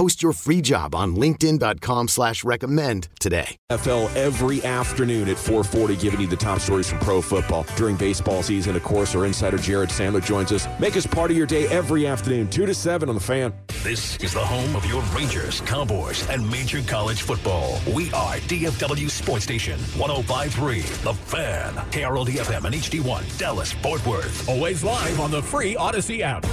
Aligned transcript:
Post 0.00 0.22
your 0.22 0.32
free 0.32 0.62
job 0.62 0.94
on 0.94 1.14
linkedin.com 1.14 2.08
slash 2.08 2.42
recommend 2.42 3.10
today. 3.20 3.58
NFL 3.70 4.10
every 4.16 4.64
afternoon 4.64 5.28
at 5.28 5.36
440, 5.36 5.94
giving 5.96 6.22
you 6.22 6.26
the 6.26 6.38
top 6.38 6.60
stories 6.60 6.88
from 6.88 7.00
pro 7.00 7.20
football. 7.20 7.66
During 7.76 7.96
baseball 7.96 8.42
season, 8.42 8.76
of 8.76 8.82
course, 8.82 9.14
our 9.14 9.26
insider 9.26 9.58
Jared 9.58 9.90
Sandler 9.90 10.24
joins 10.24 10.52
us. 10.52 10.66
Make 10.80 10.96
us 10.96 11.06
part 11.06 11.30
of 11.30 11.36
your 11.36 11.46
day 11.46 11.68
every 11.68 12.06
afternoon, 12.06 12.48
2 12.48 12.64
to 12.64 12.72
7 12.72 13.10
on 13.10 13.14
The 13.14 13.20
Fan. 13.20 13.52
This 13.82 14.16
is 14.20 14.32
the 14.32 14.40
home 14.40 14.74
of 14.74 14.86
your 14.86 15.02
Rangers, 15.14 15.60
Cowboys, 15.66 16.26
and 16.30 16.50
major 16.50 16.80
college 16.80 17.20
football. 17.20 17.78
We 17.94 18.10
are 18.14 18.36
DFW 18.48 19.10
Sports 19.10 19.44
Station, 19.44 19.78
1053, 19.98 20.80
The 20.80 21.12
Fan, 21.12 21.74
KRLD 21.74 22.36
FM 22.38 22.64
and 22.64 22.74
HD1, 22.74 23.36
Dallas, 23.36 23.72
Fort 23.72 24.06
Worth. 24.06 24.48
Always 24.48 24.82
live 24.82 25.20
on 25.20 25.30
the 25.30 25.42
free 25.42 25.74
Audacy 25.74 26.20
app. 26.20 26.46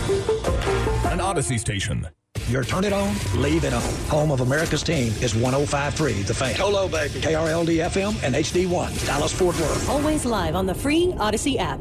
An 1.14 1.20
Audacy 1.20 1.58
station. 1.58 2.10
Your 2.50 2.64
turn 2.64 2.86
it 2.86 2.94
on, 2.94 3.14
leave 3.36 3.66
it 3.66 3.74
on. 3.74 3.82
Home 4.10 4.32
of 4.32 4.40
America's 4.42 4.82
team 4.82 5.12
is 5.22 5.36
1053 5.36 6.22
The 6.24 6.34
Fan. 6.34 6.56
Hello, 6.56 6.88
baby. 6.88 7.20
KRLD 7.20 7.86
FM 7.90 8.24
and 8.24 8.36
HD1, 8.36 9.06
Dallas 9.06 9.34
Fort 9.34 9.60
Worth. 9.60 9.90
Always 9.90 10.24
live 10.26 10.56
on 10.56 10.66
the 10.66 10.74
free 10.74 11.08
Audacy 11.18 11.58
app. 11.58 11.80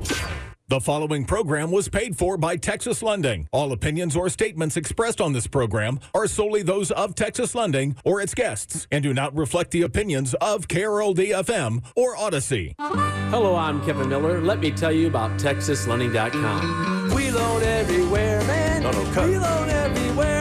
The 0.69 0.81
following 0.81 1.25
program 1.25 1.71
was 1.71 1.89
paid 1.89 2.19
for 2.19 2.37
by 2.37 2.57
Texas 2.57 3.01
Lending. 3.01 3.47
All 3.53 3.71
opinions 3.71 4.17
or 4.17 4.29
statements 4.29 4.77
expressed 4.77 5.21
on 5.21 5.33
this 5.33 5.47
program 5.47 6.01
are 6.13 6.27
solely 6.27 6.63
those 6.63 6.91
of 6.91 7.15
Texas 7.15 7.55
Lending 7.55 7.95
or 8.05 8.21
its 8.21 8.35
guests 8.35 8.89
and 8.91 9.05
do 9.05 9.15
not 9.15 9.33
reflect 9.37 9.71
the 9.71 9.83
opinions 9.83 10.35
of 10.41 10.67
KRLD 10.67 11.29
FM 11.45 11.85
or 11.95 12.17
Audacy. 12.17 12.75
Hello, 12.81 13.55
I'm 13.55 13.81
Kevin 13.85 14.09
Miller. 14.09 14.41
Let 14.41 14.59
me 14.59 14.73
tell 14.73 14.91
you 14.91 15.07
about 15.07 15.31
TexasLending.com. 15.39 17.15
We 17.15 17.31
loan 17.31 17.63
everywhere, 17.63 18.41
man. 18.49 18.83
No, 18.83 18.91
no, 18.91 19.05
cut. 19.13 19.29
We 19.29 19.39
loan 19.39 19.71
everywhere, 19.71 20.36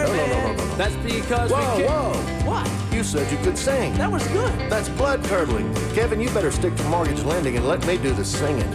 That's 0.77 0.95
because 0.97 1.51
whoa, 1.51 1.77
we 1.77 1.83
can. 1.83 1.91
Whoa, 1.91 2.51
What? 2.51 2.93
You 2.93 3.03
said 3.03 3.31
you 3.31 3.37
could 3.39 3.57
sing. 3.57 3.93
That 3.95 4.11
was 4.11 4.27
good. 4.27 4.51
That's 4.69 4.89
blood 4.89 5.23
curdling. 5.23 5.73
Kevin, 5.93 6.19
you 6.19 6.29
better 6.31 6.51
stick 6.51 6.75
to 6.75 6.83
mortgage 6.85 7.23
lending 7.23 7.55
and 7.55 7.65
let 7.67 7.85
me 7.87 7.97
do 7.97 8.13
the 8.13 8.25
singing. 8.25 8.69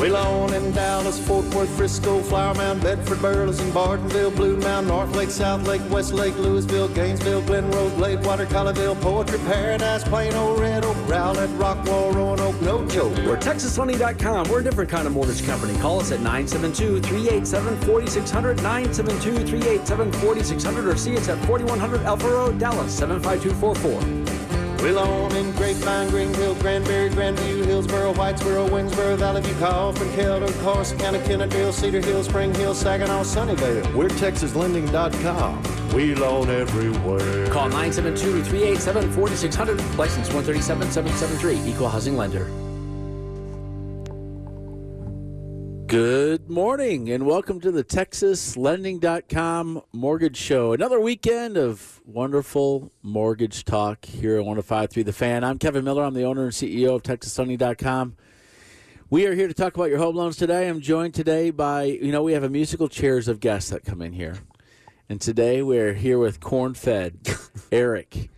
We 0.00 0.10
loan 0.10 0.52
in 0.52 0.72
Dallas, 0.72 1.18
Fort 1.18 1.46
Worth, 1.54 1.70
Frisco, 1.76 2.20
Flower 2.20 2.54
Mound, 2.54 2.82
Bedford, 2.82 3.22
Burleson, 3.22 3.70
Bartonville, 3.70 4.34
Blue 4.34 4.56
Mound, 4.56 4.88
North 4.88 5.14
Lake, 5.16 5.30
South 5.30 5.66
Lake, 5.66 5.80
West 5.90 6.12
Lake, 6.12 6.34
Lewisville, 6.34 6.92
Gainesville, 6.94 7.40
Glen 7.42 7.70
Rose, 7.70 7.92
Gladewater, 7.92 8.46
Colleyville, 8.46 9.00
Poetry, 9.00 9.38
Paradise, 9.46 10.04
Plano, 10.04 10.58
Red 10.58 10.84
Oak, 10.84 10.96
Rowlett, 11.06 11.48
Rockwall, 11.58 12.14
Roanoke, 12.14 12.60
no 12.60 12.84
joke. 12.86 13.16
We're 13.18 13.36
TexasLending.com. 13.36 14.50
We're 14.50 14.60
a 14.60 14.64
different 14.64 14.90
kind 14.90 15.06
of 15.06 15.12
mortgage 15.12 15.46
company. 15.46 15.78
Call 15.78 16.00
us 16.00 16.10
at 16.12 16.20
972-387-4600, 16.20 18.58
972-387-4600, 18.58 20.92
or 20.92 20.96
see 20.96 21.16
us 21.16 21.28
at 21.28 21.38
4100 21.46 22.02
Alpha 22.02 22.28
Road, 22.28 22.58
Dallas, 22.58 22.92
75244. 22.98 24.23
We 24.84 24.92
loan 24.92 25.34
in 25.34 25.50
Grapevine, 25.52 26.10
Greenville, 26.10 26.54
Granbury, 26.56 27.08
Grandview, 27.08 27.64
Hillsboro, 27.64 28.12
Whitesboro, 28.12 28.68
Winsboro, 28.68 29.16
Valley 29.16 29.40
View, 29.40 29.54
Kaufman, 29.54 30.14
Keller, 30.14 30.46
Corsicana, 30.46 31.18
Kennedale, 31.24 31.72
Cedar 31.72 32.02
Hill, 32.02 32.22
Spring 32.22 32.54
Hill, 32.54 32.74
Saginaw, 32.74 33.22
Sunnyvale. 33.22 33.94
We're 33.94 34.10
TexasLending.com. 34.10 35.62
We 35.94 36.14
loan 36.14 36.50
everywhere. 36.50 37.46
Call 37.46 37.70
972-387-4600, 37.70 39.96
license 39.96 40.30
137773, 40.30 41.60
equal 41.66 41.88
housing 41.88 42.18
lender. 42.18 42.50
Good 45.94 46.50
morning 46.50 47.08
and 47.12 47.24
welcome 47.24 47.60
to 47.60 47.70
the 47.70 47.84
TexasLending.com 47.84 49.82
Mortgage 49.92 50.36
Show. 50.36 50.72
Another 50.72 50.98
weekend 50.98 51.56
of 51.56 52.00
wonderful 52.04 52.90
mortgage 53.00 53.64
talk 53.64 54.04
here 54.04 54.38
at 54.38 54.44
1053 54.44 55.04
The 55.04 55.12
Fan. 55.12 55.44
I'm 55.44 55.56
Kevin 55.56 55.84
Miller. 55.84 56.02
I'm 56.02 56.14
the 56.14 56.24
owner 56.24 56.42
and 56.42 56.50
CEO 56.50 56.96
of 56.96 57.04
TexasLending.com. 57.04 58.16
We 59.08 59.28
are 59.28 59.36
here 59.36 59.46
to 59.46 59.54
talk 59.54 59.76
about 59.76 59.88
your 59.88 59.98
home 59.98 60.16
loans 60.16 60.36
today. 60.36 60.68
I'm 60.68 60.80
joined 60.80 61.14
today 61.14 61.52
by, 61.52 61.84
you 61.84 62.10
know, 62.10 62.24
we 62.24 62.32
have 62.32 62.42
a 62.42 62.50
musical 62.50 62.88
chairs 62.88 63.28
of 63.28 63.38
guests 63.38 63.70
that 63.70 63.84
come 63.84 64.02
in 64.02 64.14
here. 64.14 64.38
And 65.08 65.20
today 65.20 65.62
we're 65.62 65.94
here 65.94 66.18
with 66.18 66.40
Corn 66.40 66.74
Fed, 66.74 67.20
Eric. 67.70 68.30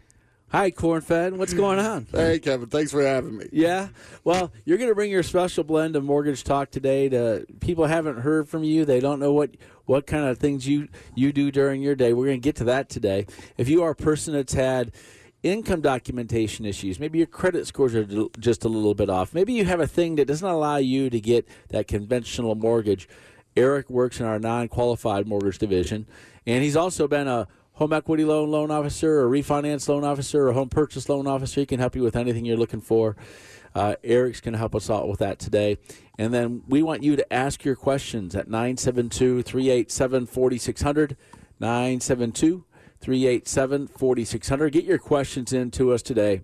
Hi, 0.51 0.71
Cornfed. 0.71 1.37
What's 1.37 1.55
going 1.55 1.81
on? 1.81 2.07
Hey, 2.13 2.39
Kevin. 2.39 2.69
Thanks 2.69 2.93
for 2.93 3.03
having 3.03 3.39
me. 3.39 3.47
Yeah. 3.53 3.89
Well, 4.23 4.53
you're 4.65 4.79
going 4.79 4.91
to 4.91 4.95
bring 4.95 5.11
your 5.11 5.25
special 5.25 5.65
blend 5.65 5.97
of 5.97 6.05
mortgage 6.05 6.45
talk 6.45 6.71
today 6.71 7.09
to 7.09 7.45
people 7.61 7.87
haven't 7.87 8.21
heard 8.21 8.49
from 8.49 8.63
you. 8.63 8.85
They 8.85 9.01
don't 9.01 9.19
know 9.19 9.33
what 9.33 9.51
what 9.87 10.07
kind 10.07 10.25
of 10.25 10.39
things 10.39 10.67
you 10.67 10.89
you 11.17 11.33
do 11.33 11.51
during 11.51 11.83
your 11.83 11.97
day. 11.97 12.13
We're 12.13 12.27
going 12.27 12.41
to 12.41 12.45
get 12.45 12.57
to 12.57 12.65
that 12.65 12.89
today. 12.89 13.27
If 13.59 13.69
you 13.69 13.83
are 13.83 13.91
a 13.91 13.97
person 13.97 14.35
that's 14.35 14.55
had 14.55 14.93
income 15.43 15.81
documentation 15.81 16.65
issues, 16.65 17.01
maybe 17.01 17.19
your 17.19 17.27
credit 17.27 17.67
scores 17.67 17.95
are 17.97 18.07
just 18.39 18.65
a 18.65 18.69
little 18.69 18.95
bit 18.95 19.11
off. 19.11 19.35
Maybe 19.35 19.53
you 19.53 19.65
have 19.65 19.81
a 19.81 19.87
thing 19.87 20.15
that 20.17 20.29
doesn't 20.29 20.49
allow 20.49 20.77
you 20.77 21.11
to 21.11 21.21
get 21.21 21.49
that 21.71 21.89
conventional 21.89 22.55
mortgage. 22.55 23.09
Eric 23.57 23.91
works 23.91 24.21
in 24.21 24.27
our 24.27 24.39
non-qualified 24.39 25.27
mortgage 25.27 25.59
division, 25.59 26.07
and 26.47 26.63
he's 26.63 26.77
also 26.77 27.09
been 27.09 27.27
a 27.27 27.49
home 27.77 27.93
equity 27.93 28.25
loan 28.25 28.51
loan 28.51 28.71
officer, 28.71 29.21
or 29.21 29.29
refinance 29.29 29.89
loan 29.89 30.05
officer, 30.05 30.49
or 30.49 30.53
home 30.53 30.69
purchase 30.69 31.09
loan 31.09 31.27
officer. 31.27 31.61
He 31.61 31.67
can 31.67 31.81
help 31.81 31.97
you 31.97 32.03
with 32.03 32.17
anything 32.17 32.45
you're 32.45 32.57
looking 32.57 32.81
for. 32.81 33.17
Uh, 33.75 33.95
Eric's 34.03 34.41
going 34.41 34.53
to 34.53 34.59
help 34.59 34.75
us 34.75 34.89
out 34.89 35.09
with 35.09 35.19
that 35.21 35.39
today. 35.39 35.77
And 36.19 36.33
then 36.33 36.63
we 36.67 36.83
want 36.83 37.03
you 37.03 37.15
to 37.17 37.33
ask 37.33 37.65
your 37.65 37.77
questions 37.77 38.35
at 38.35 38.49
972 38.49 39.43
387 39.43 40.27
4600. 40.27 41.17
972 41.61 42.65
387 43.01 43.87
4600. 43.89 44.73
Get 44.73 44.85
your 44.85 44.99
questions 44.99 45.53
in 45.53 45.71
to 45.73 45.93
us 45.93 46.03
today 46.03 46.43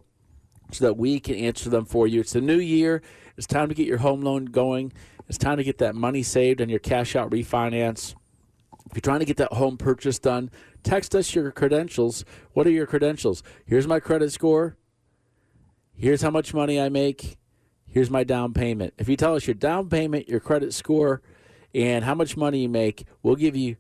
so 0.70 0.84
that 0.84 0.94
we 0.97 1.20
can 1.20 1.34
answer 1.34 1.70
them 1.70 1.84
for 1.84 2.06
you. 2.06 2.20
It's 2.20 2.32
the 2.32 2.41
new 2.41 2.59
year. 2.59 3.03
It's 3.37 3.47
time 3.47 3.69
to 3.69 3.75
get 3.75 3.87
your 3.87 3.99
home 3.99 4.22
loan 4.22 4.47
going. 4.47 4.93
It's 5.28 5.38
time 5.38 5.56
to 5.56 5.64
get 5.64 5.78
that 5.78 5.94
money 5.94 6.22
saved 6.22 6.60
on 6.60 6.69
your 6.69 6.78
cash 6.78 7.16
out 7.16 7.31
refinance. 7.31 8.14
If 8.87 8.97
you're 8.97 9.00
trying 9.00 9.20
to 9.20 9.25
get 9.25 9.38
that 9.38 9.53
home 9.53 9.78
purchase 9.78 10.19
done, 10.19 10.50
text 10.82 11.15
us 11.15 11.34
your 11.34 11.50
credentials. 11.50 12.25
What 12.53 12.66
are 12.66 12.70
your 12.70 12.87
credentials? 12.87 13.43
Here's 13.65 13.87
my 13.87 14.00
credit 14.00 14.32
score. 14.32 14.76
Here's 15.94 16.22
how 16.22 16.31
much 16.31 16.55
money 16.55 16.81
I 16.81 16.88
make. 16.88 17.38
Here's 17.87 18.11
my 18.11 18.25
down 18.25 18.55
payment. 18.55 18.94
If 18.99 19.08
you 19.08 19.17
tell 19.17 19.34
us 19.34 19.46
your 19.46 19.55
down 19.55 19.88
payment, 19.88 20.29
your 20.29 20.40
credit 20.40 20.73
score, 20.73 21.20
and 21.75 22.05
how 22.05 22.14
much 22.14 22.37
money 22.37 22.62
you 22.62 22.69
make, 22.69 23.05
we'll 23.23 23.37
give 23.37 23.55
you 23.55 23.76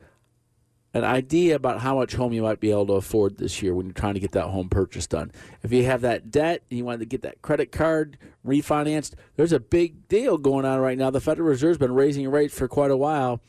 an 0.94 1.04
idea 1.04 1.56
about 1.56 1.80
how 1.80 1.96
much 1.96 2.14
home 2.14 2.32
you 2.32 2.42
might 2.42 2.60
be 2.60 2.70
able 2.70 2.86
to 2.86 2.92
afford 2.94 3.38
this 3.38 3.62
year 3.62 3.74
when 3.74 3.86
you're 3.86 3.94
trying 3.94 4.14
to 4.14 4.20
get 4.20 4.32
that 4.32 4.48
home 4.48 4.68
purchase 4.68 5.06
done. 5.06 5.32
If 5.62 5.72
you 5.72 5.84
have 5.84 6.02
that 6.02 6.30
debt 6.30 6.62
and 6.68 6.78
you 6.78 6.84
want 6.84 7.00
to 7.00 7.06
get 7.06 7.22
that 7.22 7.40
credit 7.40 7.72
card 7.72 8.18
refinanced, 8.46 9.14
there's 9.36 9.52
a 9.52 9.60
big 9.60 10.06
deal 10.08 10.36
going 10.36 10.66
on 10.66 10.80
right 10.80 10.98
now. 10.98 11.08
The 11.08 11.20
Federal 11.20 11.48
Reserve's 11.48 11.78
been 11.78 11.94
raising 11.94 12.28
rates 12.28 12.56
for 12.56 12.68
quite 12.68 12.90
a 12.90 12.96
while. 12.96 13.40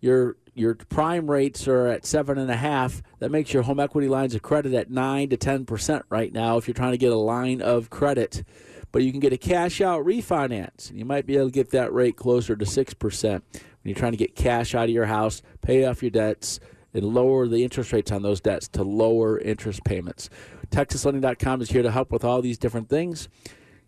Your 0.00 0.36
your 0.54 0.74
prime 0.74 1.30
rates 1.30 1.66
are 1.68 1.86
at 1.86 2.06
seven 2.06 2.38
and 2.38 2.50
a 2.50 2.56
half. 2.56 3.02
That 3.18 3.30
makes 3.30 3.52
your 3.52 3.62
home 3.62 3.80
equity 3.80 4.08
lines 4.08 4.34
of 4.34 4.42
credit 4.42 4.74
at 4.74 4.90
nine 4.90 5.28
to 5.30 5.36
ten 5.36 5.64
percent 5.64 6.04
right 6.08 6.32
now. 6.32 6.56
If 6.56 6.66
you're 6.66 6.74
trying 6.74 6.92
to 6.92 6.98
get 6.98 7.12
a 7.12 7.16
line 7.16 7.62
of 7.62 7.90
credit, 7.90 8.44
but 8.92 9.02
you 9.02 9.10
can 9.10 9.20
get 9.20 9.32
a 9.32 9.38
cash 9.38 9.80
out 9.80 10.04
refinance, 10.04 10.90
and 10.90 10.98
you 10.98 11.04
might 11.04 11.26
be 11.26 11.36
able 11.36 11.46
to 11.46 11.52
get 11.52 11.70
that 11.70 11.92
rate 11.92 12.16
closer 12.16 12.56
to 12.56 12.66
six 12.66 12.94
percent 12.94 13.44
when 13.52 13.62
you're 13.84 13.94
trying 13.94 14.12
to 14.12 14.18
get 14.18 14.34
cash 14.34 14.74
out 14.74 14.84
of 14.84 14.90
your 14.90 15.06
house, 15.06 15.42
pay 15.62 15.84
off 15.84 16.02
your 16.02 16.10
debts, 16.10 16.60
and 16.92 17.04
lower 17.04 17.46
the 17.48 17.62
interest 17.62 17.92
rates 17.92 18.12
on 18.12 18.22
those 18.22 18.40
debts 18.40 18.68
to 18.68 18.82
lower 18.82 19.38
interest 19.38 19.84
payments. 19.84 20.28
TexasLending.com 20.70 21.62
is 21.62 21.70
here 21.70 21.82
to 21.82 21.90
help 21.90 22.12
with 22.12 22.24
all 22.24 22.42
these 22.42 22.58
different 22.58 22.88
things. 22.88 23.28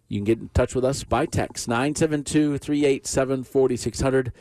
You 0.09 0.19
can 0.19 0.25
get 0.25 0.39
in 0.39 0.49
touch 0.51 0.75
with 0.75 0.85
us 0.85 1.05
by 1.05 1.27
text 1.27 1.69
972 1.69 2.59
387 2.59 3.45
4600. 3.45 4.33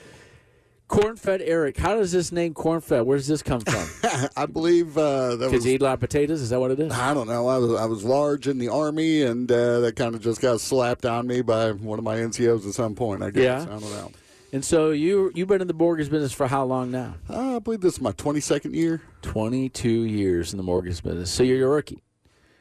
Corn-fed 0.92 1.42
Eric. 1.42 1.78
How 1.78 1.96
does 1.96 2.12
this 2.12 2.34
name 2.34 2.54
corn-fed? 2.54 3.04
Where 3.04 3.18
does 3.18 3.26
this 3.28 3.42
come 3.42 3.62
from? 3.62 3.88
I 4.36 4.46
believe 4.46 4.98
uh, 4.98 5.38
that 5.38 5.46
Because 5.50 5.54
was. 5.64 5.68
eat 5.68 5.82
a 5.82 5.86
lot 5.86 5.94
of 5.94 6.00
potatoes. 6.02 6.42
Is 6.42 6.50
that 6.50 6.60
what 6.60 6.70
it 6.70 6.82
is? 6.82 6.92
I 6.92 7.14
don't 7.14 7.30
know. 7.30 7.48
I 7.48 7.58
was 7.58 7.80
I 7.80 7.86
was 7.86 8.04
large 8.04 8.46
in 8.48 8.58
the 8.58 8.68
army, 8.68 9.22
and 9.22 9.50
uh, 9.50 9.80
that 9.80 9.96
kind 9.96 10.16
of 10.16 10.22
just 10.22 10.42
got 10.42 10.60
slapped 10.60 11.06
on 11.06 11.28
me 11.28 11.42
by 11.42 11.72
one 11.72 11.98
of 11.98 12.04
my 12.04 12.18
NCOs 12.18 12.68
at 12.68 12.74
some 12.74 12.94
point. 12.96 13.24
I 13.24 13.32
guess 13.32 13.42
Yeah. 13.42 13.62
I 13.64 13.80
don't 13.80 13.82
know. 13.90 14.12
And 14.52 14.66
so 14.66 14.90
you 14.90 15.32
you've 15.34 15.48
been 15.48 15.62
in 15.62 15.68
the 15.70 15.74
mortgage 15.74 16.10
business 16.10 16.34
for 16.34 16.46
how 16.48 16.66
long 16.66 16.92
now? 16.92 17.16
Uh, 17.30 17.56
I 17.56 17.60
believe 17.60 17.80
this 17.80 17.94
is 17.94 18.02
my 18.02 18.12
twenty 18.12 18.42
second 18.42 18.76
year. 18.76 19.02
Twenty 19.22 19.70
two 19.70 20.04
years 20.04 20.52
in 20.52 20.58
the 20.58 20.64
mortgage 20.64 21.02
business. 21.02 21.32
So 21.32 21.44
you're 21.44 21.66
a 21.72 21.74
rookie. 21.74 22.04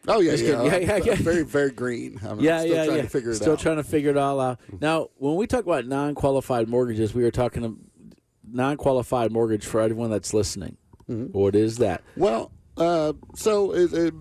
Oh 0.06 0.20
yeah, 0.20 0.34
yeah. 0.34 0.62
Yeah, 0.62 0.76
yeah, 0.76 0.96
yeah. 0.98 1.14
Very 1.16 1.42
very 1.42 1.72
green. 1.72 2.20
I'm 2.22 2.38
yeah, 2.38 2.60
still 2.60 2.74
yeah, 2.76 2.84
trying 2.84 2.96
yeah. 2.98 3.02
to 3.02 3.08
figure 3.08 3.30
it 3.32 3.34
Still 3.34 3.52
out. 3.54 3.58
trying 3.58 3.76
to 3.78 3.82
figure 3.84 4.10
it 4.10 4.16
all 4.16 4.38
out. 4.40 4.60
Now, 4.80 5.08
when 5.18 5.34
we 5.34 5.48
talk 5.48 5.64
about 5.64 5.84
non-qualified 5.86 6.68
mortgages, 6.68 7.12
we 7.12 7.24
were 7.24 7.30
talking 7.32 7.89
to 8.50 8.56
non-qualified 8.56 9.32
mortgage 9.32 9.67
for 9.67 9.81
everyone 9.81 10.11
that's 10.11 10.35
listening. 10.35 10.76
Mm-hmm. 11.08 11.38
What 11.38 11.55
is 11.55 11.79
that? 11.79 12.02
Well, 12.17 12.52
uh, 12.76 13.12
so 13.35 13.75
it, 13.75 13.93
it, 13.93 14.14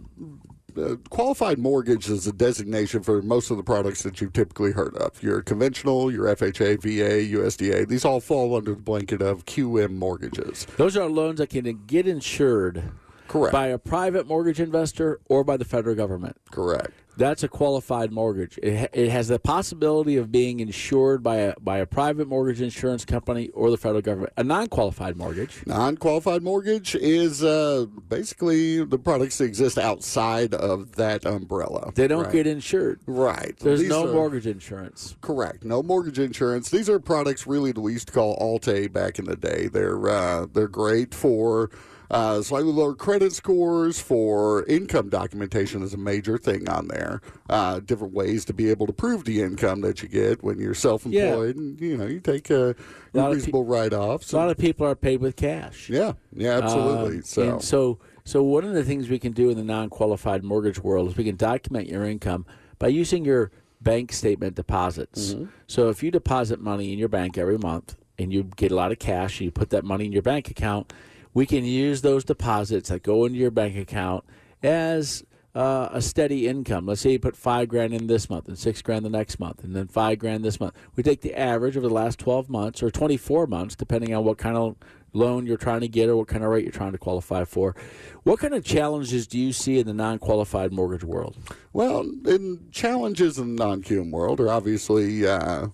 uh, 0.78 0.96
qualified 1.10 1.60
mortgage 1.60 2.10
is 2.10 2.28
a 2.28 2.32
designation 2.32 3.04
for 3.04 3.22
most 3.22 3.52
of 3.52 3.58
the 3.58 3.64
products 3.64 4.04
that 4.04 4.22
you've 4.22 4.34
typically 4.34 4.72
heard 4.72 4.96
of. 4.98 5.22
Your 5.22 5.42
conventional, 5.42 6.12
your 6.12 6.26
FHA, 6.26 6.82
VA, 6.82 7.38
USDA, 7.38 7.88
these 7.88 8.06
all 8.06 8.20
fall 8.20 8.56
under 8.56 8.74
the 8.74 8.82
blanket 8.82 9.22
of 9.22 9.46
QM 9.46 9.92
mortgages. 9.92 10.66
Those 10.78 10.98
are 10.98 11.08
loans 11.08 11.40
that 11.40 11.50
can 11.50 11.84
get 11.86 12.08
insured 12.08 12.92
Correct. 13.28 13.52
by 13.52 13.68
a 13.68 13.78
private 13.78 14.28
mortgage 14.28 14.60
investor 14.60 15.20
or 15.26 15.44
by 15.44 15.58
the 15.58 15.66
federal 15.66 15.96
government. 15.96 16.38
Correct. 16.52 16.92
That's 17.20 17.44
a 17.44 17.50
qualified 17.50 18.12
mortgage. 18.14 18.58
It, 18.64 18.78
ha- 18.80 18.88
it 18.94 19.10
has 19.10 19.28
the 19.28 19.40
possibility 19.40 20.16
of 20.16 20.32
being 20.32 20.62
insured 20.62 21.22
by 21.22 21.36
a 21.36 21.54
by 21.60 21.78
a 21.80 21.86
private 21.86 22.30
mortgage 22.30 22.62
insurance 22.62 23.04
company 23.04 23.50
or 23.50 23.70
the 23.70 23.78
federal 23.78 24.02
government. 24.02 24.32
A 24.38 24.44
non-qualified 24.44 25.18
mortgage. 25.18 25.62
Non-qualified 25.68 26.42
mortgage 26.42 26.96
is 26.96 27.44
uh, 27.44 27.86
basically 28.08 28.86
the 28.86 28.98
products 28.98 29.38
that 29.40 29.44
exist 29.44 29.78
outside 29.78 30.54
of 30.54 30.96
that 30.96 31.26
umbrella. 31.26 31.92
They 31.94 32.08
don't 32.08 32.24
Right. 32.24 32.32
get 32.32 32.48
insured. 32.48 33.02
Right. 33.06 33.54
There's 33.60 33.82
These 33.82 33.90
no 33.90 34.08
are- 34.10 34.14
mortgage 34.14 34.48
insurance. 34.48 35.16
Correct. 35.22 35.66
No 35.66 35.84
mortgage 35.84 36.20
insurance. 36.20 36.70
These 36.70 36.90
are 36.90 37.00
products 37.00 37.46
really 37.46 37.74
that 37.74 37.82
we 37.82 37.92
used 37.94 38.08
to 38.08 38.14
call 38.14 38.36
Alt-A 38.36 38.88
back 38.88 39.20
in 39.20 39.26
the 39.26 39.36
day. 39.36 39.68
They're 39.68 40.10
uh, 40.10 40.46
they're 40.54 40.68
great 40.70 41.14
for 41.14 41.70
uh, 42.10 42.42
slightly 42.42 42.72
lower 42.72 42.96
credit 42.96 43.34
scores, 43.34 44.00
for 44.00 44.66
income 44.66 45.10
documentation 45.10 45.84
is 45.84 45.94
a 45.94 45.98
major 45.98 46.38
thing 46.38 46.68
on 46.68 46.88
there. 46.88 47.22
Uh, 47.50 47.80
different 47.80 48.14
ways 48.14 48.46
to 48.46 48.54
be 48.54 48.70
able 48.70 48.88
to 48.88 48.94
prove 48.94 49.26
the 49.26 49.42
income 49.42 49.82
that 49.82 50.02
you 50.02 50.10
get 50.10 50.44
when 50.44 50.60
you're 50.60 50.74
self-employed, 50.74 51.56
and 51.56 51.80
you 51.80 51.98
know 51.98 52.06
you 52.06 52.20
take 52.20 52.50
uh, 52.50 52.74
lot 53.14 53.30
of 53.30 53.36
reasonable 53.36 53.64
write-offs. 53.64 54.34
A 54.34 54.38
lot 54.38 54.50
of 54.50 54.58
people 54.58 54.86
are 54.88 54.96
paid 54.96 55.20
with 55.22 55.36
cash. 55.36 55.90
yeah, 55.90 56.14
yeah, 56.34 56.58
absolutely. 56.58 57.18
Um, 57.18 57.24
so 57.24 57.42
and 57.42 57.62
so, 57.62 58.00
so 58.24 58.44
one 58.44 58.64
of 58.64 58.74
the 58.74 58.84
things 58.84 59.10
we 59.10 59.20
can 59.20 59.32
do 59.32 59.50
in 59.50 59.58
the 59.58 59.64
non-qualified 59.64 60.44
mortgage 60.44 60.80
world 60.80 61.10
is 61.10 61.18
we 61.18 61.24
can 61.24 61.36
document 61.36 61.88
your 61.88 62.06
income 62.06 62.46
by 62.80 62.88
using 62.88 63.26
your 63.26 63.52
bank 63.82 64.12
statement 64.12 64.56
deposits. 64.56 65.34
Mm-hmm. 65.34 65.46
So 65.68 65.90
if 65.90 66.04
you 66.04 66.12
deposit 66.12 66.60
money 66.60 66.92
in 66.92 67.00
your 67.00 67.08
bank 67.08 67.38
every 67.38 67.58
month 67.58 67.96
and 68.18 68.34
you 68.34 68.44
get 68.56 68.72
a 68.72 68.76
lot 68.76 68.92
of 68.92 69.00
cash, 69.00 69.40
and 69.40 69.46
you 69.46 69.52
put 69.52 69.70
that 69.70 69.86
money 69.86 70.06
in 70.06 70.12
your 70.12 70.22
bank 70.22 70.50
account, 70.50 70.92
we 71.34 71.46
can 71.46 71.64
use 71.64 72.02
those 72.02 72.24
deposits 72.24 72.90
that 72.90 73.04
go 73.04 73.26
into 73.26 73.38
your 73.38 73.52
bank 73.52 73.78
account 73.78 74.24
as 74.64 75.24
uh, 75.56 75.90
a 75.92 76.02
steady 76.02 76.48
income. 76.48 76.86
Let's 76.86 77.02
say 77.02 77.12
you 77.14 77.20
put 77.20 77.36
five 77.36 77.70
grand 77.70 77.94
in 77.94 78.08
this 78.08 78.30
month 78.30 78.48
and 78.48 78.58
six 78.58 78.82
grand 78.82 79.04
the 79.04 79.10
next 79.10 79.40
month, 79.40 79.64
and 79.64 79.76
then 79.76 79.88
five 79.88 80.20
grand 80.20 80.44
this 80.44 80.60
month. 80.60 80.76
We 80.96 81.04
take 81.04 81.22
the 81.22 81.38
average 81.38 81.76
over 81.76 81.88
the 81.88 81.94
last 81.94 82.20
12 82.20 82.50
months 82.50 82.84
or 82.84 82.92
24 82.92 83.48
months, 83.48 83.76
depending 83.76 84.14
on 84.14 84.24
what 84.24 84.38
kind 84.38 84.58
of 84.58 84.76
loan 85.14 85.48
you're 85.48 85.58
trying 85.58 85.82
to 85.82 85.88
get 85.88 86.08
or 86.08 86.18
what 86.18 86.28
kind 86.28 86.44
of 86.44 86.50
rate 86.52 86.64
you're 86.64 86.72
trying 86.72 86.92
to 86.92 86.98
qualify 86.98 87.44
for. 87.44 87.76
What 88.24 88.40
kind 88.40 88.54
of 88.54 88.64
challenges 88.64 89.26
do 89.26 89.40
you 89.40 89.54
see 89.54 89.80
in 89.80 89.88
the 89.88 89.94
non 89.94 90.20
qualified 90.20 90.72
mortgage 90.72 91.04
world? 91.04 91.38
Well, 91.74 92.02
in 92.26 92.68
challenges 92.72 93.38
in 93.38 93.56
the 93.56 93.66
non-QM 93.66 94.12
world 94.12 94.40
are 94.40 94.50
obviously 94.50 95.26
uh, 95.26 95.68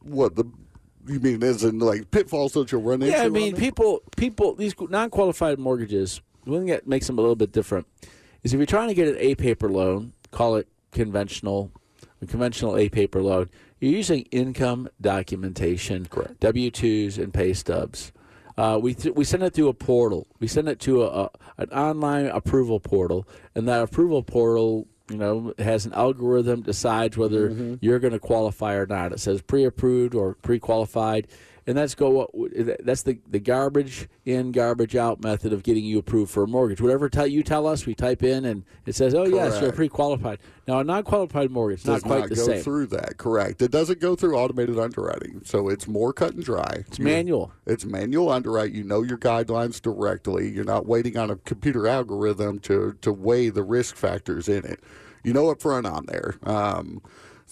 what 0.00 0.34
the 0.34 0.44
you 1.06 1.20
mean 1.20 1.42
as 1.42 1.64
in 1.64 1.78
like 1.78 2.10
pitfalls 2.10 2.52
that 2.52 2.72
you'll 2.72 2.82
run 2.82 3.02
into. 3.02 3.16
Yeah, 3.16 3.24
I 3.24 3.28
mean, 3.28 3.56
people, 3.56 4.02
people, 4.16 4.54
these 4.54 4.74
non-qualified 4.78 5.58
mortgages. 5.58 6.20
One 6.44 6.60
thing 6.60 6.68
that 6.68 6.86
makes 6.86 7.06
them 7.06 7.18
a 7.18 7.20
little 7.20 7.36
bit 7.36 7.52
different 7.52 7.86
is 8.42 8.52
if 8.52 8.58
you're 8.58 8.66
trying 8.66 8.88
to 8.88 8.94
get 8.94 9.08
an 9.08 9.16
A 9.18 9.34
paper 9.34 9.68
loan, 9.68 10.12
call 10.30 10.56
it 10.56 10.68
conventional, 10.90 11.70
a 12.20 12.26
conventional 12.26 12.76
A 12.76 12.88
paper 12.88 13.22
loan. 13.22 13.48
You're 13.80 13.92
using 13.92 14.22
income 14.30 14.88
documentation, 15.00 16.06
Correct. 16.06 16.38
W 16.40 16.70
twos 16.70 17.18
and 17.18 17.34
pay 17.34 17.52
stubs. 17.52 18.12
Uh, 18.56 18.78
we 18.80 18.94
th- 18.94 19.14
we 19.14 19.24
send 19.24 19.42
it 19.42 19.54
through 19.54 19.68
a 19.68 19.74
portal. 19.74 20.26
We 20.38 20.46
send 20.46 20.68
it 20.68 20.78
to 20.80 21.02
a, 21.02 21.06
a 21.06 21.30
an 21.58 21.70
online 21.70 22.26
approval 22.26 22.80
portal, 22.80 23.26
and 23.54 23.66
that 23.66 23.82
approval 23.82 24.22
portal, 24.22 24.86
you 25.10 25.16
know, 25.16 25.52
has 25.58 25.84
an 25.86 25.92
algorithm 25.94 26.62
decides 26.62 27.16
whether 27.16 27.50
Mm-hmm. 27.50 27.74
you're 27.80 27.98
going 27.98 28.12
to 28.12 28.18
qualify 28.18 28.74
or 28.74 28.86
not. 28.86 29.12
It 29.12 29.20
says 29.20 29.42
pre-approved 29.42 30.14
or 30.14 30.34
pre-qualified, 30.36 31.26
and 31.66 31.76
that's 31.76 31.94
go. 31.94 32.28
That's 32.80 33.02
the 33.02 33.18
the 33.28 33.38
garbage 33.38 34.08
in, 34.24 34.52
garbage 34.52 34.96
out 34.96 35.22
method 35.22 35.52
of 35.52 35.62
getting 35.62 35.84
you 35.84 35.98
approved 35.98 36.30
for 36.30 36.42
a 36.42 36.46
mortgage. 36.48 36.80
Whatever 36.80 37.08
tell 37.08 37.26
you 37.26 37.42
tell 37.42 37.66
us, 37.66 37.86
we 37.86 37.94
type 37.94 38.22
in, 38.22 38.44
and 38.44 38.64
it 38.86 38.94
says, 38.94 39.14
"Oh 39.14 39.24
yes, 39.24 39.52
you're 39.54 39.60
Correct. 39.62 39.76
pre-qualified." 39.76 40.38
Now, 40.66 40.78
a 40.78 40.84
non-qualified 40.84 41.50
mortgage 41.50 41.82
does 41.82 42.02
not 42.04 42.08
quite 42.08 42.20
not 42.20 42.28
the 42.30 42.34
go 42.36 42.46
same. 42.46 42.62
through 42.62 42.86
that. 42.88 43.16
Correct. 43.18 43.62
It 43.62 43.70
doesn't 43.70 44.00
go 44.00 44.14
through 44.14 44.36
automated 44.36 44.78
underwriting, 44.78 45.42
so 45.44 45.68
it's 45.68 45.88
more 45.88 46.12
cut 46.12 46.34
and 46.34 46.44
dry. 46.44 46.84
It's 46.86 46.98
manual. 46.98 47.52
It's 47.66 47.84
manual 47.84 48.30
underwrite. 48.30 48.72
You 48.72 48.84
know 48.84 49.02
your 49.02 49.18
guidelines 49.18 49.80
directly. 49.80 50.48
You're 50.48 50.64
not 50.64 50.86
waiting 50.86 51.16
on 51.16 51.30
a 51.30 51.36
computer 51.36 51.86
algorithm 51.86 52.58
to 52.60 52.96
to 53.00 53.12
weigh 53.12 53.50
the 53.50 53.62
risk 53.62 53.96
factors 53.96 54.48
in 54.48 54.64
it. 54.64 54.80
You 55.24 55.32
know 55.32 55.50
up 55.50 55.62
front 55.62 55.86
on 55.86 56.06
there. 56.06 56.34
Um, 56.42 57.00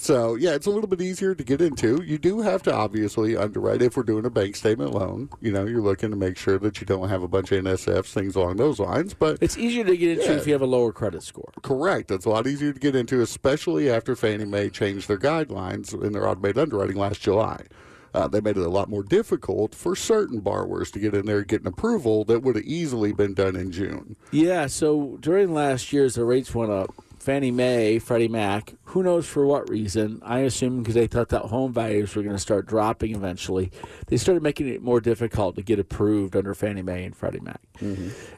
so 0.00 0.34
yeah, 0.34 0.54
it's 0.54 0.66
a 0.66 0.70
little 0.70 0.88
bit 0.88 1.00
easier 1.02 1.34
to 1.34 1.44
get 1.44 1.60
into. 1.60 2.02
You 2.02 2.16
do 2.18 2.40
have 2.40 2.62
to 2.64 2.72
obviously 2.74 3.36
underwrite 3.36 3.82
if 3.82 3.96
we're 3.96 4.02
doing 4.02 4.24
a 4.24 4.30
bank 4.30 4.56
statement 4.56 4.92
loan. 4.92 5.28
You 5.40 5.52
know, 5.52 5.66
you're 5.66 5.82
looking 5.82 6.10
to 6.10 6.16
make 6.16 6.36
sure 6.38 6.58
that 6.58 6.80
you 6.80 6.86
don't 6.86 7.08
have 7.10 7.22
a 7.22 7.28
bunch 7.28 7.52
of 7.52 7.62
NSFs, 7.64 8.12
things 8.12 8.34
along 8.34 8.56
those 8.56 8.78
lines. 8.78 9.12
But 9.14 9.38
It's 9.40 9.58
easier 9.58 9.84
to 9.84 9.96
get 9.96 10.18
into 10.18 10.24
Yeah. 10.32 10.38
if 10.38 10.46
you 10.46 10.52
have 10.54 10.62
a 10.62 10.66
lower 10.66 10.92
credit 10.92 11.22
score. 11.22 11.52
Correct. 11.62 12.10
It's 12.10 12.24
a 12.24 12.30
lot 12.30 12.46
easier 12.46 12.72
to 12.72 12.80
get 12.80 12.96
into, 12.96 13.20
especially 13.20 13.90
after 13.90 14.16
Fannie 14.16 14.44
Mae 14.46 14.70
changed 14.70 15.06
their 15.08 15.18
guidelines 15.18 15.92
in 16.02 16.12
their 16.12 16.26
automated 16.26 16.58
underwriting 16.58 16.96
last 16.96 17.20
July. 17.20 17.66
Uh, 18.12 18.26
they 18.26 18.40
made 18.40 18.56
it 18.56 18.66
a 18.66 18.68
lot 18.70 18.88
more 18.88 19.04
difficult 19.04 19.72
for 19.74 19.94
certain 19.94 20.40
borrowers 20.40 20.90
to 20.90 20.98
get 20.98 21.14
in 21.14 21.26
there 21.26 21.38
and 21.38 21.46
get 21.46 21.60
an 21.60 21.68
approval 21.68 22.24
that 22.24 22.42
would 22.42 22.56
have 22.56 22.64
easily 22.64 23.12
been 23.12 23.34
done 23.34 23.54
in 23.54 23.70
June. 23.70 24.16
Yeah, 24.32 24.66
so 24.66 25.16
during 25.20 25.54
last 25.54 25.92
year, 25.92 26.04
as 26.06 26.14
the 26.16 26.24
rates 26.24 26.52
went 26.52 26.72
up, 26.72 26.92
Fannie 27.20 27.50
Mae, 27.50 27.98
Freddie 27.98 28.28
Mac, 28.28 28.74
who 28.84 29.02
knows 29.02 29.26
for 29.26 29.44
what 29.44 29.68
reason, 29.68 30.22
I 30.24 30.38
assume 30.40 30.78
because 30.78 30.94
they 30.94 31.06
thought 31.06 31.28
that 31.28 31.42
home 31.42 31.70
values 31.70 32.16
were 32.16 32.22
going 32.22 32.34
to 32.34 32.40
start 32.40 32.64
dropping 32.66 33.14
eventually, 33.14 33.70
they 34.06 34.16
started 34.16 34.42
making 34.42 34.68
it 34.68 34.82
more 34.82 35.02
difficult 35.02 35.54
to 35.56 35.62
get 35.62 35.78
approved 35.78 36.34
under 36.34 36.54
Fannie 36.54 36.80
Mae 36.80 37.04
and 37.04 37.14
Freddie 37.14 37.40
Mac. 37.40 37.60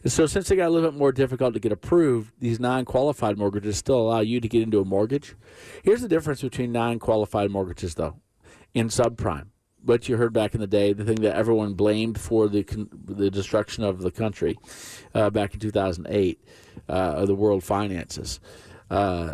And 0.02 0.10
so, 0.10 0.26
since 0.26 0.48
they 0.48 0.56
got 0.56 0.66
a 0.66 0.70
little 0.70 0.90
bit 0.90 0.98
more 0.98 1.12
difficult 1.12 1.54
to 1.54 1.60
get 1.60 1.70
approved, 1.70 2.32
these 2.40 2.58
non 2.58 2.84
qualified 2.84 3.38
mortgages 3.38 3.76
still 3.78 4.00
allow 4.00 4.18
you 4.20 4.40
to 4.40 4.48
get 4.48 4.62
into 4.62 4.80
a 4.80 4.84
mortgage. 4.84 5.36
Here's 5.84 6.02
the 6.02 6.08
difference 6.08 6.42
between 6.42 6.72
non 6.72 6.98
qualified 6.98 7.52
mortgages, 7.52 7.94
though, 7.94 8.16
in 8.74 8.88
subprime. 8.88 9.46
What 9.84 10.08
you 10.08 10.16
heard 10.16 10.32
back 10.32 10.54
in 10.54 10.60
the 10.60 10.66
day, 10.66 10.92
the 10.92 11.04
thing 11.04 11.16
that 11.22 11.36
everyone 11.36 11.74
blamed 11.74 12.20
for 12.20 12.48
the 12.48 12.64
con- 12.64 12.88
the 12.92 13.30
destruction 13.30 13.84
of 13.84 14.00
the 14.00 14.10
country 14.10 14.58
uh, 15.14 15.30
back 15.30 15.54
in 15.54 15.60
2008, 15.60 16.40
uh, 16.88 16.92
of 16.92 17.28
the 17.28 17.34
world 17.34 17.62
finances. 17.62 18.40
Uh, 18.92 19.32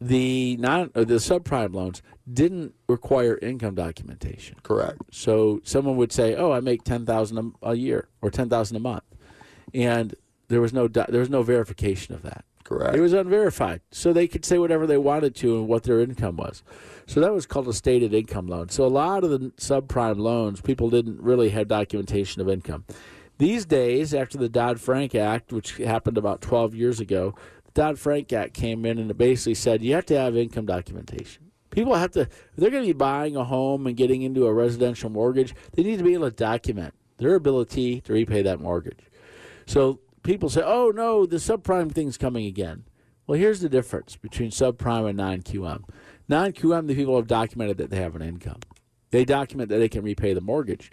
the 0.00 0.56
non 0.58 0.90
or 0.94 1.04
the 1.04 1.14
subprime 1.16 1.74
loans 1.74 2.02
didn't 2.32 2.74
require 2.88 3.36
income 3.42 3.74
documentation. 3.74 4.56
Correct. 4.62 5.02
So 5.10 5.60
someone 5.64 5.96
would 5.96 6.12
say, 6.12 6.36
"Oh, 6.36 6.52
I 6.52 6.60
make 6.60 6.84
ten 6.84 7.04
thousand 7.04 7.54
a 7.62 7.74
year 7.74 8.08
or 8.22 8.30
ten 8.30 8.48
thousand 8.48 8.76
a 8.76 8.80
month," 8.80 9.02
and 9.74 10.14
there 10.48 10.60
was 10.60 10.72
no 10.72 10.88
do- 10.88 11.04
there 11.08 11.20
was 11.20 11.28
no 11.28 11.42
verification 11.42 12.14
of 12.14 12.22
that. 12.22 12.44
Correct. 12.64 12.94
It 12.94 13.00
was 13.00 13.12
unverified, 13.12 13.80
so 13.90 14.12
they 14.12 14.28
could 14.28 14.44
say 14.44 14.56
whatever 14.56 14.86
they 14.86 14.96
wanted 14.98 15.34
to 15.36 15.58
and 15.58 15.66
what 15.66 15.82
their 15.82 16.00
income 16.00 16.36
was. 16.36 16.62
So 17.06 17.20
that 17.20 17.34
was 17.34 17.44
called 17.44 17.66
a 17.66 17.72
stated 17.72 18.14
income 18.14 18.46
loan. 18.46 18.68
So 18.68 18.84
a 18.84 18.86
lot 18.86 19.24
of 19.24 19.30
the 19.30 19.50
subprime 19.58 20.18
loans, 20.18 20.60
people 20.60 20.88
didn't 20.88 21.20
really 21.20 21.48
have 21.48 21.66
documentation 21.66 22.40
of 22.40 22.48
income. 22.48 22.84
These 23.38 23.64
days, 23.64 24.12
after 24.14 24.38
the 24.38 24.50
Dodd 24.50 24.80
Frank 24.80 25.14
Act, 25.14 25.52
which 25.52 25.78
happened 25.78 26.18
about 26.18 26.42
12 26.42 26.74
years 26.74 27.00
ago, 27.00 27.34
Dodd 27.74 27.98
Frank 27.98 28.32
Act 28.32 28.54
came 28.54 28.84
in 28.84 28.98
and 28.98 29.10
it 29.10 29.18
basically 29.18 29.54
said 29.54 29.82
you 29.82 29.94
have 29.94 30.06
to 30.06 30.18
have 30.18 30.36
income 30.36 30.66
documentation. 30.66 31.50
People 31.70 31.94
have 31.94 32.10
to, 32.12 32.28
they're 32.56 32.70
going 32.70 32.82
to 32.82 32.88
be 32.88 32.92
buying 32.92 33.36
a 33.36 33.44
home 33.44 33.86
and 33.86 33.96
getting 33.96 34.22
into 34.22 34.46
a 34.46 34.52
residential 34.52 35.08
mortgage, 35.08 35.54
they 35.72 35.84
need 35.84 35.98
to 35.98 36.04
be 36.04 36.14
able 36.14 36.28
to 36.28 36.36
document 36.36 36.94
their 37.18 37.34
ability 37.34 38.00
to 38.00 38.12
repay 38.12 38.42
that 38.42 38.60
mortgage. 38.60 39.06
So 39.66 40.00
people 40.22 40.48
say, 40.48 40.62
"Oh 40.64 40.90
no, 40.92 41.26
the 41.26 41.36
subprime 41.36 41.92
thing's 41.92 42.16
coming 42.16 42.46
again." 42.46 42.84
Well, 43.26 43.38
here's 43.38 43.60
the 43.60 43.68
difference 43.68 44.16
between 44.16 44.50
subprime 44.50 45.08
and 45.08 45.16
non-QM. 45.16 45.84
Non-QM, 46.28 46.88
the 46.88 46.96
people 46.96 47.14
have 47.16 47.28
documented 47.28 47.76
that 47.78 47.90
they 47.90 47.98
have 47.98 48.16
an 48.16 48.22
income. 48.22 48.58
They 49.10 49.24
document 49.24 49.68
that 49.68 49.78
they 49.78 49.88
can 49.88 50.02
repay 50.02 50.32
the 50.34 50.40
mortgage. 50.40 50.90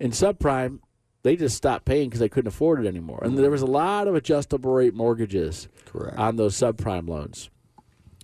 In 0.00 0.10
subprime, 0.10 0.80
they 1.22 1.36
just 1.36 1.56
stopped 1.56 1.84
paying 1.84 2.08
because 2.08 2.20
they 2.20 2.28
couldn't 2.28 2.48
afford 2.48 2.84
it 2.84 2.88
anymore. 2.88 3.20
And 3.22 3.36
there 3.38 3.50
was 3.50 3.62
a 3.62 3.66
lot 3.66 4.08
of 4.08 4.14
adjustable 4.14 4.72
rate 4.72 4.94
mortgages 4.94 5.68
Correct. 5.90 6.18
on 6.18 6.36
those 6.36 6.54
subprime 6.56 7.08
loans. 7.08 7.50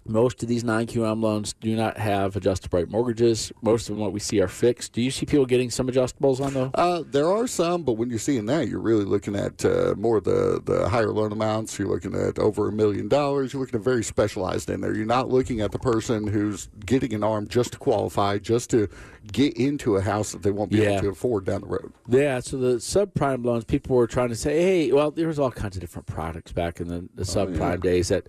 Most 0.06 0.42
of 0.42 0.48
these 0.48 0.64
non-QM 0.64 1.22
loans 1.22 1.54
do 1.60 1.74
not 1.74 1.96
have 1.96 2.36
adjustable 2.36 2.78
rate 2.78 2.90
mortgages. 2.90 3.52
Most 3.62 3.88
of 3.88 3.94
them, 3.96 4.02
what 4.02 4.12
we 4.12 4.20
see, 4.20 4.40
are 4.40 4.48
fixed. 4.48 4.92
Do 4.92 5.00
you 5.00 5.10
see 5.10 5.24
people 5.24 5.46
getting 5.46 5.70
some 5.70 5.88
adjustables 5.88 6.40
on 6.44 6.52
those? 6.52 6.70
Uh, 6.74 7.02
there 7.06 7.28
are 7.28 7.46
some, 7.46 7.82
but 7.84 7.94
when 7.94 8.10
you're 8.10 8.18
seeing 8.18 8.46
that, 8.46 8.68
you're 8.68 8.80
really 8.80 9.04
looking 9.04 9.34
at 9.34 9.64
uh, 9.64 9.94
more 9.96 10.20
the 10.20 10.60
the 10.64 10.88
higher 10.88 11.10
loan 11.10 11.32
amounts. 11.32 11.78
You're 11.78 11.88
looking 11.88 12.14
at 12.14 12.38
over 12.38 12.68
a 12.68 12.72
million 12.72 13.08
dollars. 13.08 13.52
You're 13.52 13.60
looking 13.60 13.78
at 13.78 13.84
very 13.84 14.04
specialized 14.04 14.68
in 14.68 14.80
there. 14.82 14.94
You're 14.94 15.06
not 15.06 15.30
looking 15.30 15.60
at 15.60 15.72
the 15.72 15.78
person 15.78 16.26
who's 16.26 16.68
getting 16.84 17.14
an 17.14 17.24
arm 17.24 17.48
just 17.48 17.72
to 17.72 17.78
qualify, 17.78 18.38
just 18.38 18.70
to 18.70 18.88
get 19.32 19.56
into 19.56 19.96
a 19.96 20.00
house 20.02 20.32
that 20.32 20.42
they 20.42 20.50
won't 20.50 20.70
be 20.70 20.78
Yeah. 20.78 20.90
able 20.92 21.02
to 21.02 21.08
afford 21.10 21.46
down 21.46 21.62
the 21.62 21.66
road. 21.66 21.92
Yeah, 22.08 22.40
so 22.40 22.58
the 22.58 22.76
subprime 22.76 23.44
loans, 23.44 23.64
people 23.64 23.96
were 23.96 24.06
trying 24.06 24.28
to 24.28 24.36
say, 24.36 24.60
hey, 24.60 24.92
well, 24.92 25.10
there 25.10 25.26
was 25.28 25.38
all 25.38 25.50
kinds 25.50 25.76
of 25.76 25.80
different 25.80 26.06
products 26.06 26.52
back 26.52 26.80
in 26.80 26.88
the, 26.88 27.08
the 27.14 27.22
subprime 27.22 27.58
yeah. 27.58 27.76
days 27.76 28.08
that 28.08 28.26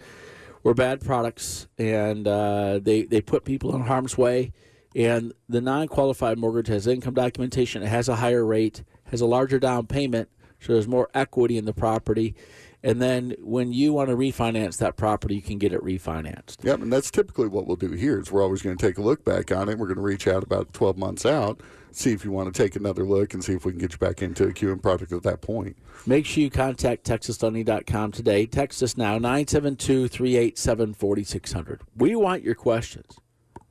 were 0.65 0.73
bad 0.73 0.99
products, 0.99 1.67
and 1.77 2.27
uh, 2.27 2.79
they 2.81 3.03
they 3.03 3.21
put 3.21 3.45
people 3.45 3.73
in 3.75 3.83
harm's 3.83 4.17
way. 4.17 4.51
And 4.95 5.33
the 5.49 5.61
non-qualified 5.61 6.37
mortgage 6.37 6.67
has 6.67 6.87
income 6.87 7.13
documentation, 7.13 7.83
it 7.83 7.87
has 7.87 8.09
a 8.09 8.15
higher 8.15 8.45
rate, 8.45 8.83
has 9.05 9.21
a 9.21 9.25
larger 9.25 9.59
down 9.59 9.87
payment, 9.87 10.29
so 10.59 10.73
there's 10.73 10.87
more 10.87 11.09
equity 11.13 11.57
in 11.57 11.65
the 11.65 11.73
property. 11.73 12.33
And 12.81 13.01
then 13.01 13.35
when 13.39 13.73
you 13.73 13.93
want 13.93 14.09
to 14.09 14.15
refinance 14.15 14.77
that 14.77 14.95
property, 14.95 15.35
you 15.35 15.41
can 15.41 15.57
get 15.57 15.73
it 15.73 15.81
refinanced. 15.81 16.63
Yep, 16.63 16.81
and 16.81 16.93
that's 16.93 17.11
typically 17.11 17.47
what 17.47 17.67
we'll 17.67 17.75
do 17.75 17.91
here. 17.91 18.19
Is 18.19 18.31
we're 18.31 18.41
always 18.41 18.61
going 18.61 18.77
to 18.77 18.87
take 18.87 18.97
a 18.97 19.01
look 19.01 19.23
back 19.25 19.51
on 19.51 19.69
it. 19.69 19.77
We're 19.77 19.87
going 19.87 19.97
to 19.97 20.01
reach 20.01 20.27
out 20.27 20.43
about 20.43 20.73
12 20.73 20.97
months 20.97 21.25
out, 21.25 21.61
see 21.99 22.11
if 22.11 22.25
you 22.25 22.31
want 22.31 22.53
to 22.53 22.63
take 22.63 22.75
another 22.75 23.03
look, 23.03 23.33
and 23.33 23.43
see 23.43 23.53
if 23.53 23.65
we 23.65 23.71
can 23.71 23.79
get 23.79 23.93
you 23.93 23.97
back 23.97 24.21
into 24.21 24.45
a 24.45 24.51
QM 24.51 24.81
project 24.81 25.11
at 25.11 25.23
that 25.23 25.41
point. 25.41 25.77
Make 26.05 26.25
sure 26.25 26.43
you 26.43 26.49
contact 26.49 27.05
TexasLending.com 27.05 28.11
today. 28.11 28.45
Text 28.45 28.83
us 28.83 28.97
now, 28.97 29.13
972 29.13 30.07
387 30.07 30.93
4600. 30.93 31.81
We 31.95 32.15
want 32.15 32.43
your 32.43 32.55
questions. 32.55 33.17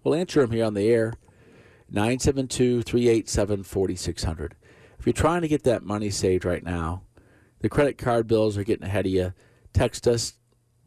We'll 0.02 0.14
answer 0.14 0.40
them 0.40 0.50
here 0.50 0.64
on 0.64 0.74
the 0.74 0.88
air, 0.88 1.14
972 1.90 2.82
387 2.82 3.62
4600. 3.62 4.56
If 4.98 5.06
you're 5.06 5.12
trying 5.12 5.42
to 5.42 5.48
get 5.48 5.64
that 5.64 5.82
money 5.82 6.10
saved 6.10 6.44
right 6.44 6.64
now, 6.64 7.02
the 7.60 7.68
credit 7.68 7.98
card 7.98 8.26
bills 8.26 8.58
are 8.58 8.64
getting 8.64 8.86
ahead 8.86 9.06
of 9.06 9.12
you. 9.12 9.32
Text 9.72 10.06
us, 10.06 10.34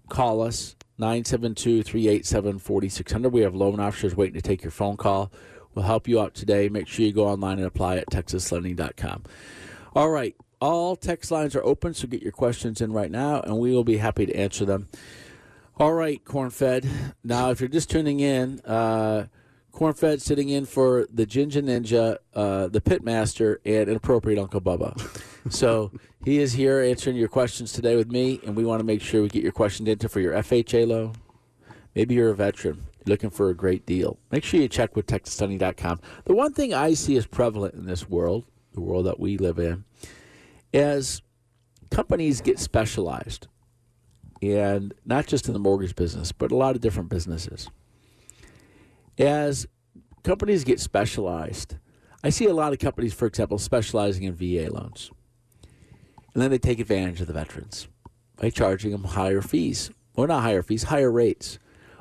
call 0.10 0.41
us, 0.41 0.75
972 0.98 1.84
387 1.84 2.60
4600. 2.60 3.32
We 3.32 3.41
have 3.41 3.56
loan 3.56 3.79
officers 3.79 4.15
waiting 4.15 4.34
to 4.34 4.41
take 4.41 4.63
your 4.63 4.72
phone 4.72 4.98
call. 4.98 5.32
We'll 5.78 5.86
help 5.86 6.08
you 6.08 6.20
out 6.20 6.34
today. 6.34 6.70
Make 6.70 6.88
sure 6.88 7.06
you 7.06 7.14
go 7.14 7.28
online 7.28 7.60
and 7.60 7.68
apply 7.68 7.98
at 7.98 8.08
texaslending.com. 8.08 9.26
All 9.94 10.10
right. 10.10 10.36
All 10.60 10.96
text 10.96 11.30
lines 11.30 11.56
are 11.56 11.64
open, 11.64 11.94
so 11.94 12.08
get 12.08 12.24
your 12.24 12.32
questions 12.32 12.82
in 12.82 12.92
right 12.92 13.12
now, 13.12 13.42
and 13.42 13.60
we 13.60 13.74
will 13.74 13.84
be 13.84 13.98
happy 13.98 14.26
to 14.26 14.36
answer 14.36 14.66
them. 14.66 14.90
All 15.76 15.94
right, 15.94 16.20
Cornfed. 16.26 17.14
Now, 17.24 17.52
if 17.52 17.62
you're 17.62 17.68
just 17.68 17.92
tuning 17.92 18.22
in, 18.22 18.60
uh, 18.62 19.28
Cornfed 19.72 20.20
sitting 20.20 20.50
in 20.50 20.66
for 20.66 21.06
the 21.14 21.28
Ginger 21.28 21.62
Ninja, 21.62 22.18
uh, 22.34 22.70
the 22.70 22.82
Pitmaster, 22.82 23.58
and 23.64 23.88
Inappropriate 23.88 24.40
Uncle 24.40 24.62
Bubba. 24.62 25.00
so 25.54 25.92
he 26.26 26.40
is 26.40 26.54
here 26.54 26.82
answering 26.82 27.18
your 27.18 27.30
questions 27.30 27.72
today 27.72 27.96
with 27.96 28.10
me, 28.10 28.40
and 28.48 28.56
we 28.56 28.66
want 28.66 28.80
to 28.80 28.84
make 28.84 29.04
sure 29.04 29.22
we 29.22 29.28
get 29.28 29.44
your 29.44 29.52
questions 29.52 29.88
into 29.88 30.10
for 30.10 30.22
your 30.22 30.34
FHA 30.34 30.88
loan. 30.88 31.14
Maybe 31.94 32.16
you're 32.16 32.30
a 32.30 32.36
veteran 32.36 32.88
looking 33.08 33.30
for 33.30 33.50
a 33.50 33.56
great 33.56 33.86
deal. 33.86 34.20
Make 34.32 34.44
sure 34.44 34.60
you 34.60 34.68
check 34.68 34.96
with 34.96 35.08
TexasSunny.com. 35.08 36.00
The 36.26 36.36
one 36.36 36.54
thing 36.54 36.74
I 36.74 36.94
see 36.94 37.16
is 37.16 37.26
prevalent 37.26 37.74
in 37.74 37.86
this 37.86 38.10
world, 38.10 38.46
the 38.74 38.82
world 38.82 39.06
that 39.06 39.20
we 39.20 39.38
live 39.38 39.60
in, 39.60 39.86
is 40.74 41.22
companies 41.90 42.42
get 42.42 42.60
specialized, 42.60 43.48
and 44.42 44.94
not 45.06 45.28
just 45.28 45.48
in 45.48 45.54
the 45.54 45.60
mortgage 45.60 45.96
business, 45.96 46.32
but 46.32 46.52
a 46.52 46.56
lot 46.56 46.76
of 46.76 46.82
different 46.82 47.10
businesses. 47.10 47.70
As 49.18 49.66
companies 50.24 50.64
get 50.64 50.80
specialized, 50.80 51.76
I 52.24 52.30
see 52.30 52.46
a 52.46 52.54
lot 52.54 52.74
of 52.74 52.80
companies, 52.80 53.14
for 53.14 53.26
example, 53.26 53.58
specializing 53.58 54.24
in 54.24 54.34
VA 54.34 54.72
loans. 54.72 55.12
And 56.34 56.44
then 56.44 56.52
they 56.52 56.60
take 56.60 56.80
advantage 56.80 57.22
of 57.22 57.28
the 57.28 57.34
veterans 57.34 57.88
by 58.36 58.52
charging 58.52 58.92
them 58.92 59.06
higher 59.06 59.42
fees. 59.42 59.90
Or 60.16 60.28
not 60.28 60.42
higher 60.42 60.64
fees, 60.64 60.84
higher 60.84 61.12
rates. 61.12 61.60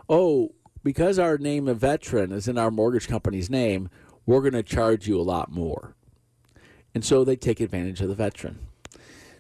Oh, 0.08 0.54
because 0.86 1.18
our 1.18 1.36
name 1.36 1.66
of 1.66 1.78
veteran 1.78 2.30
is 2.30 2.46
in 2.46 2.56
our 2.56 2.70
mortgage 2.70 3.08
company's 3.08 3.50
name, 3.50 3.90
we're 4.24 4.40
going 4.40 4.52
to 4.52 4.62
charge 4.62 5.08
you 5.08 5.20
a 5.20 5.20
lot 5.20 5.50
more. 5.50 5.96
And 6.94 7.04
so 7.04 7.24
they 7.24 7.34
take 7.34 7.58
advantage 7.58 8.00
of 8.00 8.08
the 8.08 8.14
veteran. 8.14 8.60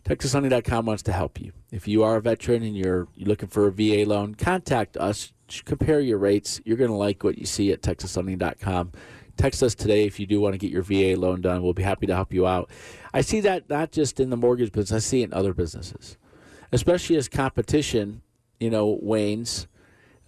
TexasHoney.com 0.04 0.86
wants 0.86 1.04
to 1.04 1.12
help 1.12 1.40
you. 1.40 1.52
If 1.70 1.86
you 1.86 2.02
are 2.02 2.16
a 2.16 2.20
veteran 2.20 2.64
and 2.64 2.76
you're, 2.76 3.06
you're 3.14 3.28
looking 3.28 3.48
for 3.48 3.68
a 3.68 3.70
VA 3.70 4.04
loan, 4.04 4.34
contact 4.34 4.96
us. 4.96 5.32
Compare 5.64 6.00
your 6.00 6.18
rates. 6.18 6.60
You're 6.64 6.76
going 6.76 6.90
to 6.90 6.96
like 6.96 7.22
what 7.22 7.38
you 7.38 7.46
see 7.46 7.70
at 7.70 7.80
TexasHoney.com. 7.80 8.90
Text 9.36 9.62
us 9.62 9.76
today 9.76 10.04
if 10.04 10.18
you 10.18 10.26
do 10.26 10.40
want 10.40 10.54
to 10.54 10.58
get 10.58 10.72
your 10.72 10.82
VA 10.82 11.14
loan 11.16 11.42
done. 11.42 11.62
We'll 11.62 11.74
be 11.74 11.84
happy 11.84 12.08
to 12.08 12.14
help 12.16 12.32
you 12.32 12.44
out. 12.44 12.70
I 13.14 13.20
see 13.20 13.38
that 13.42 13.70
not 13.70 13.92
just 13.92 14.18
in 14.18 14.30
the 14.30 14.36
mortgage 14.36 14.72
business, 14.72 15.04
I 15.04 15.06
see 15.06 15.20
it 15.20 15.26
in 15.26 15.32
other 15.32 15.54
businesses, 15.54 16.16
especially 16.72 17.14
as 17.14 17.28
competition, 17.28 18.22
you 18.58 18.68
know, 18.70 18.98
wanes. 19.00 19.68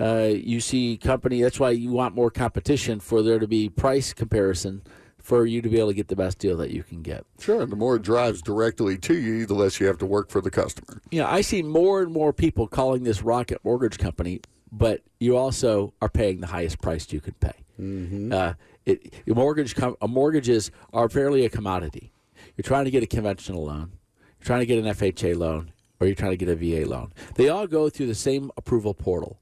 Uh, 0.00 0.30
you 0.32 0.60
see 0.60 0.96
company. 0.96 1.42
That's 1.42 1.58
why 1.58 1.70
you 1.70 1.90
want 1.90 2.14
more 2.14 2.30
competition 2.30 3.00
for 3.00 3.22
there 3.22 3.38
to 3.38 3.46
be 3.46 3.68
price 3.68 4.12
comparison 4.12 4.82
for 5.18 5.44
you 5.44 5.60
to 5.60 5.68
be 5.68 5.78
able 5.78 5.88
to 5.88 5.94
get 5.94 6.08
the 6.08 6.16
best 6.16 6.38
deal 6.38 6.56
that 6.56 6.70
you 6.70 6.82
can 6.82 7.02
get. 7.02 7.24
Sure, 7.38 7.60
and 7.60 7.70
the 7.70 7.76
more 7.76 7.96
it 7.96 8.02
drives 8.02 8.40
directly 8.40 8.96
to 8.96 9.14
you, 9.14 9.44
the 9.44 9.54
less 9.54 9.78
you 9.78 9.86
have 9.86 9.98
to 9.98 10.06
work 10.06 10.30
for 10.30 10.40
the 10.40 10.50
customer. 10.50 11.02
You 11.10 11.20
know, 11.20 11.26
I 11.26 11.42
see 11.42 11.62
more 11.62 12.00
and 12.00 12.10
more 12.10 12.32
people 12.32 12.66
calling 12.66 13.02
this 13.02 13.22
Rocket 13.22 13.62
Mortgage 13.64 13.98
Company, 13.98 14.40
but 14.72 15.02
you 15.20 15.36
also 15.36 15.92
are 16.00 16.08
paying 16.08 16.40
the 16.40 16.46
highest 16.46 16.80
price 16.80 17.12
you 17.12 17.20
can 17.20 17.34
pay. 17.34 17.52
Mm-hmm. 17.78 18.32
Uh, 18.32 18.54
it, 18.86 19.12
mortgage 19.26 19.74
com- 19.74 19.96
mortgages 20.08 20.70
are 20.92 21.08
fairly 21.08 21.44
a 21.44 21.50
commodity. 21.50 22.12
You're 22.56 22.62
trying 22.62 22.86
to 22.86 22.90
get 22.90 23.02
a 23.02 23.06
conventional 23.06 23.66
loan, 23.66 23.92
you're 24.40 24.46
trying 24.46 24.60
to 24.60 24.66
get 24.66 24.78
an 24.78 24.86
FHA 24.86 25.36
loan, 25.36 25.72
or 26.00 26.06
you're 26.06 26.16
trying 26.16 26.36
to 26.36 26.36
get 26.36 26.48
a 26.48 26.56
VA 26.56 26.88
loan. 26.88 27.12
They 27.34 27.48
all 27.48 27.66
go 27.66 27.90
through 27.90 28.06
the 28.06 28.14
same 28.14 28.50
approval 28.56 28.94
portal. 28.94 29.38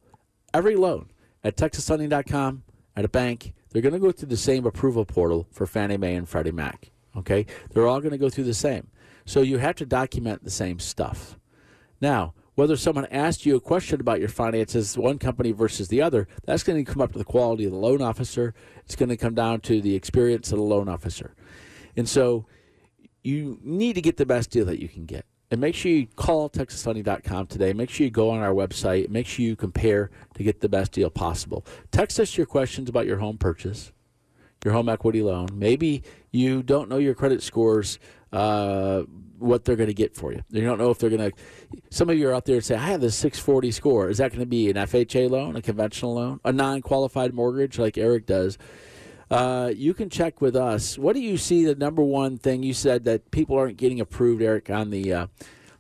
Every 0.57 0.75
loan 0.75 1.11
at 1.45 1.59
TexasLending.com, 1.59 2.63
at 2.97 3.05
a 3.05 3.09
bank, 3.09 3.53
they're 3.69 3.83
going 3.83 3.93
to 3.93 3.99
go 3.99 4.11
through 4.11 4.29
the 4.29 4.39
same 4.39 4.65
approval 4.65 5.05
portal 5.05 5.47
for 5.51 5.67
Fannie 5.67 5.99
Mae 5.99 6.15
and 6.15 6.27
Freddie 6.27 6.51
Mac. 6.51 6.93
Okay, 7.15 7.45
they're 7.71 7.87
all 7.87 8.01
going 8.01 8.13
to 8.13 8.17
go 8.17 8.31
through 8.31 8.45
the 8.45 8.55
same. 8.55 8.87
So 9.27 9.43
you 9.43 9.59
have 9.59 9.75
to 9.75 9.85
document 9.85 10.45
the 10.45 10.51
same 10.51 10.79
stuff. 10.79 11.39
Now, 12.01 12.33
whether 12.55 12.75
someone 12.79 13.05
asked 13.11 13.45
you 13.45 13.55
a 13.55 13.61
question 13.61 14.01
about 14.01 14.19
your 14.19 14.31
finances, 14.31 14.97
one 14.97 15.19
company 15.19 15.53
versus 15.53 15.89
the 15.89 16.01
other, 16.01 16.27
that's 16.47 16.63
going 16.63 16.83
to 16.83 16.91
come 16.91 17.03
up 17.03 17.13
to 17.13 17.19
the 17.19 17.25
quality 17.25 17.67
of 17.67 17.73
the 17.73 17.77
loan 17.77 18.01
officer. 18.01 18.55
It's 18.87 18.97
going 18.97 19.11
to 19.11 19.19
come 19.19 19.35
down 19.35 19.61
to 19.61 19.83
the 19.83 19.95
experience 19.95 20.53
of 20.53 20.57
the 20.57 20.65
loan 20.65 20.89
officer. 20.89 21.35
And 21.99 22.09
so 22.09 22.47
you 23.23 23.59
need 23.63 23.93
to 23.97 24.01
get 24.01 24.17
the 24.17 24.25
best 24.25 24.53
deal 24.53 24.65
that 24.65 24.81
you 24.81 24.89
can 24.89 25.05
get. 25.05 25.27
And 25.51 25.61
make 25.61 25.75
sure 25.75 25.93
you 25.93 26.07
call 26.17 26.51
TexasHoney.com 26.51 27.47
today. 27.47 27.73
Make 27.73 27.91
sure 27.91 28.05
you 28.05 28.11
go 28.11 28.31
on 28.31 28.41
our 28.41 28.53
website. 28.53 29.09
Make 29.09 29.27
sure 29.27 29.45
you 29.45 29.55
compare 29.55 30.11
to 30.35 30.43
get 30.43 30.61
the 30.61 30.69
best 30.69 30.93
deal 30.93 31.09
possible. 31.09 31.65
Text 31.93 32.19
us 32.19 32.37
your 32.37 32.47
questions 32.47 32.89
about 32.89 33.07
your 33.07 33.19
home 33.19 33.39
purchase, 33.39 33.93
your 34.65 34.75
home 34.75 34.89
equity 34.89 35.23
loan. 35.23 35.49
Maybe 35.53 36.03
you 36.33 36.63
don't 36.63 36.89
know 36.89 36.99
your 36.99 37.15
credit 37.15 37.43
scores, 37.43 38.01
uh, 38.33 39.03
what 39.39 39.65
they're 39.65 39.77
going 39.77 39.89
to 39.89 39.95
get 39.95 40.17
for 40.17 40.33
you. 40.33 40.43
You 40.51 40.63
don't 40.63 40.79
know 40.79 40.91
if 40.91 40.99
they're 40.99 41.11
going 41.11 41.31
to. 41.31 41.37
Some 41.91 42.11
of 42.11 42.19
you 42.19 42.29
are 42.29 42.35
out 42.35 42.45
there 42.45 42.57
and 42.57 42.65
say, 42.65 42.75
I 42.75 42.89
have 42.89 43.01
this 43.01 43.15
640 43.17 43.71
score. 43.71 44.11
Is 44.11 44.19
that 44.19 44.31
going 44.31 44.41
to 44.41 44.47
be 44.47 44.69
an 44.69 44.77
FHA 44.77 45.31
loan, 45.31 45.55
a 45.55 45.63
conventional 45.63 46.15
loan, 46.15 46.41
a 46.45 46.53
non 46.53 46.83
qualified 46.83 47.35
mortgage 47.35 47.79
like 47.79 47.97
Eric 47.97 48.27
does? 48.27 48.59
Uh, 49.31 49.73
you 49.75 49.93
can 49.93 50.09
check 50.09 50.41
with 50.41 50.55
us. 50.55 50.99
What 50.99 51.15
do 51.15 51.21
you 51.21 51.37
see 51.37 51.65
the 51.65 51.75
number 51.75 52.03
one 52.03 52.39
thing 52.39 52.63
you 52.63 52.75
said 52.75 53.05
that 53.05 53.31
people 53.31 53.57
aren't 53.57 53.77
getting 53.77 54.01
approved, 54.01 54.43
Eric? 54.43 54.71
On 54.71 54.91
the, 54.91 55.13
uh, 55.13 55.27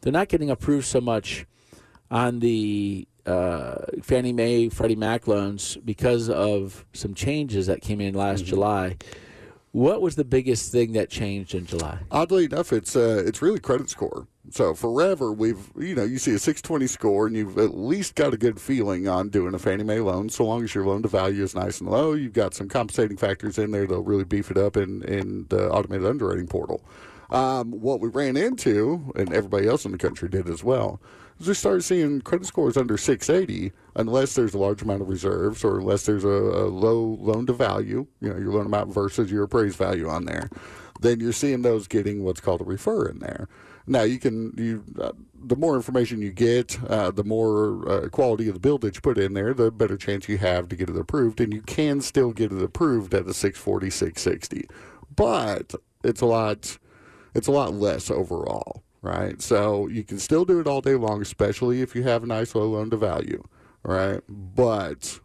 they're 0.00 0.12
not 0.12 0.28
getting 0.28 0.50
approved 0.50 0.86
so 0.86 1.00
much 1.00 1.46
on 2.10 2.40
the 2.40 3.06
uh, 3.24 3.76
Fannie 4.02 4.32
Mae, 4.32 4.68
Freddie 4.68 4.96
Mac 4.96 5.26
loans 5.26 5.76
because 5.84 6.28
of 6.28 6.84
some 6.92 7.14
changes 7.14 7.66
that 7.66 7.82
came 7.82 8.00
in 8.00 8.14
last 8.14 8.44
July. 8.44 8.96
What 9.72 10.00
was 10.00 10.16
the 10.16 10.24
biggest 10.24 10.72
thing 10.72 10.92
that 10.92 11.10
changed 11.10 11.54
in 11.54 11.66
July? 11.66 11.98
Oddly 12.10 12.46
enough, 12.46 12.72
it's 12.72 12.96
uh, 12.96 13.22
it's 13.26 13.42
really 13.42 13.58
credit 13.60 13.90
score. 13.90 14.26
So 14.50 14.74
forever 14.74 15.32
we've 15.32 15.70
you 15.76 15.94
know 15.94 16.04
you 16.04 16.18
see 16.18 16.34
a 16.34 16.38
620 16.38 16.86
score 16.86 17.26
and 17.26 17.36
you've 17.36 17.58
at 17.58 17.76
least 17.76 18.14
got 18.14 18.32
a 18.32 18.36
good 18.36 18.60
feeling 18.60 19.08
on 19.08 19.28
doing 19.28 19.54
a 19.54 19.58
Fannie 19.58 19.84
Mae 19.84 20.00
loan. 20.00 20.28
So 20.28 20.44
long 20.44 20.62
as 20.64 20.74
your 20.74 20.86
loan 20.86 21.02
to 21.02 21.08
value 21.08 21.42
is 21.42 21.54
nice 21.54 21.80
and 21.80 21.90
low, 21.90 22.12
you've 22.12 22.32
got 22.32 22.54
some 22.54 22.68
compensating 22.68 23.16
factors 23.16 23.58
in 23.58 23.70
there 23.72 23.86
that'll 23.86 24.04
really 24.04 24.24
beef 24.24 24.50
it 24.50 24.58
up 24.58 24.76
in 24.76 25.02
in 25.02 25.46
the 25.48 25.68
automated 25.70 26.06
underwriting 26.06 26.46
portal. 26.46 26.82
Um, 27.30 27.72
what 27.72 28.00
we 28.00 28.08
ran 28.08 28.36
into, 28.36 29.12
and 29.16 29.32
everybody 29.32 29.66
else 29.66 29.84
in 29.84 29.92
the 29.92 29.98
country 29.98 30.28
did 30.28 30.48
as 30.48 30.62
well, 30.62 31.00
is 31.40 31.48
we 31.48 31.54
started 31.54 31.82
seeing 31.82 32.20
credit 32.20 32.46
scores 32.46 32.76
under 32.76 32.96
680 32.96 33.72
unless 33.96 34.34
there's 34.34 34.54
a 34.54 34.58
large 34.58 34.82
amount 34.82 35.02
of 35.02 35.08
reserves 35.08 35.64
or 35.64 35.80
unless 35.80 36.06
there's 36.06 36.24
a, 36.24 36.28
a 36.28 36.66
low 36.68 37.18
loan 37.20 37.46
to 37.46 37.52
value, 37.52 38.06
you 38.20 38.28
know, 38.28 38.38
your 38.38 38.52
loan 38.52 38.66
amount 38.66 38.92
versus 38.92 39.30
your 39.30 39.44
appraised 39.44 39.76
value 39.76 40.08
on 40.08 40.24
there. 40.24 40.48
Then 41.00 41.20
you're 41.20 41.32
seeing 41.32 41.62
those 41.62 41.88
getting 41.88 42.24
what's 42.24 42.40
called 42.40 42.60
a 42.60 42.64
refer 42.64 43.08
in 43.08 43.18
there. 43.18 43.48
Now 43.87 44.02
you 44.02 44.19
can 44.19 44.52
you 44.57 44.85
uh, 45.00 45.12
the 45.35 45.57
more 45.57 45.76
information 45.76 46.21
you 46.21 46.33
get, 46.33 46.83
uh, 46.85 47.11
the 47.11 47.25
more 47.25 47.88
uh, 47.88 48.09
quality 48.09 48.49
of 48.49 48.55
the 48.55 48.61
bill 48.61 48.78
that 48.78 48.97
you 48.97 49.00
put 49.00 49.19
in 49.19 49.35
there, 49.35 49.55
the 49.55 49.71
better 49.71 49.97
chance 49.97 50.28
you 50.28 50.38
have 50.38 50.69
to 50.69 50.76
get 50.76 50.90
it 50.90 50.97
approved, 50.97 51.40
and 51.40 51.52
you 51.52 51.62
can 51.62 52.00
still 52.00 52.33
get 52.33 52.52
it 52.52 52.62
approved 52.62 53.14
at 53.14 53.26
the 53.26 53.35
640, 53.35 53.90
660, 53.90 54.69
but 55.14 55.75
it's 56.02 56.21
a 56.21 56.26
lot 56.26 56.78
it's 57.35 57.47
a 57.47 57.52
lot 57.52 57.75
less 57.75 58.11
overall, 58.11 58.83
right? 59.02 59.40
So 59.43 59.88
you 59.88 60.02
can 60.02 60.19
still 60.19 60.45
do 60.45 60.59
it 60.59 60.66
all 60.66 60.81
day 60.81 60.95
long, 60.95 61.23
especially 61.23 61.83
if 61.83 61.95
you 61.95 62.02
have 62.02 62.25
a 62.25 62.26
nice 62.26 62.55
low 62.55 62.69
loan 62.69 62.90
to 62.90 62.97
value, 62.97 63.45
right? 63.83 64.21
But 64.28 65.21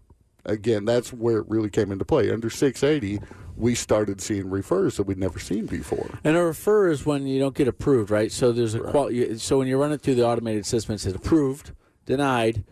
again, 0.45 0.85
that's 0.85 1.13
where 1.13 1.37
it 1.37 1.49
really 1.49 1.69
came 1.69 1.91
into 1.91 2.05
play. 2.05 2.29
Under 2.31 2.49
680, 2.49 3.25
we 3.61 3.75
started 3.75 4.19
seeing 4.19 4.49
refers 4.49 4.97
that 4.97 5.03
we'd 5.03 5.17
never 5.19 5.37
seen 5.39 5.67
before. 5.67 6.09
And 6.23 6.35
a 6.35 6.43
refer 6.43 6.89
is 6.89 7.05
when 7.05 7.27
you 7.27 7.39
don't 7.39 7.55
get 7.55 7.67
approved, 7.67 8.09
right? 8.09 8.31
So 8.31 8.51
there's 8.51 8.73
a 8.73 8.79
qual- 8.79 9.11
So 9.37 9.59
when 9.59 9.67
you 9.67 9.77
run 9.77 9.91
it 9.91 10.01
through 10.01 10.15
the 10.15 10.25
automated 10.25 10.65
system, 10.65 10.95
it 10.95 10.99
says 10.99 11.13
approved, 11.13 11.71
denied, 12.07 12.63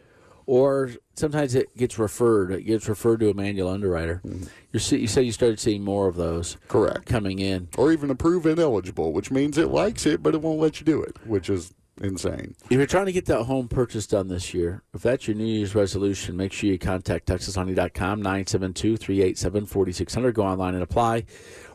or 0.47 0.89
sometimes 1.13 1.53
it 1.53 1.77
gets 1.77 1.99
referred. 1.99 2.51
It 2.51 2.63
gets 2.63 2.89
referred 2.89 3.19
to 3.19 3.29
a 3.29 3.35
manual 3.35 3.69
underwriter. 3.69 4.19
Mm-hmm. 4.25 4.77
See, 4.79 4.97
you 4.97 5.07
said 5.07 5.25
you 5.25 5.31
started 5.31 5.59
seeing 5.59 5.83
more 5.83 6.07
of 6.07 6.15
those. 6.15 6.57
Correct. 6.67 7.05
Coming 7.05 7.37
in, 7.37 7.67
or 7.77 7.91
even 7.91 8.09
approved 8.09 8.47
ineligible, 8.47 9.13
which 9.13 9.29
means 9.29 9.59
it 9.59 9.69
likes 9.69 10.07
it, 10.07 10.23
but 10.23 10.33
it 10.33 10.41
won't 10.41 10.59
let 10.59 10.79
you 10.79 10.85
do 10.87 11.03
it, 11.03 11.15
which 11.23 11.51
is 11.51 11.75
insane. 12.01 12.55
If 12.65 12.71
you're 12.71 12.85
trying 12.85 13.07
to 13.07 13.11
get 13.11 13.25
that 13.25 13.43
home 13.43 13.67
purchase 13.67 14.07
done 14.07 14.27
this 14.27 14.53
year, 14.53 14.83
if 14.93 15.01
that's 15.01 15.27
your 15.27 15.35
New 15.35 15.45
Year's 15.45 15.75
resolution, 15.75 16.37
make 16.37 16.53
sure 16.53 16.69
you 16.69 16.79
contact 16.79 17.27
TexasHoney.com, 17.27 18.23
972-387-4600. 18.23 20.33
Go 20.33 20.43
online 20.43 20.75
and 20.75 20.83
apply. 20.83 21.25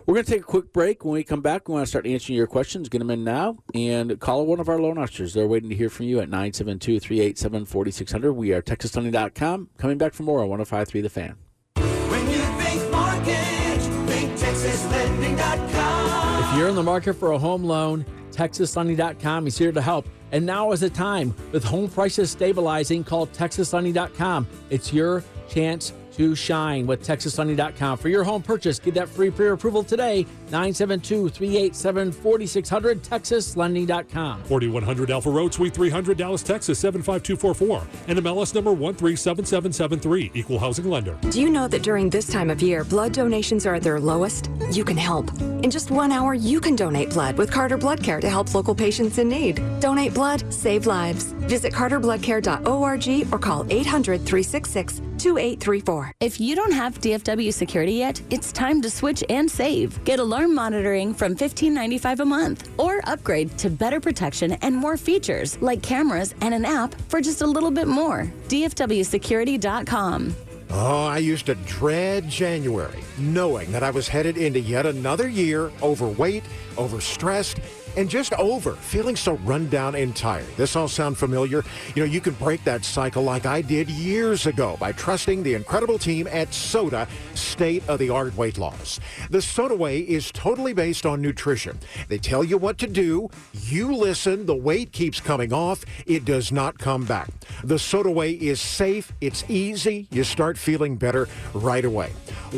We're 0.06 0.14
going 0.14 0.24
to 0.26 0.32
take 0.32 0.42
a 0.42 0.44
quick 0.44 0.70
break. 0.72 1.04
When 1.04 1.14
we 1.14 1.24
come 1.24 1.40
back, 1.40 1.66
we 1.66 1.72
want 1.72 1.86
to 1.86 1.88
start 1.88 2.06
answering 2.06 2.36
your 2.36 2.46
questions. 2.46 2.90
Get 2.90 2.98
them 2.98 3.10
in 3.10 3.24
now 3.24 3.56
and 3.74 4.20
call 4.20 4.44
one 4.44 4.60
of 4.60 4.68
our 4.68 4.78
loan 4.78 4.98
officers. 4.98 5.32
They're 5.32 5.46
waiting 5.46 5.70
to 5.70 5.76
hear 5.76 5.88
from 5.88 6.04
you 6.06 6.20
at 6.20 6.28
972-387-4600. 6.28 8.34
We 8.34 8.52
are 8.52 8.60
TexasHoney.com. 8.60 9.70
Coming 9.78 9.96
back 9.96 10.12
for 10.12 10.24
more 10.24 10.42
on 10.42 10.50
105.3 10.50 11.02
The 11.02 11.08
Fan. 11.08 11.36
When 11.76 12.30
you 12.30 12.36
think 12.36 12.92
mortgage, 12.92 13.80
think 14.10 14.32
TexasLending.com. 14.32 16.44
If 16.44 16.54
you're 16.58 16.68
in 16.68 16.74
the 16.74 16.82
market 16.82 17.14
for 17.14 17.32
a 17.32 17.38
home 17.38 17.64
loan, 17.64 18.04
TexasLending.com 18.34 19.46
is 19.46 19.56
here 19.56 19.72
to 19.72 19.80
help. 19.80 20.06
And 20.32 20.44
now 20.44 20.72
is 20.72 20.80
the 20.80 20.90
time. 20.90 21.34
With 21.52 21.62
home 21.62 21.88
prices 21.88 22.30
stabilizing, 22.30 23.04
call 23.04 23.26
TexasLending.com. 23.28 24.46
It's 24.70 24.92
your 24.92 25.22
chance 25.48 25.92
to 26.16 26.34
shine 26.34 26.86
with 26.86 27.06
TexasLending.com. 27.06 27.98
For 27.98 28.08
your 28.08 28.24
home 28.24 28.42
purchase, 28.42 28.78
get 28.78 28.94
that 28.94 29.08
free 29.08 29.30
pre 29.30 29.48
approval 29.48 29.82
today. 29.82 30.26
972 30.50 31.28
387 31.28 32.12
4600, 32.12 33.02
TexasLending.com. 33.02 34.42
4100 34.44 35.10
Alpha 35.10 35.30
Road, 35.30 35.52
Suite 35.52 35.74
300, 35.74 36.16
Dallas, 36.16 36.42
Texas 36.42 36.78
75244. 36.78 37.86
And 38.08 38.18
MLS 38.20 38.54
number 38.54 38.72
137773. 38.72 40.30
Equal 40.34 40.58
housing 40.58 40.88
lender. 40.88 41.18
Do 41.30 41.40
you 41.40 41.50
know 41.50 41.68
that 41.68 41.82
during 41.82 42.10
this 42.10 42.26
time 42.26 42.50
of 42.50 42.62
year, 42.62 42.84
blood 42.84 43.12
donations 43.12 43.66
are 43.66 43.74
at 43.74 43.82
their 43.82 44.00
lowest? 44.00 44.50
You 44.70 44.84
can 44.84 44.96
help. 44.96 45.30
In 45.40 45.70
just 45.70 45.90
one 45.90 46.12
hour, 46.12 46.34
you 46.34 46.60
can 46.60 46.76
donate 46.76 47.10
blood 47.10 47.36
with 47.36 47.50
Carter 47.50 47.76
Blood 47.76 48.02
Care 48.02 48.20
to 48.20 48.28
help 48.28 48.54
local 48.54 48.74
patients 48.74 49.18
in 49.18 49.28
need. 49.28 49.62
Donate 49.80 50.14
blood, 50.14 50.52
save 50.52 50.86
lives. 50.86 51.34
Visit 51.46 51.72
carterbloodcare.org 51.72 53.32
or 53.32 53.38
call 53.38 53.66
800 53.70 54.24
366 54.24 55.00
2834. 55.18 56.12
If 56.20 56.40
you 56.40 56.54
don't 56.54 56.72
have 56.72 57.00
DFW 57.00 57.52
security 57.52 57.92
yet, 57.92 58.20
it's 58.30 58.52
time 58.52 58.82
to 58.82 58.90
switch 58.90 59.24
and 59.28 59.50
save. 59.50 60.02
Get 60.04 60.20
alarm 60.20 60.54
monitoring 60.54 61.14
from 61.14 61.34
$15.95 61.36 62.20
a 62.20 62.24
month 62.24 62.68
or 62.78 63.00
upgrade 63.08 63.56
to 63.58 63.70
better 63.70 64.00
protection 64.00 64.52
and 64.62 64.76
more 64.76 64.96
features 64.96 65.60
like 65.62 65.82
cameras 65.82 66.34
and 66.40 66.52
an 66.52 66.64
app 66.64 66.94
for 67.08 67.20
just 67.20 67.42
a 67.42 67.46
little 67.46 67.70
bit 67.70 67.86
more. 67.88 68.30
DFWsecurity.com. 68.48 70.34
Oh, 70.70 71.04
I 71.06 71.18
used 71.18 71.46
to 71.46 71.54
dread 71.54 72.28
January, 72.28 72.98
knowing 73.18 73.70
that 73.70 73.82
I 73.84 73.90
was 73.90 74.08
headed 74.08 74.36
into 74.36 74.58
yet 74.58 74.86
another 74.86 75.28
year 75.28 75.70
overweight, 75.82 76.42
overstressed, 76.74 77.60
and 77.96 78.08
just 78.08 78.32
over, 78.34 78.72
feeling 78.72 79.16
so 79.16 79.34
run 79.44 79.68
down 79.68 79.94
and 79.94 80.14
tired. 80.14 80.46
This 80.56 80.76
all 80.76 80.88
sound 80.88 81.16
familiar? 81.16 81.62
You 81.94 82.02
know, 82.02 82.10
you 82.10 82.20
can 82.20 82.34
break 82.34 82.62
that 82.64 82.84
cycle 82.84 83.22
like 83.22 83.46
I 83.46 83.60
did 83.60 83.88
years 83.90 84.46
ago 84.46 84.76
by 84.78 84.92
trusting 84.92 85.42
the 85.42 85.54
incredible 85.54 85.98
team 85.98 86.26
at 86.28 86.52
SOTA, 86.52 87.08
state 87.34 87.82
of 87.88 87.98
the 87.98 88.10
art 88.10 88.36
weight 88.36 88.58
loss. 88.58 89.00
The 89.30 89.40
SOTA 89.42 89.76
Way 89.76 90.00
is 90.00 90.30
totally 90.32 90.72
based 90.72 91.06
on 91.06 91.20
nutrition. 91.20 91.78
They 92.08 92.18
tell 92.18 92.44
you 92.44 92.58
what 92.58 92.78
to 92.78 92.86
do, 92.86 93.30
you 93.52 93.94
listen, 93.94 94.46
the 94.46 94.54
weight 94.54 94.92
keeps 94.92 95.20
coming 95.20 95.52
off, 95.52 95.84
it 96.06 96.24
does 96.24 96.52
not 96.52 96.78
come 96.78 97.04
back. 97.04 97.28
The 97.62 97.78
SOTA 97.78 98.10
Way 98.10 98.32
is 98.32 98.60
safe, 98.60 99.12
it's 99.20 99.44
easy, 99.48 100.08
you 100.10 100.24
start 100.24 100.58
feeling 100.58 100.96
better 100.96 101.28
right 101.52 101.84
away. 101.84 102.12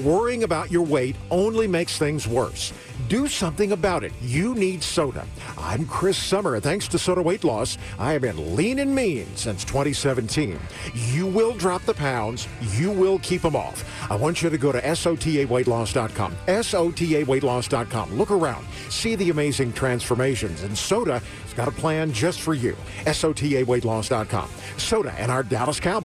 Worrying 0.05 0.44
about 0.44 0.70
your 0.70 0.83
weight 0.83 1.16
only 1.31 1.66
makes 1.66 1.99
things 1.99 2.27
worse. 2.27 2.72
Do 3.09 3.28
something 3.28 3.72
about 3.72 4.04
it. 4.04 4.12
You 4.20 4.54
need 4.54 4.80
SOTA. 4.80 5.24
I'm 5.59 5.87
Chris 5.87 6.16
Summer. 6.16 6.59
Thanks 6.61 6.88
to 6.88 6.98
SOTA 6.98 7.22
Weight 7.22 7.44
Loss, 7.44 7.78
I 7.98 8.12
have 8.12 8.22
been 8.22 8.56
lean 8.56 8.78
and 8.80 8.94
mean 8.94 9.26
since 9.37 9.64
2017. 9.64 10.59
You 10.94 11.26
will 11.26 11.54
drop 11.54 11.82
the 11.82 11.94
pounds. 11.94 12.48
You 12.72 12.90
will 12.90 13.18
keep 13.20 13.42
them 13.42 13.54
off. 13.54 13.85
I 14.11 14.16
want 14.16 14.42
you 14.42 14.50
to 14.50 14.59
go 14.59 14.72
to 14.72 14.80
SOTAweightloss.com. 14.80 16.37
SOTAweightloss.com. 16.46 18.18
Look 18.18 18.30
around. 18.30 18.66
See 18.88 19.14
the 19.14 19.30
amazing 19.30 19.72
transformations. 19.72 20.62
And 20.62 20.76
SOTA 20.76 21.20
has 21.20 21.52
got 21.54 21.68
a 21.68 21.72
plan 21.72 22.12
just 22.12 22.40
for 22.40 22.54
you. 22.54 22.76
SOTAweightloss.com. 23.04 24.48
SOTA 24.76 25.12
and 25.18 25.30
our 25.30 25.42
Dallas 25.42 25.80
Cowboys. 25.80 26.06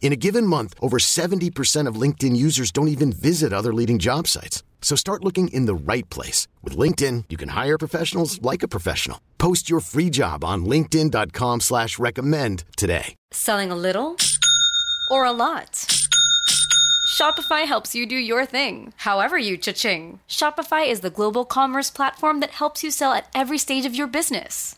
In 0.00 0.12
a 0.12 0.16
given 0.16 0.46
month, 0.46 0.74
over 0.80 0.98
70% 0.98 1.86
of 1.86 2.00
LinkedIn 2.00 2.34
users 2.34 2.70
don't 2.70 2.88
even 2.88 3.12
visit 3.12 3.52
other 3.52 3.74
leading 3.74 3.98
job 3.98 4.26
sites. 4.26 4.62
So 4.80 4.96
start 4.96 5.22
looking 5.22 5.48
in 5.48 5.66
the 5.66 5.74
right 5.74 6.08
place. 6.08 6.48
With 6.62 6.78
LinkedIn, 6.78 7.24
you 7.28 7.36
can 7.36 7.50
hire 7.50 7.76
professionals 7.76 8.40
like 8.40 8.62
a 8.62 8.68
professional. 8.68 9.20
Post 9.36 9.68
your 9.68 9.80
free 9.80 10.08
job 10.08 10.44
on 10.44 10.64
linkedin.com 10.64 11.60
slash 11.60 11.98
recommend 11.98 12.64
today. 12.78 13.14
Selling 13.32 13.70
a 13.70 13.76
little 13.76 14.16
or 15.10 15.26
a 15.26 15.32
lot? 15.32 15.84
Shopify 17.18 17.66
helps 17.66 17.94
you 17.94 18.06
do 18.06 18.14
your 18.14 18.46
thing, 18.46 18.92
however 18.98 19.36
you 19.36 19.56
cha-ching. 19.56 20.20
Shopify 20.28 20.88
is 20.88 21.00
the 21.00 21.10
global 21.10 21.44
commerce 21.44 21.90
platform 21.90 22.38
that 22.40 22.50
helps 22.50 22.84
you 22.84 22.90
sell 22.92 23.12
at 23.12 23.26
every 23.34 23.58
stage 23.58 23.84
of 23.84 23.94
your 23.96 24.06
business. 24.06 24.77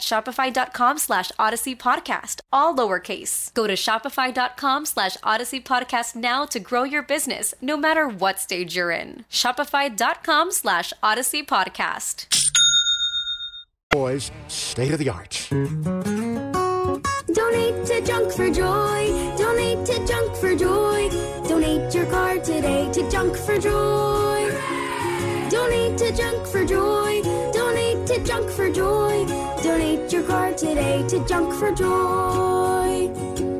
shopify.com 0.00 0.98
slash 0.98 1.30
audacy 1.38 1.76
podcast, 1.76 2.40
all 2.52 2.74
lowercase. 2.74 3.52
Go 3.54 3.66
to 3.66 3.74
shopify.com 3.74 4.86
slash 4.86 5.16
audacy 5.18 5.62
podcast 5.62 6.16
now 6.16 6.44
to 6.46 6.58
grow 6.60 6.82
your 6.84 7.02
business, 7.02 7.54
no 7.60 7.76
matter 7.76 8.08
what 8.08 8.38
stage 8.40 8.76
you're 8.76 8.90
in. 8.90 9.24
Shopify.com 9.30 10.50
slash 10.52 10.92
audacy 11.02 11.44
podcast. 11.46 12.26
Boys, 13.90 14.30
state 14.48 14.92
of 14.92 14.98
the 14.98 15.08
art. 15.08 15.46
Donate 17.32 17.86
to 17.86 18.00
Junk 18.04 18.32
for 18.32 18.50
Joy. 18.50 19.36
Donate 19.36 19.86
to 19.86 20.06
Junk 20.06 20.36
for 20.36 20.54
Joy. 20.54 21.08
Donate 21.48 21.94
your 21.94 22.06
car 22.06 22.38
today 22.38 22.90
to 22.92 23.10
Junk 23.10 23.36
for 23.36 23.58
Joy. 23.58 24.50
Donate 25.50 25.96
to 25.98 26.12
Junk 26.16 26.46
for 26.46 26.64
Joy. 26.64 27.22
To 28.06 28.22
Junk 28.22 28.48
for 28.50 28.70
Joy. 28.70 29.26
Donate 29.64 30.12
your 30.12 30.22
car 30.22 30.52
today 30.52 31.04
to 31.08 31.26
Junk 31.26 31.52
for 31.54 31.72
Joy. 31.72 33.08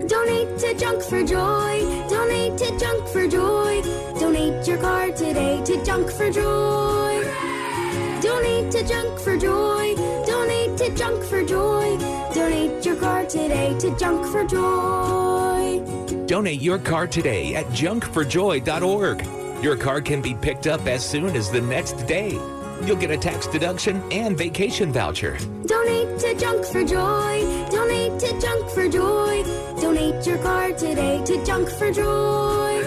Donate 0.07 0.59
to 0.61 0.75
Junk 0.79 1.03
for 1.03 1.25
Joy. 1.25 2.07
Donate 2.09 2.57
to 2.59 2.79
Junk 2.79 3.09
for 3.09 3.27
Joy. 3.27 3.83
Donate 4.21 4.65
your 4.65 4.79
car 4.79 5.11
today 5.11 5.61
to 5.65 5.85
Junk 5.85 6.11
for 6.13 6.31
Joy. 6.31 7.25
Donate 8.23 8.71
to 8.71 8.87
Junk 8.87 9.19
for 9.19 9.37
Joy. 9.37 9.97
Donate 10.25 10.79
to 10.79 10.95
Junk 10.95 11.25
for 11.25 11.45
Joy. 11.45 11.99
Donate 12.33 12.87
your 12.87 12.97
car 12.97 13.27
today 13.27 13.77
to 13.81 13.99
Junk 13.99 14.25
for 14.27 14.45
Joy. 14.45 15.81
Donate 16.27 16.63
your 16.63 16.79
car 16.79 17.09
today 17.09 17.57
at 17.57 17.67
junkforjoy.org. 17.67 19.27
Your 19.65 19.77
car 19.77 20.01
can 20.01 20.23
be 20.23 20.35
picked 20.35 20.69
up 20.69 20.87
as 20.87 21.05
soon 21.05 21.35
as 21.35 21.51
the 21.51 21.61
next 21.61 22.07
day. 22.07 22.39
You'll 22.85 22.97
get 22.97 23.11
a 23.11 23.17
tax 23.17 23.47
deduction 23.47 24.03
and 24.13 24.37
vacation 24.37 24.93
voucher. 24.93 25.39
Donate 25.67 26.19
to 26.21 26.37
Junk 26.39 26.65
for 26.65 26.85
Joy. 26.85 27.67
Donate 27.71 28.21
to 28.21 28.41
Junk 28.41 28.71
for 28.71 28.89
Joy. 28.89 29.43
Donate 29.81 30.27
your 30.27 30.39
car 30.39 30.73
today 30.73 31.23
to 31.25 31.45
Junk 31.45 31.69
for 31.71 31.91
Joy. 31.91 32.83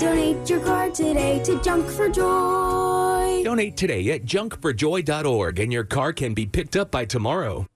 Donate 0.00 0.48
your 0.48 0.60
car 0.60 0.90
today 0.90 1.42
to 1.42 1.60
Junk 1.60 1.88
for 1.90 2.08
Joy. 2.08 3.42
Donate 3.42 3.76
today 3.76 4.10
at 4.12 4.22
junkforjoy.org 4.24 5.58
and 5.58 5.72
your 5.72 5.84
car 5.84 6.12
can 6.12 6.34
be 6.34 6.46
picked 6.46 6.76
up 6.76 6.90
by 6.90 7.04
tomorrow. 7.04 7.66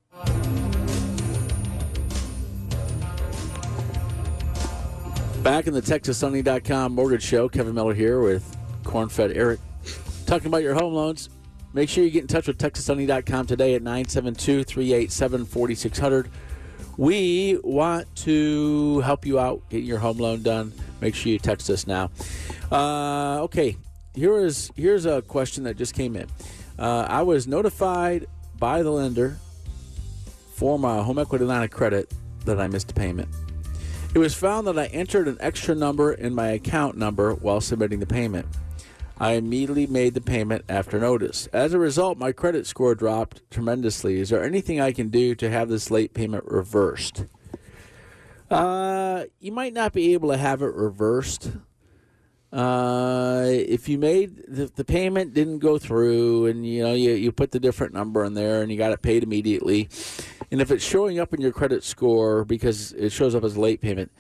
Back 5.43 5.67
in 5.67 5.75
the 5.75 5.83
TexasSunny.com 5.83 6.95
mortgage 6.95 7.25
show, 7.25 7.49
Kevin 7.49 7.75
Miller 7.75 7.95
here 7.95 8.21
with 8.21 8.57
Cornfed 8.85 9.35
Eric. 9.35 9.59
Talking 10.33 10.47
about 10.47 10.63
your 10.63 10.73
home 10.73 10.95
loans. 10.95 11.29
Make 11.75 11.91
sure 11.91 12.03
you 12.03 12.11
get 12.11 12.23
in 12.23 12.27
touch 12.27 12.47
with 12.47 12.57
TexasSunny.com 12.57 13.45
today 13.45 13.75
at 13.75 13.83
972 13.83 14.65
387 14.65 15.45
4600. 15.45 16.31
We 16.97 17.59
want 17.63 18.07
to 18.17 19.01
help 19.01 19.27
you 19.27 19.39
out 19.39 19.61
getting 19.69 19.85
your 19.85 19.99
home 19.99 20.17
loan 20.17 20.43
done. 20.43 20.73
Make 21.03 21.15
sure 21.15 21.31
you 21.31 21.39
text 21.39 21.69
us 21.69 21.87
now. 21.87 22.11
Uh, 22.71 23.43
okay, 23.43 23.77
here 24.15 24.39
is 24.39 24.73
here's 24.75 25.05
a 25.05 25.21
question 25.21 25.65
that 25.65 25.77
just 25.77 25.93
came 25.93 26.17
in. 26.17 26.29
Uh, 26.79 27.05
I 27.07 27.21
was 27.21 27.47
notified 27.47 28.27
by 28.59 28.83
the 28.83 28.91
lender 28.91 29.37
for 30.55 30.79
my 30.79 31.03
home 31.03 31.19
equity 31.19 31.45
line 31.45 31.63
of 31.63 31.71
credit 31.71 32.11
that 32.47 32.59
I 32.59 32.69
missed 32.69 32.91
a 32.91 32.95
payment. 32.95 33.29
It 34.15 34.19
was 34.19 34.33
found 34.33 34.67
that 34.67 34.79
I 34.79 34.87
entered 34.87 35.29
an 35.29 35.37
extra 35.41 35.75
number 35.75 36.15
in 36.15 36.35
my 36.35 36.49
account 36.53 36.97
number 36.97 37.35
while 37.35 37.61
submitting 37.61 38.01
the 38.01 38.07
payment. 38.07 38.47
I 39.19 39.33
immediately 39.33 39.87
made 39.87 40.15
the 40.15 40.21
payment 40.21 40.65
after 40.69 40.99
notice. 40.99 41.47
As 41.53 41.75
a 41.75 41.79
result, 41.79 42.19
my 42.19 42.33
credit 42.33 42.67
score 42.67 42.95
dropped 42.95 43.49
tremendously. 43.51 44.19
Is 44.19 44.31
there 44.31 44.43
anything 44.43 44.81
I 44.81 44.93
can 44.93 45.09
do 45.09 45.35
to 45.37 45.51
have 45.51 45.69
this 45.69 45.91
late 45.91 46.15
payment 46.15 46.45
reversed? 46.47 47.27
Uh, 48.51 49.25
you 49.41 49.53
might 49.53 49.73
not 49.73 49.93
be 49.93 50.13
able 50.13 50.31
to 50.31 50.37
have 50.37 50.61
it 50.61 50.75
reversed. 50.75 51.53
Uh, 52.53 53.45
if 53.47 53.89
you 53.89 53.97
made 53.97 54.45
the, 54.47 54.85
payment 54.85 55.33
didn't 55.33 55.61
go 55.61 55.79
through 55.79 56.45
and 56.45 56.67
you 56.67 56.83
know 56.83 56.93
you, 56.93 57.13
you 57.13 57.33
put 57.33 57.51
the 57.51 57.59
different 57.59 57.95
number 57.95 58.23
in 58.25 58.35
there 58.35 58.61
and 58.61 58.71
you 58.71 58.77
got 58.77 58.93
it 58.93 59.01
paid 59.01 59.23
immediately 59.23 59.89
and 60.51 60.61
if 60.61 60.71
it's 60.71 60.85
showing 60.85 61.19
up 61.19 61.33
in 61.33 61.41
your 61.41 61.51
credit 61.51 61.83
score 61.83 62.45
because 62.45 62.93
it 62.93 63.09
shows 63.09 63.35
up 63.35 63.43
as 63.43 63.57
a 63.57 63.61
late 63.61 63.81
payment 63.81 64.13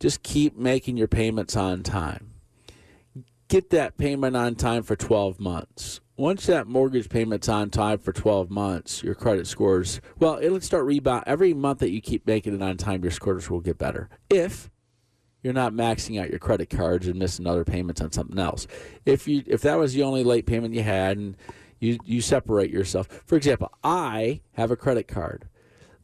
just 0.00 0.22
keep 0.22 0.54
making 0.54 0.98
your 0.98 1.08
payments 1.08 1.56
on 1.56 1.82
time 1.82 2.34
get 3.48 3.70
that 3.70 3.96
payment 3.96 4.36
on 4.36 4.54
time 4.54 4.82
for 4.82 4.96
12 4.96 5.40
months 5.40 6.00
once 6.16 6.46
that 6.46 6.66
mortgage 6.66 7.08
payment's 7.08 7.48
on 7.48 7.70
time 7.70 7.98
for 7.98 8.12
12 8.12 8.50
months 8.50 9.02
your 9.02 9.14
credit 9.14 9.46
scores 9.46 10.00
well 10.18 10.38
it'll 10.40 10.60
start 10.60 10.84
rebound 10.84 11.24
every 11.26 11.54
month 11.54 11.78
that 11.78 11.90
you 11.90 12.00
keep 12.00 12.26
making 12.26 12.54
it 12.54 12.62
on 12.62 12.76
time 12.76 13.02
your 13.02 13.10
scores 13.10 13.48
will 13.48 13.60
get 13.60 13.78
better 13.78 14.08
if 14.28 14.70
you're 15.42 15.52
not 15.52 15.72
maxing 15.72 16.20
out 16.20 16.30
your 16.30 16.38
credit 16.38 16.68
cards 16.68 17.06
and 17.06 17.18
missing 17.18 17.46
other 17.46 17.64
payments 17.64 18.00
on 18.00 18.12
something 18.12 18.38
else. 18.38 18.66
If 19.06 19.28
you 19.28 19.42
if 19.46 19.62
that 19.62 19.78
was 19.78 19.94
the 19.94 20.02
only 20.02 20.24
late 20.24 20.46
payment 20.46 20.74
you 20.74 20.82
had 20.82 21.16
and 21.16 21.36
you 21.80 21.98
you 22.04 22.20
separate 22.20 22.70
yourself. 22.70 23.06
For 23.24 23.36
example, 23.36 23.72
I 23.84 24.40
have 24.52 24.70
a 24.70 24.76
credit 24.76 25.06
card 25.06 25.48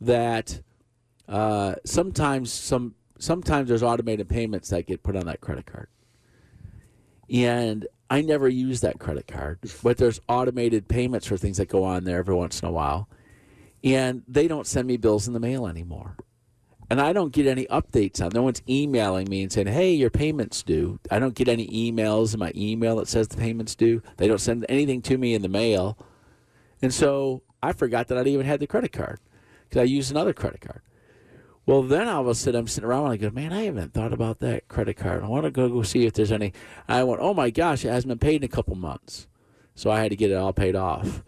that 0.01 0.63
uh, 1.29 1.75
sometimes 1.85 2.53
some 2.53 2.95
sometimes 3.19 3.69
there's 3.69 3.83
automated 3.83 4.29
payments 4.29 4.69
that 4.71 4.87
get 4.87 5.03
put 5.03 5.17
on 5.17 5.27
that 5.27 5.41
credit 5.41 5.67
card. 5.67 5.89
And 7.31 7.87
I 8.11 8.21
never 8.21 8.49
use 8.49 8.81
that 8.83 8.99
credit 8.99 9.27
card, 9.27 9.59
but 9.83 9.97
there's 9.97 10.21
automated 10.29 10.89
payments 10.89 11.27
for 11.27 11.37
things 11.37 11.57
that 11.57 11.69
go 11.69 11.85
on 11.85 12.05
there 12.05 12.19
every 12.19 12.35
once 12.35 12.61
in 12.61 12.69
a 12.69 12.73
while. 12.73 13.09
And 13.83 14.23
they 14.29 14.49
don't 14.49 14.67
send 14.67 14.87
me 14.87 14.97
bills 14.97 15.27
in 15.27 15.35
the 15.35 15.41
mail 15.41 15.67
anymore 15.67 16.17
and 16.91 17.01
I 17.01 17.13
don't 17.13 17.33
get 17.33 17.47
any 17.47 17.67
updates 17.67 18.25
on. 18.25 18.31
No 18.35 18.43
one's 18.43 18.63
emailing 18.69 19.29
me 19.29 19.43
and 19.43 19.53
saying, 19.53 19.69
"Hey, 19.69 19.93
your 19.95 20.11
payment's 20.11 20.63
due." 20.63 20.99
I 21.11 21.19
don't 21.19 21.35
get 21.35 21.49
any 21.49 21.67
emails 21.69 22.35
in 22.35 22.41
my 22.41 22.53
email 22.55 22.97
that 22.97 23.09
says 23.09 23.29
the 23.29 23.37
payment's 23.37 23.75
due. 23.75 24.03
They 24.17 24.29
don't 24.29 24.41
send 24.41 24.65
anything 24.69 25.03
to 25.03 25.19
me 25.19 25.35
in 25.35 25.43
the 25.43 25.49
mail, 25.49 25.99
and 26.83 26.93
so 26.93 27.43
I 27.63 27.73
forgot 27.73 28.09
that 28.09 28.19
I 28.19 28.29
even 28.29 28.47
had 28.47 28.61
the 28.61 28.67
credit 28.67 28.93
card 28.93 29.21
because 29.69 29.81
I 29.81 29.85
used 29.85 30.11
another 30.11 30.33
credit 30.33 30.61
card. 30.61 30.83
Well, 31.67 31.83
then 31.83 32.09
all 32.09 32.23
of 32.23 32.29
a 32.29 32.35
sudden 32.35 32.61
I'm 32.61 32.69
sitting 32.69 32.89
around 32.89 33.05
and 33.05 33.13
I 33.13 33.17
go, 33.17 33.31
"Man, 33.31 33.53
I 33.53 33.63
haven't 33.63 33.95
thought 33.95 34.13
about 34.13 34.41
that 34.41 34.69
credit 34.69 34.95
card. 34.95 35.23
I 35.23 35.29
want 35.29 35.45
to 35.45 35.51
go 35.51 35.69
go 35.69 35.83
see 35.83 36.07
if 36.07 36.13
there's 36.13 36.33
any." 36.33 36.53
I 36.89 37.03
went, 37.05 37.21
"Oh 37.23 37.35
my 37.35 37.51
gosh, 37.51 37.85
it 37.85 37.89
hasn't 37.89 38.09
been 38.09 38.19
paid 38.19 38.43
in 38.43 38.45
a 38.45 38.49
couple 38.49 38.75
months," 38.75 39.27
so 39.75 39.91
I 39.91 40.01
had 40.01 40.11
to 40.11 40.17
get 40.17 40.31
it 40.31 40.35
all 40.35 40.53
paid 40.53 40.77
off. 40.77 41.25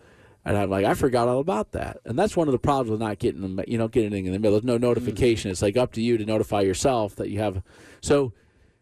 And 0.47 0.57
I'm 0.57 0.71
like, 0.71 0.85
I 0.85 0.95
forgot 0.95 1.27
all 1.27 1.41
about 1.41 1.73
that. 1.73 1.99
And 2.05 2.17
that's 2.17 2.37
one 2.37 2.47
of 2.47 2.53
the 2.53 2.59
problems 2.61 2.89
with 2.89 3.01
not 3.01 3.19
getting 3.19 3.41
them, 3.41 3.61
you 3.67 3.77
know, 3.77 3.89
getting 3.89 4.13
anything 4.13 4.27
in 4.27 4.33
the 4.33 4.39
middle. 4.39 4.53
There's 4.53 4.65
no 4.65 4.77
hmm. 4.77 4.83
notification. 4.83 5.51
It's 5.51 5.61
like 5.61 5.77
up 5.77 5.93
to 5.95 6.01
you 6.01 6.17
to 6.17 6.25
notify 6.25 6.61
yourself 6.61 7.17
that 7.17 7.31
you 7.31 7.41
have. 7.41 7.63
So, 8.01 8.33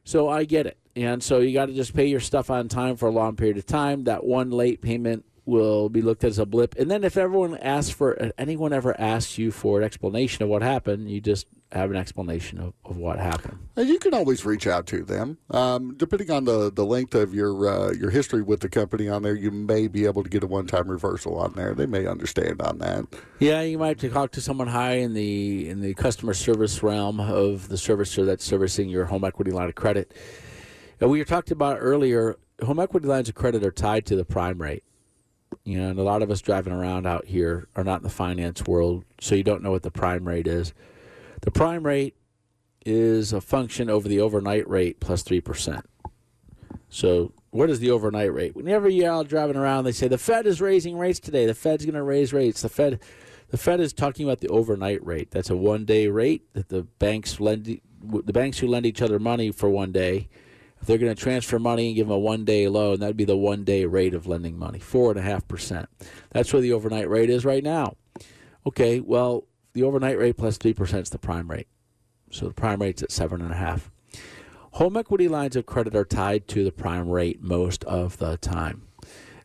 so 0.04 0.28
I 0.28 0.44
get 0.44 0.66
it. 0.66 0.76
And 0.94 1.22
so 1.22 1.38
you 1.38 1.54
got 1.54 1.66
to 1.66 1.72
just 1.72 1.94
pay 1.94 2.06
your 2.06 2.20
stuff 2.20 2.50
on 2.50 2.68
time 2.68 2.96
for 2.96 3.08
a 3.08 3.10
long 3.10 3.34
period 3.34 3.56
of 3.56 3.64
time. 3.64 4.04
That 4.04 4.24
one 4.24 4.50
late 4.50 4.82
payment 4.82 5.24
will 5.46 5.88
be 5.88 6.02
looked 6.02 6.24
at 6.24 6.30
as 6.30 6.38
a 6.38 6.46
blip. 6.46 6.74
And 6.76 6.90
then 6.90 7.04
if 7.04 7.16
everyone 7.16 7.56
asks 7.58 7.90
for 7.90 8.32
anyone 8.38 8.72
ever 8.72 8.98
asks 9.00 9.38
you 9.38 9.50
for 9.50 9.78
an 9.78 9.84
explanation 9.84 10.42
of 10.42 10.48
what 10.48 10.62
happened, 10.62 11.10
you 11.10 11.20
just 11.20 11.46
have 11.72 11.90
an 11.90 11.96
explanation 11.96 12.60
of, 12.60 12.72
of 12.84 12.96
what 12.96 13.18
happened. 13.18 13.58
You 13.76 13.98
can 13.98 14.14
always 14.14 14.44
reach 14.44 14.66
out 14.66 14.86
to 14.86 15.02
them. 15.02 15.38
Um, 15.50 15.96
depending 15.96 16.30
on 16.30 16.44
the, 16.44 16.70
the 16.72 16.86
length 16.86 17.14
of 17.14 17.34
your 17.34 17.68
uh, 17.68 17.92
your 17.92 18.10
history 18.10 18.42
with 18.42 18.60
the 18.60 18.68
company 18.68 19.08
on 19.08 19.22
there, 19.22 19.34
you 19.34 19.50
may 19.50 19.88
be 19.88 20.04
able 20.06 20.22
to 20.22 20.30
get 20.30 20.42
a 20.44 20.46
one 20.46 20.66
time 20.66 20.88
reversal 20.88 21.36
on 21.36 21.54
there. 21.54 21.74
They 21.74 21.86
may 21.86 22.06
understand 22.06 22.62
on 22.62 22.78
that. 22.78 23.06
Yeah, 23.40 23.62
you 23.62 23.78
might 23.78 23.88
have 23.88 23.98
to 23.98 24.10
talk 24.10 24.30
to 24.32 24.40
someone 24.40 24.68
high 24.68 24.96
in 24.98 25.14
the 25.14 25.68
in 25.68 25.80
the 25.80 25.94
customer 25.94 26.34
service 26.34 26.82
realm 26.82 27.20
of 27.20 27.68
the 27.68 27.76
servicer 27.76 28.24
that's 28.24 28.44
servicing 28.44 28.88
your 28.88 29.06
home 29.06 29.24
equity 29.24 29.50
line 29.50 29.68
of 29.68 29.74
credit. 29.74 30.14
And 31.00 31.10
we 31.10 31.18
were 31.18 31.24
talked 31.24 31.50
about 31.50 31.78
earlier. 31.80 32.36
Home 32.64 32.78
equity 32.78 33.08
lines 33.08 33.28
of 33.28 33.34
credit 33.34 33.64
are 33.64 33.72
tied 33.72 34.06
to 34.06 34.16
the 34.16 34.24
prime 34.24 34.62
rate. 34.62 34.84
You 35.64 35.78
know, 35.78 35.90
and 35.90 35.98
a 35.98 36.02
lot 36.02 36.22
of 36.22 36.30
us 36.30 36.40
driving 36.40 36.72
around 36.72 37.06
out 37.06 37.26
here 37.26 37.68
are 37.76 37.84
not 37.84 38.00
in 38.00 38.02
the 38.02 38.10
finance 38.10 38.64
world, 38.66 39.04
so 39.20 39.34
you 39.34 39.42
don't 39.42 39.62
know 39.62 39.70
what 39.70 39.82
the 39.82 39.90
prime 39.90 40.26
rate 40.26 40.46
is. 40.46 40.74
The 41.42 41.50
prime 41.50 41.84
rate 41.84 42.16
is 42.84 43.32
a 43.32 43.40
function 43.40 43.88
over 43.90 44.08
the 44.08 44.20
overnight 44.20 44.68
rate 44.68 45.00
plus 45.00 45.22
3%. 45.22 45.82
So, 46.88 47.32
what 47.50 47.70
is 47.70 47.80
the 47.80 47.90
overnight 47.90 48.32
rate? 48.32 48.54
Whenever 48.54 48.88
you're 48.88 49.10
out 49.10 49.28
driving 49.28 49.56
around, 49.56 49.84
they 49.84 49.92
say 49.92 50.08
the 50.08 50.18
Fed 50.18 50.46
is 50.46 50.60
raising 50.60 50.98
rates 50.98 51.20
today. 51.20 51.46
The 51.46 51.54
Fed's 51.54 51.84
going 51.84 51.94
to 51.94 52.02
raise 52.02 52.32
rates. 52.32 52.62
The 52.62 52.68
Fed, 52.68 53.00
the 53.48 53.56
Fed 53.56 53.80
is 53.80 53.92
talking 53.92 54.26
about 54.26 54.40
the 54.40 54.48
overnight 54.48 55.04
rate. 55.04 55.30
That's 55.30 55.50
a 55.50 55.56
one-day 55.56 56.08
rate 56.08 56.52
that 56.54 56.68
the 56.68 56.82
banks 56.82 57.40
lend. 57.40 57.80
The 58.02 58.32
banks 58.32 58.58
who 58.58 58.66
lend 58.66 58.86
each 58.86 59.00
other 59.00 59.18
money 59.18 59.50
for 59.50 59.70
one 59.70 59.92
day, 59.92 60.28
they're 60.86 60.98
going 60.98 61.14
to 61.14 61.20
transfer 61.20 61.58
money 61.58 61.88
and 61.88 61.96
give 61.96 62.08
them 62.08 62.16
a 62.16 62.18
one-day 62.18 62.68
loan, 62.68 63.00
that'd 63.00 63.16
be 63.16 63.24
the 63.24 63.36
one-day 63.36 63.84
rate 63.84 64.14
of 64.14 64.26
lending 64.26 64.58
money, 64.58 64.78
four 64.78 65.10
and 65.10 65.18
a 65.18 65.22
half 65.22 65.46
percent. 65.46 65.88
That's 66.30 66.52
where 66.52 66.62
the 66.62 66.72
overnight 66.72 67.08
rate 67.08 67.30
is 67.30 67.44
right 67.44 67.62
now. 67.62 67.96
Okay, 68.66 69.00
well, 69.00 69.46
the 69.74 69.82
overnight 69.82 70.18
rate 70.18 70.36
plus 70.36 70.58
3% 70.58 71.02
is 71.02 71.10
the 71.10 71.18
prime 71.18 71.50
rate. 71.50 71.68
So 72.30 72.48
the 72.48 72.54
prime 72.54 72.80
rate's 72.80 73.02
at 73.02 73.10
7.5. 73.10 73.90
Home 74.72 74.96
equity 74.96 75.28
lines 75.28 75.54
of 75.54 75.66
credit 75.66 75.94
are 75.94 76.04
tied 76.04 76.48
to 76.48 76.64
the 76.64 76.72
prime 76.72 77.08
rate 77.08 77.40
most 77.40 77.84
of 77.84 78.18
the 78.18 78.36
time. 78.38 78.88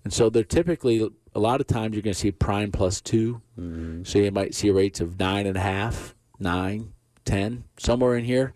And 0.04 0.14
so 0.14 0.30
they're 0.30 0.44
typically, 0.44 1.08
a 1.36 1.40
lot 1.40 1.62
of 1.62 1.68
times, 1.68 1.94
you're 1.94 2.02
going 2.02 2.14
to 2.14 2.20
see 2.20 2.32
prime 2.32 2.72
plus 2.72 3.02
2. 3.02 3.42
Mm-hmm. 3.60 4.04
So 4.04 4.20
you 4.20 4.32
might 4.32 4.56
see 4.56 4.72
rates 4.72 5.02
of 5.02 5.18
9.5, 5.18 6.14
9, 6.40 6.94
10, 7.26 7.64
somewhere 7.78 8.16
in 8.16 8.26
here 8.26 8.54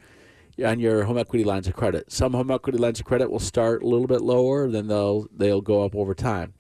on 0.63 0.79
your 0.79 1.03
home 1.03 1.17
equity 1.17 1.43
lines 1.43 1.67
of 1.67 1.75
credit. 1.75 2.11
Some 2.11 2.33
home 2.33 2.51
equity 2.51 2.77
lines 2.77 2.99
of 2.99 3.05
credit 3.05 3.31
will 3.31 3.39
start 3.39 3.83
a 3.83 3.87
little 3.87 4.07
bit 4.07 4.21
lower, 4.21 4.69
then 4.69 4.87
they'll 4.87 5.27
they'll 5.35 5.61
go 5.61 5.83
up 5.83 5.95
over 5.95 6.13
time. 6.13 6.53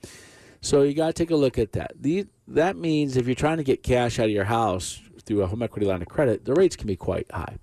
So 0.61 0.81
you 0.83 0.93
got 0.93 1.07
to 1.07 1.13
take 1.13 1.29
a 1.29 1.35
look 1.35 1.59
at 1.59 1.73
that. 1.73 1.91
The, 1.99 2.25
that 2.47 2.77
means 2.77 3.17
if 3.17 3.27
you're 3.27 3.35
trying 3.35 3.57
to 3.57 3.65
get 3.65 3.83
cash 3.83 4.17
out 4.17 4.27
of 4.27 4.31
your 4.31 4.45
house 4.45 5.01
through 5.25 5.41
a 5.41 5.47
home 5.47 5.61
equity 5.61 5.85
line 5.85 6.01
of 6.01 6.07
credit, 6.07 6.45
the 6.45 6.53
rates 6.53 6.77
can 6.77 6.87
be 6.87 6.95
quite 6.95 7.29
high. 7.31 7.57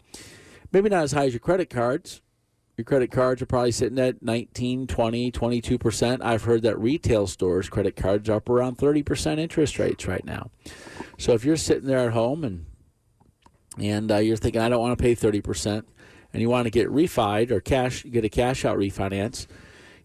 Maybe 0.71 0.91
not 0.91 1.05
as 1.05 1.13
high 1.13 1.25
as 1.25 1.33
your 1.33 1.41
credit 1.41 1.71
cards. 1.71 2.21
Your 2.77 2.85
credit 2.85 3.11
cards 3.11 3.41
are 3.41 3.47
probably 3.47 3.73
sitting 3.73 3.99
at 3.99 4.23
19, 4.23 4.87
20, 4.87 5.33
22%. 5.33 6.23
I've 6.23 6.45
heard 6.45 6.63
that 6.63 6.79
retail 6.79 7.27
stores 7.27 7.69
credit 7.69 7.97
cards 7.97 8.29
are 8.29 8.37
up 8.37 8.49
around 8.49 8.77
30% 8.79 9.39
interest 9.39 9.79
rates 9.79 10.07
right 10.07 10.25
now. 10.25 10.51
So 11.19 11.33
if 11.33 11.45
you're 11.45 11.57
sitting 11.57 11.89
there 11.89 12.07
at 12.07 12.13
home 12.13 12.45
and 12.45 12.67
and 13.79 14.13
uh, 14.13 14.17
you're 14.17 14.37
thinking 14.37 14.61
I 14.61 14.69
don't 14.69 14.81
want 14.81 14.99
to 14.99 15.03
pay 15.03 15.15
30% 15.15 15.85
and 16.33 16.43
you 16.43 16.49
want 16.49 16.67
to 16.67 16.71
get 16.71 16.89
refied 16.89 17.51
or 17.51 17.61
cash 17.61 18.05
get 18.05 18.25
a 18.25 18.29
cash 18.29 18.65
out 18.65 18.79
refinance, 18.79 19.47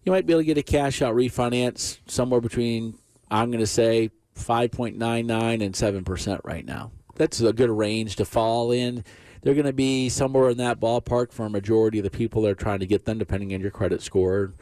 you 0.04 0.12
might 0.12 0.26
be 0.26 0.32
able 0.32 0.42
to 0.42 0.46
get 0.46 0.58
a 0.58 0.62
cash 0.62 1.02
out 1.02 1.14
refinance 1.14 1.98
somewhere 2.06 2.40
between, 2.40 2.98
I'm 3.30 3.50
going 3.50 3.60
to 3.60 3.66
say, 3.66 4.10
5.99 4.36 5.64
and 5.64 5.74
7% 5.74 6.40
right 6.44 6.64
now. 6.64 6.92
That's 7.16 7.40
a 7.40 7.52
good 7.52 7.70
range 7.70 8.16
to 8.16 8.24
fall 8.24 8.70
in. 8.70 9.04
They're 9.42 9.54
going 9.54 9.66
to 9.66 9.72
be 9.72 10.08
somewhere 10.08 10.50
in 10.50 10.58
that 10.58 10.80
ballpark 10.80 11.32
for 11.32 11.46
a 11.46 11.50
majority 11.50 11.98
of 11.98 12.04
the 12.04 12.10
people 12.10 12.42
that 12.42 12.50
are 12.50 12.54
trying 12.54 12.80
to 12.80 12.86
get 12.86 13.04
them, 13.04 13.18
depending 13.18 13.54
on 13.54 13.60
your 13.60 13.70
credit 13.70 14.02
score 14.02 14.52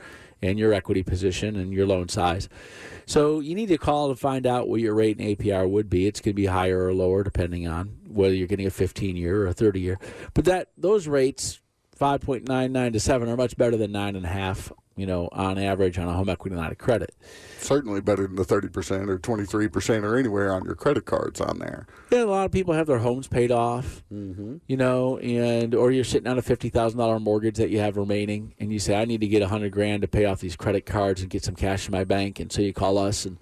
and 0.45 0.59
your 0.59 0.73
equity 0.73 1.03
position 1.03 1.57
and 1.57 1.73
your 1.73 1.87
loan 1.87 2.09
size. 2.09 2.49
So 3.07 3.41
you 3.41 3.55
need 3.55 3.67
to 3.67 3.79
call 3.79 4.09
to 4.09 4.17
find 4.17 4.47
out 4.47 4.69
what 4.69 4.81
your 4.81 4.95
rate 4.95 5.19
and 5.19 5.37
APR 5.37 5.69
would 5.69 5.91
be. 5.91 6.07
It's 6.07 6.21
going 6.21 6.33
to 6.33 6.37
be 6.41 6.47
higher 6.47 6.87
or 6.87 6.95
lower 6.95 7.23
depending 7.23 7.67
on 7.69 7.99
whether 8.09 8.35
you're 8.35 8.47
getting 8.47 8.67
a 8.67 8.71
15 8.71 9.17
year 9.17 9.43
or 9.43 9.47
a 9.47 9.55
30 9.55 9.81
year. 9.81 9.99
But 10.33 10.45
that 10.47 10.69
those 10.77 11.07
rates, 11.07 11.61
5.99 11.99 12.93
to 12.93 13.01
7, 13.01 13.29
are 13.29 13.37
much 13.37 13.57
better 13.57 13.77
than 13.77 13.93
9.5 13.93 14.73
you 14.97 15.07
know, 15.07 15.29
on 15.33 15.59
average 15.59 15.99
on 15.99 16.09
a 16.09 16.13
home 16.13 16.29
equity 16.29 16.57
line 16.57 16.71
of 16.71 16.79
credit. 16.79 17.15
Certainly 17.59 18.03
better 18.03 18.27
than 18.27 18.37
the 18.37 18.45
30% 18.45 19.09
or 19.09 19.19
23% 19.19 20.03
or 20.03 20.17
anywhere 20.17 20.53
on 20.53 20.65
your 20.65 20.75
credit 20.75 21.05
cards 21.05 21.41
on 21.41 21.59
there. 21.59 21.87
Yeah, 22.11 22.25
a 22.25 22.27
lot 22.27 22.47
of 22.47 22.53
people 22.53 22.75
have 22.75 22.87
their 22.87 22.99
homes 22.99 23.27
paid 23.27 23.51
off, 23.51 24.05
mm-hmm. 24.13 24.57
you 24.67 24.77
know, 24.77 25.19
and 25.19 25.75
or 25.75 25.91
you're 25.91 26.05
sitting 26.05 26.29
on 26.29 26.39
a 26.39 26.43
$50,000 26.43 27.21
mortgage 27.21 27.57
that 27.57 27.71
you 27.71 27.81
have 27.81 27.97
remaining 27.97 28.55
and 28.59 28.73
you 28.73 28.79
say, 28.79 28.95
I 28.95 29.05
need 29.05 29.21
to 29.21 29.29
get 29.29 29.43
a 29.43 29.47
100 29.47 29.73
grand 29.73 30.03
to 30.03 30.09
pay 30.09 30.27
off 30.27 30.41
these 30.41 30.57
credit 30.57 30.87
cards 30.87 31.21
and 31.23 31.31
get 31.31 31.45
some 31.45 31.57
cash 31.57 31.87
in 31.87 31.93
my 31.93 32.05
bank. 32.05 32.39
And 32.41 32.53
so 32.53 32.63
you 32.63 32.73
call 32.73 32.99
us 32.99 33.25
and 33.25 33.39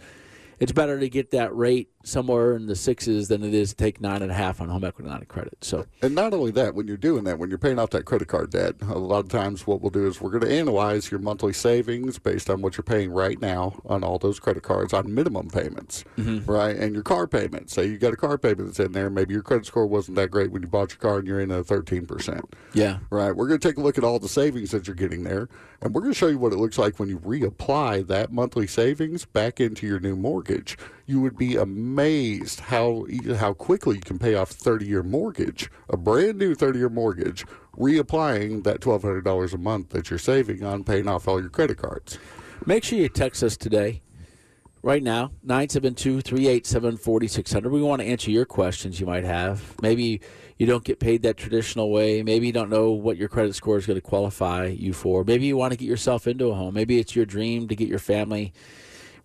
it's 0.63 0.71
better 0.71 1.01
to 1.01 1.09
get 1.09 1.33
that 1.33 1.53
rate 1.57 1.91
somewhere 2.05 2.55
in 2.55 2.67
the 2.67 2.77
sixes 2.77 3.27
than 3.27 3.43
it 3.43 3.53
is 3.53 3.71
to 3.71 3.77
take 3.77 4.01
nine 4.01 4.23
and 4.23 4.31
a 4.31 4.35
half 4.35 4.61
on 4.61 4.69
home 4.69 4.85
equity 4.85 5.11
line 5.11 5.21
of 5.21 5.27
credit. 5.27 5.57
So, 5.61 5.87
and 6.03 6.15
not 6.15 6.33
only 6.33 6.53
that, 6.53 6.77
when 6.77 6.87
you're 6.87 6.97
doing 6.97 7.25
that, 7.25 7.41
when 7.41 7.49
you're 7.49 7.59
paying 7.59 7.81
off 7.81 7.91
that 7.91 8.05
credit 8.05 8.29
card 8.29 8.51
debt, 8.51 8.77
a 8.83 8.97
lot 8.97 9.25
of 9.25 9.29
times 9.29 9.67
what 9.67 9.81
we'll 9.81 9.91
do 9.91 10.07
is 10.07 10.21
we're 10.21 10.31
going 10.31 10.45
to 10.45 10.53
analyze 10.53 11.11
your 11.11 11.19
monthly 11.19 11.53
savings 11.53 12.21
based 12.21 12.49
on 12.49 12.63
what 12.63 12.77
you're 12.77 12.85
paying 12.85 13.11
right 13.11 13.41
now 13.41 13.81
on 13.87 14.05
all 14.05 14.19
those 14.19 14.39
credit 14.39 14.63
cards 14.63 14.93
on 14.93 15.13
minimum 15.13 15.49
payments, 15.49 16.05
mm-hmm. 16.17 16.49
right? 16.49 16.77
And 16.77 16.95
your 16.95 17.03
car 17.03 17.27
payment. 17.27 17.69
Say 17.71 17.87
you 17.87 17.99
got 17.99 18.13
a 18.13 18.17
car 18.17 18.39
payment 18.39 18.69
that's 18.69 18.79
in 18.79 18.93
there, 18.93 19.11
maybe 19.11 19.35
your 19.35 19.43
credit 19.43 19.67
score 19.67 19.87
wasn't 19.87 20.17
that 20.17 20.31
great 20.31 20.53
when 20.53 20.63
you 20.63 20.69
bought 20.69 20.91
your 20.91 20.99
car, 20.99 21.19
and 21.19 21.27
you're 21.27 21.41
in 21.41 21.51
a 21.51 21.65
13 21.65 22.07
percent. 22.07 22.55
Yeah, 22.73 22.99
right. 23.11 23.33
We're 23.33 23.49
going 23.49 23.59
to 23.59 23.69
take 23.69 23.79
a 23.79 23.81
look 23.81 23.99
at 23.99 24.05
all 24.05 24.21
the 24.21 24.29
savings 24.29 24.71
that 24.71 24.87
you're 24.87 24.95
getting 24.95 25.25
there, 25.25 25.49
and 25.81 25.93
we're 25.93 26.03
going 26.03 26.13
to 26.13 26.19
show 26.19 26.29
you 26.29 26.39
what 26.39 26.53
it 26.53 26.59
looks 26.59 26.79
like 26.79 27.01
when 27.01 27.09
you 27.09 27.19
reapply 27.19 28.07
that 28.07 28.33
monthly 28.33 28.69
savings 28.69 29.25
back 29.25 29.61
into 29.61 29.87
your 29.87 29.99
new 29.99 30.15
mortgage. 30.15 30.52
You 31.07 31.21
would 31.21 31.37
be 31.37 31.57
amazed 31.57 32.61
how 32.61 33.07
how 33.37 33.53
quickly 33.53 33.97
you 33.97 34.03
can 34.03 34.19
pay 34.19 34.35
off 34.35 34.51
a 34.51 34.55
30 34.55 34.87
year 34.87 35.03
mortgage, 35.03 35.71
a 35.89 35.97
brand 35.97 36.39
new 36.39 36.55
30 36.55 36.79
year 36.79 36.89
mortgage, 36.89 37.45
reapplying 37.77 38.65
that 38.65 38.81
$1,200 38.81 39.53
a 39.53 39.59
month 39.59 39.91
that 39.91 40.11
you're 40.11 40.19
saving 40.19 40.63
on 40.65 40.85
paying 40.85 41.09
off 41.09 41.29
all 41.29 41.41
your 41.41 41.51
credit 41.51 41.79
cards. 41.79 42.19
Make 42.67 42.85
sure 42.85 42.99
you 42.99 43.09
text 43.09 43.43
us 43.43 43.57
today. 43.57 44.03
Right 44.85 45.03
now, 45.03 45.31
972 45.45 46.23
387 46.23 46.97
4600. 46.97 47.71
We 47.71 47.83
want 47.83 48.03
to 48.03 48.09
answer 48.09 48.33
your 48.33 48.45
questions 48.45 48.99
you 48.99 49.07
might 49.07 49.23
have. 49.23 49.81
Maybe 49.81 50.21
you 50.59 50.67
don't 50.67 50.83
get 50.83 50.99
paid 50.99 51.23
that 51.23 51.37
traditional 51.37 51.93
way. 51.93 52.25
Maybe 52.25 52.49
you 52.49 52.53
don't 52.53 52.69
know 52.69 52.91
what 52.91 53.17
your 53.17 53.29
credit 53.29 53.55
score 53.55 53.79
is 53.79 53.87
going 53.87 53.97
to 53.97 54.01
qualify 54.01 54.67
you 54.67 54.93
for. 54.93 55.23
Maybe 55.23 55.47
you 55.47 55.57
want 55.57 55.73
to 55.73 55.79
get 55.79 55.87
yourself 55.87 56.27
into 56.27 56.47
a 56.47 56.55
home. 56.55 56.75
Maybe 56.75 56.99
it's 56.99 57.15
your 57.15 57.25
dream 57.25 57.69
to 57.69 57.77
get 57.77 57.87
your 57.87 58.01
family 58.01 58.53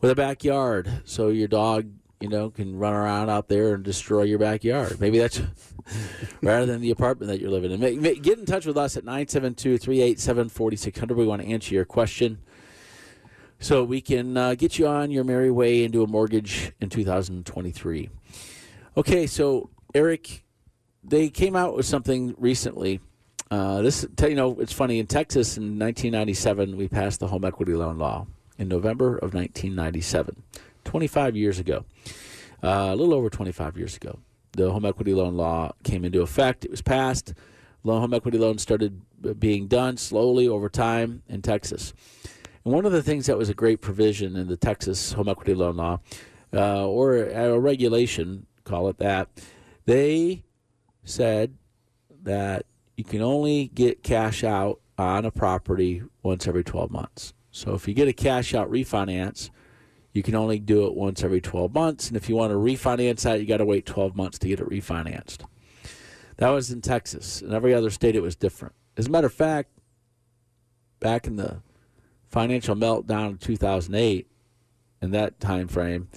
with 0.02 0.12
a 0.12 0.16
backyard 0.16 1.02
so 1.06 1.30
your 1.30 1.48
dog 1.48 1.88
you 2.20 2.30
know, 2.30 2.50
can 2.50 2.78
run 2.78 2.94
around 2.94 3.30
out 3.30 3.48
there 3.48 3.74
and 3.74 3.84
destroy 3.84 4.24
your 4.24 4.40
backyard. 4.40 5.00
Maybe 5.00 5.20
that's 5.20 5.42
rather 6.42 6.66
than 6.66 6.82
the 6.82 6.92
apartment 6.92 7.32
that 7.32 7.40
you're 7.40 7.52
living 7.52 7.72
in. 7.72 8.22
Get 8.22 8.40
in 8.40 8.46
touch 8.46 8.66
with 8.66 8.78
us 8.78 8.98
at 8.98 9.04
972 9.06 9.78
387 9.78 10.50
4600. 10.50 11.18
We 11.18 11.28
want 11.28 11.42
to 11.42 11.48
answer 11.48 11.76
your 11.76 11.86
question 11.86 12.40
so 13.60 13.84
we 13.84 14.02
can 14.02 14.36
uh, 14.36 14.56
get 14.56 14.80
you 14.80 14.88
on 14.88 15.12
your 15.12 15.24
merry 15.24 15.52
way 15.52 15.84
into 15.84 16.04
a 16.04 16.08
mortgage 16.08 16.72
in 16.82 16.90
2023. 16.90 18.10
Okay, 18.96 19.28
so 19.28 19.70
Eric, 19.94 20.44
they 21.04 21.30
came 21.30 21.56
out 21.56 21.76
with 21.76 21.86
something 21.86 22.34
recently. 22.38 23.00
Uh, 23.50 23.82
this, 23.82 24.06
you 24.24 24.36
know, 24.36 24.60
it's 24.60 24.74
funny. 24.74 25.00
In 25.00 25.06
Texas 25.06 25.56
in 25.56 25.80
1997, 25.80 26.76
we 26.76 26.88
passed 26.88 27.20
the 27.20 27.28
home 27.28 27.46
equity 27.46 27.74
loan 27.74 27.98
law 28.00 28.26
in 28.58 28.68
November 28.68 29.18
of 29.18 29.34
1997. 29.34 30.44
25 30.84 31.36
years 31.36 31.60
ago, 31.60 31.86
uh, 32.64 32.90
a 32.92 32.96
little 32.96 33.14
over 33.14 33.30
25 33.30 33.78
years 33.78 33.96
ago, 33.96 34.20
the 34.54 34.72
home 34.72 34.86
equity 34.86 35.14
loan 35.14 35.36
law 35.36 35.72
came 35.84 36.04
into 36.04 36.22
effect. 36.22 36.66
It 36.66 36.72
was 36.72 36.82
passed. 36.82 37.34
Loan 37.84 38.02
home 38.02 38.14
equity 38.14 38.38
loans 38.38 38.62
started 38.62 39.02
being 39.40 39.68
done 39.68 39.98
slowly 39.98 40.48
over 40.48 40.70
time 40.70 41.24
in 41.28 41.42
Texas. 41.42 41.94
And 42.66 42.74
one 42.74 42.86
of 42.86 42.92
the 42.92 43.04
things 43.04 43.28
that 43.28 43.38
was 43.38 43.50
a 43.50 43.54
great 43.54 43.82
provision 43.82 44.36
in 44.36 44.48
the 44.48 44.58
Texas 44.58 45.14
home 45.14 45.30
equity 45.30 45.54
loan 45.54 45.78
law, 45.78 46.00
uh, 46.54 46.88
or 46.88 47.16
a 47.16 47.60
regulation, 47.60 48.46
call 48.64 48.90
it 48.90 48.98
that, 48.98 49.30
they 49.86 50.44
said 51.04 51.56
that 52.24 52.66
you 52.98 53.04
can 53.04 53.22
only 53.22 53.68
get 53.68 54.04
cash 54.04 54.44
out 54.44 54.80
on 54.98 55.26
a 55.26 55.32
property 55.32 56.02
once 56.24 56.48
every 56.48 56.64
12 56.64 56.92
months. 56.92 57.34
So 57.58 57.74
if 57.74 57.88
you 57.88 57.96
get 57.96 58.08
a 58.08 58.14
cash 58.14 58.54
out 58.54 58.70
refinance, 58.70 59.50
you 60.14 60.22
can 60.22 60.36
only 60.36 60.60
do 60.60 60.86
it 60.86 60.94
once 60.94 61.24
every 61.24 61.42
12 61.42 61.74
months. 61.74 62.08
And 62.08 62.16
if 62.16 62.30
you 62.30 62.36
want 62.36 62.52
to 62.52 62.56
refinance 62.58 63.22
that, 63.22 63.40
you 63.40 63.48
got 63.48 63.58
to 63.58 63.66
wait 63.66 63.86
12 63.88 64.16
months 64.16 64.38
to 64.40 64.48
get 64.48 64.60
it 64.60 64.70
refinanced. 64.70 65.40
That 66.38 66.50
was 66.50 66.70
in 66.70 66.82
Texas. 66.82 67.42
In 67.42 67.52
every 67.54 67.74
other 67.74 67.90
state, 67.90 68.16
it 68.16 68.22
was 68.22 68.36
different. 68.36 68.76
As 68.96 69.08
a 69.08 69.10
matter 69.10 69.26
of 69.26 69.34
fact, 69.34 69.72
back 71.00 71.26
in 71.26 71.36
the 71.36 71.62
financial 72.28 72.76
meltdown 72.76 73.32
of 73.34 73.40
2008, 73.40 74.28
in 75.02 75.12
that 75.12 75.40
time 75.40 75.68
frame, 75.68 76.10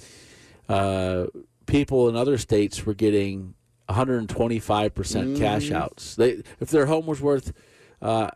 uh, 0.69 1.25
people 1.65 2.07
in 2.07 2.15
other 2.15 2.37
states 2.37 2.85
were 2.85 2.93
getting 2.93 3.55
125 3.87 4.93
percent 4.93 5.37
cash 5.37 5.69
Mhm. 5.69 5.75
outs. 5.75 6.15
They, 6.15 6.43
if 6.59 6.69
their 6.69 6.85
home 6.85 7.07
was 7.07 7.19
worth 7.19 7.51
uh, 8.01 8.29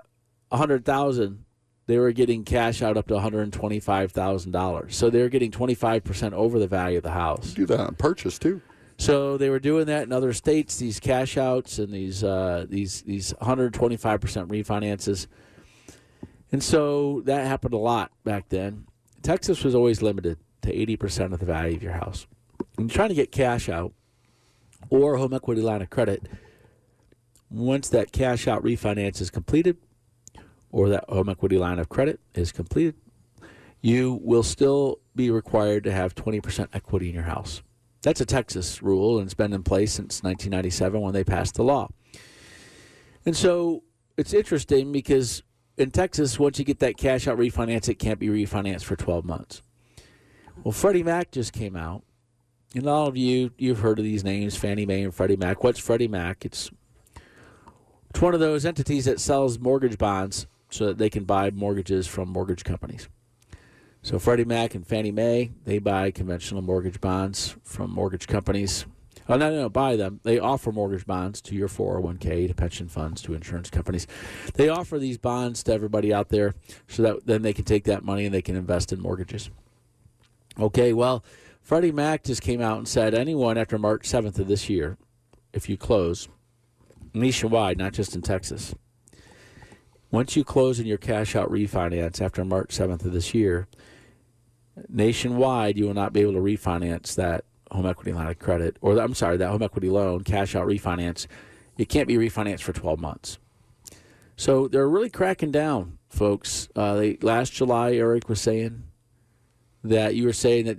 100,000, 0.49 1.44
they 1.87 1.97
were 1.97 2.11
getting 2.11 2.43
cash 2.43 2.81
out 2.81 2.97
up 2.97 3.07
to 3.07 3.13
125 3.13 4.11
thousand 4.11 4.51
dollars. 4.51 4.95
So 4.95 5.09
they 5.09 5.21
were 5.21 5.29
getting 5.29 5.51
25 5.51 6.03
percent 6.03 6.33
over 6.33 6.59
the 6.59 6.67
value 6.67 6.97
of 6.97 7.03
the 7.03 7.11
house. 7.11 7.53
Do 7.53 7.65
that 7.67 7.79
on 7.79 7.95
purchase 7.95 8.39
too. 8.39 8.61
So 8.97 9.37
they 9.37 9.49
were 9.49 9.59
doing 9.59 9.85
that 9.87 10.03
in 10.03 10.13
other 10.13 10.33
states. 10.33 10.77
These 10.77 10.99
cash 10.99 11.37
outs 11.37 11.79
and 11.79 11.93
these 11.93 12.23
uh, 12.23 12.65
these 12.69 13.01
these 13.01 13.31
125 13.39 14.21
percent 14.21 14.49
refinances, 14.49 15.27
and 16.51 16.63
so 16.63 17.21
that 17.25 17.45
happened 17.45 17.73
a 17.73 17.79
lot 17.79 18.11
back 18.23 18.49
then. 18.49 18.85
Texas 19.21 19.63
was 19.63 19.75
always 19.75 20.01
limited 20.01 20.37
to 20.61 20.73
80 20.73 20.97
percent 20.97 21.33
of 21.33 21.39
the 21.39 21.45
value 21.45 21.75
of 21.75 21.83
your 21.83 21.93
house. 21.93 22.25
You're 22.77 22.87
trying 22.87 23.09
to 23.09 23.15
get 23.15 23.31
cash 23.31 23.69
out 23.69 23.93
or 24.89 25.15
a 25.15 25.19
home 25.19 25.33
equity 25.33 25.61
line 25.61 25.81
of 25.81 25.89
credit, 25.89 26.27
once 27.49 27.89
that 27.89 28.11
cash 28.11 28.47
out 28.47 28.63
refinance 28.63 29.21
is 29.21 29.29
completed 29.29 29.77
or 30.71 30.89
that 30.89 31.05
home 31.09 31.29
equity 31.29 31.57
line 31.57 31.79
of 31.79 31.89
credit 31.89 32.19
is 32.33 32.51
completed, 32.51 32.95
you 33.81 34.19
will 34.23 34.43
still 34.43 34.99
be 35.15 35.29
required 35.29 35.83
to 35.83 35.91
have 35.91 36.15
20% 36.15 36.67
equity 36.73 37.09
in 37.09 37.15
your 37.15 37.23
house. 37.23 37.61
That's 38.01 38.21
a 38.21 38.25
Texas 38.25 38.81
rule, 38.83 39.17
and 39.17 39.25
it's 39.25 39.33
been 39.33 39.53
in 39.53 39.63
place 39.63 39.93
since 39.93 40.21
1997 40.21 41.01
when 41.01 41.13
they 41.13 41.23
passed 41.23 41.55
the 41.55 41.63
law. 41.63 41.89
And 43.25 43.35
so 43.35 43.83
it's 44.17 44.33
interesting 44.33 44.91
because 44.91 45.43
in 45.77 45.91
Texas, 45.91 46.39
once 46.39 46.59
you 46.59 46.65
get 46.65 46.79
that 46.79 46.97
cash 46.97 47.27
out 47.27 47.37
refinance, 47.37 47.89
it 47.89 47.95
can't 47.95 48.19
be 48.19 48.27
refinanced 48.27 48.83
for 48.83 48.95
12 48.95 49.25
months. 49.25 49.61
Well, 50.63 50.71
Freddie 50.71 51.03
Mac 51.03 51.31
just 51.31 51.53
came 51.53 51.75
out, 51.75 52.03
and 52.75 52.87
all 52.87 53.07
of 53.07 53.17
you, 53.17 53.51
you've 53.57 53.79
heard 53.79 53.99
of 53.99 54.05
these 54.05 54.23
names, 54.23 54.55
Fannie 54.55 54.85
Mae 54.85 55.03
and 55.03 55.13
Freddie 55.13 55.35
Mac. 55.35 55.63
What's 55.63 55.79
Freddie 55.79 56.07
Mac? 56.07 56.45
It's 56.45 56.69
it's 58.09 58.21
one 58.21 58.33
of 58.33 58.39
those 58.39 58.65
entities 58.65 59.05
that 59.05 59.19
sells 59.19 59.59
mortgage 59.59 59.97
bonds 59.97 60.47
so 60.75 60.87
that 60.87 60.97
they 60.97 61.09
can 61.09 61.23
buy 61.23 61.49
mortgages 61.51 62.07
from 62.07 62.29
mortgage 62.29 62.63
companies. 62.63 63.07
So 64.01 64.19
Freddie 64.19 64.45
Mac 64.45 64.75
and 64.75 64.85
Fannie 64.85 65.11
Mae, 65.11 65.51
they 65.63 65.79
buy 65.79 66.11
conventional 66.11 66.61
mortgage 66.61 67.01
bonds 67.01 67.55
from 67.63 67.91
mortgage 67.91 68.27
companies. 68.27 68.85
Oh, 69.27 69.37
no, 69.37 69.49
no, 69.49 69.61
no, 69.61 69.69
buy 69.69 69.95
them. 69.95 70.19
They 70.21 70.37
offer 70.37 70.71
mortgage 70.71 71.07
bonds 71.07 71.41
to 71.41 71.55
your 71.55 71.67
401k, 71.67 72.47
to 72.47 72.53
pension 72.53 72.87
funds, 72.87 73.23
to 73.23 73.33
insurance 73.33 73.71
companies. 73.71 74.05
They 74.53 74.69
offer 74.69 74.99
these 74.99 75.17
bonds 75.17 75.63
to 75.63 75.73
everybody 75.73 76.13
out 76.13 76.29
there 76.29 76.53
so 76.87 77.01
that 77.01 77.25
then 77.25 77.41
they 77.41 77.53
can 77.53 77.65
take 77.65 77.85
that 77.85 78.03
money 78.03 78.25
and 78.25 78.33
they 78.33 78.43
can 78.43 78.55
invest 78.55 78.93
in 78.93 79.01
mortgages. 79.01 79.49
Okay, 80.59 80.93
well, 80.93 81.23
Freddie 81.61 81.91
Mac 81.91 82.23
just 82.23 82.43
came 82.43 82.61
out 82.61 82.77
and 82.77 82.87
said 82.87 83.15
anyone 83.15 83.57
after 83.57 83.79
March 83.79 84.07
7th 84.07 84.37
of 84.37 84.47
this 84.47 84.69
year, 84.69 84.97
if 85.51 85.67
you 85.67 85.77
close, 85.77 86.27
nationwide, 87.15 87.79
not 87.79 87.93
just 87.93 88.15
in 88.15 88.21
Texas, 88.21 88.75
once 90.11 90.35
you 90.35 90.43
close 90.43 90.79
in 90.79 90.85
your 90.85 90.97
cash 90.97 91.35
out 91.35 91.49
refinance 91.51 92.21
after 92.21 92.45
March 92.45 92.69
7th 92.69 93.05
of 93.05 93.13
this 93.13 93.33
year, 93.33 93.67
nationwide, 94.89 95.77
you 95.77 95.85
will 95.85 95.93
not 95.93 96.13
be 96.13 96.21
able 96.21 96.33
to 96.33 96.39
refinance 96.39 97.15
that 97.15 97.45
home 97.71 97.85
equity 97.85 98.13
line 98.13 98.27
of 98.27 98.39
credit, 98.39 98.77
or 98.81 98.97
I'm 98.97 99.13
sorry, 99.13 99.37
that 99.37 99.49
home 99.49 99.63
equity 99.63 99.89
loan, 99.89 100.23
cash 100.23 100.55
out 100.55 100.67
refinance. 100.67 101.27
It 101.77 101.89
can't 101.89 102.07
be 102.07 102.15
refinanced 102.15 102.61
for 102.61 102.73
12 102.73 102.99
months. 102.99 103.37
So 104.37 104.67
they're 104.67 104.87
really 104.87 105.09
cracking 105.09 105.51
down, 105.51 105.97
folks. 106.09 106.69
Uh, 106.75 106.95
they, 106.95 107.17
last 107.21 107.53
July, 107.53 107.93
Eric 107.93 108.29
was 108.29 108.41
saying 108.41 108.83
that 109.83 110.15
you 110.15 110.25
were 110.25 110.33
saying 110.33 110.65
that 110.65 110.77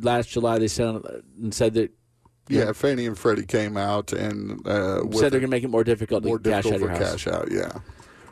last 0.00 0.28
July 0.28 0.58
they 0.58 0.68
said 0.68 1.00
and 1.40 1.54
said 1.54 1.74
that 1.74 1.90
Yeah, 2.48 2.72
Fannie 2.72 3.06
and 3.06 3.16
Freddie 3.16 3.46
came 3.46 3.76
out 3.76 4.12
and 4.12 4.66
uh, 4.66 5.00
said 5.12 5.32
they're 5.32 5.40
going 5.40 5.42
to 5.42 5.48
make 5.48 5.64
it 5.64 5.70
more 5.70 5.84
difficult 5.84 6.24
more 6.24 6.38
to 6.38 6.50
cash 6.50 6.66
out 6.66 6.72
difficult 6.72 6.98
for 6.98 7.04
cash 7.04 7.26
out. 7.26 7.50
Yeah, 7.50 7.78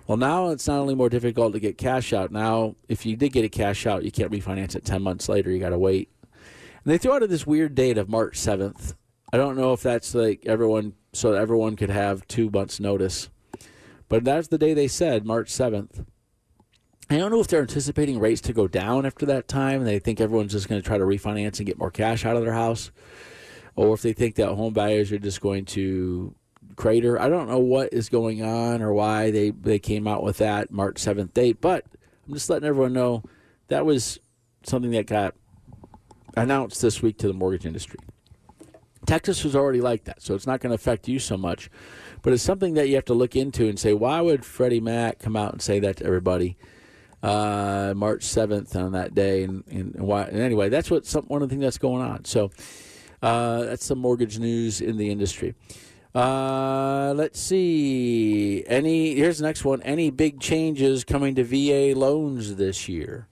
Well, 0.07 0.17
now 0.17 0.51
it's 0.51 0.69
not 0.69 0.79
only 0.79 0.95
more 0.95 1.09
difficult 1.09 1.53
to 1.55 1.61
get 1.61 1.79
cash 1.79 2.13
out. 2.13 2.31
Now, 2.31 2.77
if 2.89 3.05
you 3.05 3.17
did 3.17 3.33
get 3.33 3.45
a 3.45 3.49
cash 3.49 3.87
out, 3.87 4.05
you 4.05 4.13
can't 4.13 4.31
refinance 4.31 4.77
it 4.77 4.85
ten 4.85 5.03
months 5.03 5.29
later. 5.29 5.51
You 5.51 5.59
got 5.59 5.71
to 5.71 5.79
wait. 5.79 6.11
And 6.23 6.93
they 6.93 6.99
threw 6.99 7.13
out 7.13 7.29
this 7.29 7.47
weird 7.47 7.75
date 7.75 7.99
of 7.99 8.09
March 8.09 8.37
seventh. 8.37 8.95
I 9.33 9.37
don't 9.37 9.57
know 9.57 9.73
if 9.73 9.83
that's 9.83 10.15
like 10.15 10.47
everyone, 10.47 10.95
so 11.13 11.33
everyone 11.33 11.75
could 11.75 11.91
have 11.91 12.29
two 12.29 12.49
months' 12.51 12.79
notice. 12.79 13.29
But 14.09 14.23
that's 14.23 14.47
the 14.47 14.59
day 14.59 14.73
they 14.73 14.87
said, 14.87 15.27
March 15.27 15.51
seventh. 15.51 16.05
I 17.11 17.17
don't 17.19 17.33
know 17.33 17.41
if 17.41 17.49
they're 17.49 17.61
anticipating 17.61 18.21
rates 18.21 18.41
to 18.43 18.53
go 18.53 18.69
down 18.69 19.07
after 19.07 19.27
that 19.27 19.49
time, 19.49 19.81
and 19.81 19.87
they 19.87 19.99
think 19.99 20.21
everyone's 20.21 20.53
just 20.53 20.69
going 20.69 20.81
to 20.81 20.87
try 20.87 20.99
to 20.99 21.05
refinance 21.05 21.59
and 21.59 21.67
get 21.67 21.79
more 21.79 21.91
cash 21.91 22.25
out 22.25 22.37
of 22.37 22.45
their 22.45 22.53
house, 22.53 22.93
or 23.75 23.95
if 23.95 24.03
they 24.03 24.13
think 24.13 24.37
that 24.37 24.55
home 24.55 24.73
buyers 24.73 25.11
are 25.11 25.19
just 25.19 25.41
going 25.41 25.65
to 25.67 26.35
crater. 26.77 27.21
I 27.21 27.29
don't 27.29 27.49
know 27.49 27.59
what 27.59 27.93
is 27.93 28.09
going 28.09 28.43
on 28.43 28.83
or 28.83 28.93
why 28.93 29.31
they, 29.31 29.51
they 29.51 29.79
came 29.79 30.07
out 30.07 30.23
with 30.23 30.39
that 30.39 30.71
March 30.71 30.97
7th 30.97 31.33
date, 31.33 31.61
but 31.61 31.85
I'm 32.27 32.35
just 32.35 32.49
letting 32.49 32.69
everyone 32.69 32.93
know 32.93 33.23
that 33.69 33.85
was 33.85 34.21
something 34.63 34.91
that 34.93 35.07
got 35.07 35.35
announced 36.37 36.83
this 36.83 37.03
week 37.03 37.19
to 37.19 37.27
the 37.27 37.33
mortgage 37.33 37.67
industry. 37.67 37.99
Texas 39.07 39.45
was 39.45 39.55
already 39.55 39.81
like 39.81 40.05
that, 40.05 40.21
so 40.21 40.35
it's 40.35 40.47
not 40.47 40.61
going 40.61 40.71
to 40.71 40.75
affect 40.75 41.09
you 41.09 41.19
so 41.19 41.37
much, 41.37 41.71
but 42.23 42.33
it's 42.33 42.43
something 42.43 42.75
that 42.75 42.89
you 42.89 42.97
have 42.97 43.05
to 43.05 43.15
look 43.15 43.37
into 43.37 43.69
and 43.69 43.79
say, 43.79 43.95
why 43.95 44.21
would 44.21 44.45
Freddie 44.45 44.81
Mac 44.81 45.21
come 45.21 45.37
out 45.37 45.53
and 45.53 45.63
say 45.63 45.79
that 45.81 45.99
to 45.99 46.05
everybody? 46.05 46.57
Uh, 47.23 47.95
March 47.97 48.23
7th 48.23 48.75
on 48.77 48.93
that 48.93 49.15
day, 49.15 49.45
and, 49.45 49.65
and, 49.69 49.95
why? 49.97 50.25
And 50.25 50.41
anyway, 50.41 50.69
that's 50.69 50.91
what 50.91 51.07
some, 51.07 51.25
one 51.27 51.43
of 51.43 51.49
the 51.49 51.53
things 51.53 51.65
that's 51.65 51.79
going 51.79 52.03
on. 52.03 52.25
So 52.25 52.51
uh, 53.23 53.65
that's 53.65 53.85
some 53.85 53.99
mortgage 53.99 54.39
news 54.39 54.81
in 54.81 54.97
the 54.97 55.11
industry. 55.11 55.55
Uh, 56.17 57.13
let's 57.15 57.39
see. 57.39 58.65
Any 58.67 59.15
here's 59.17 59.37
the 59.37 59.45
next 59.45 59.67
one. 59.67 59.83
Any 59.83 60.09
big 60.09 60.41
changes 60.41 61.05
coming 61.05 61.35
to 61.35 61.45
VA 61.45 61.99
loans 61.99 62.57
this 62.57 62.89
year? 62.89 63.29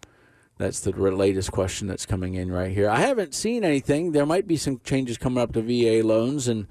That's 0.59 0.81
the 0.81 0.93
latest 0.93 1.51
question 1.51 1.89
that's 1.89 2.05
coming 2.05 2.35
in 2.35 2.53
right 2.53 2.71
here. 2.71 2.91
I 2.91 2.99
haven't 2.99 3.33
seen 3.33 3.65
anything. 3.65 4.13
There 4.13 4.27
might 4.27 4.47
be 4.47 4.59
some 4.59 4.83
changes 4.85 5.17
coming 5.17 5.43
up 5.43 5.55
to 5.55 5.63
VA 5.63 6.07
loans, 6.07 6.47
and 6.47 6.67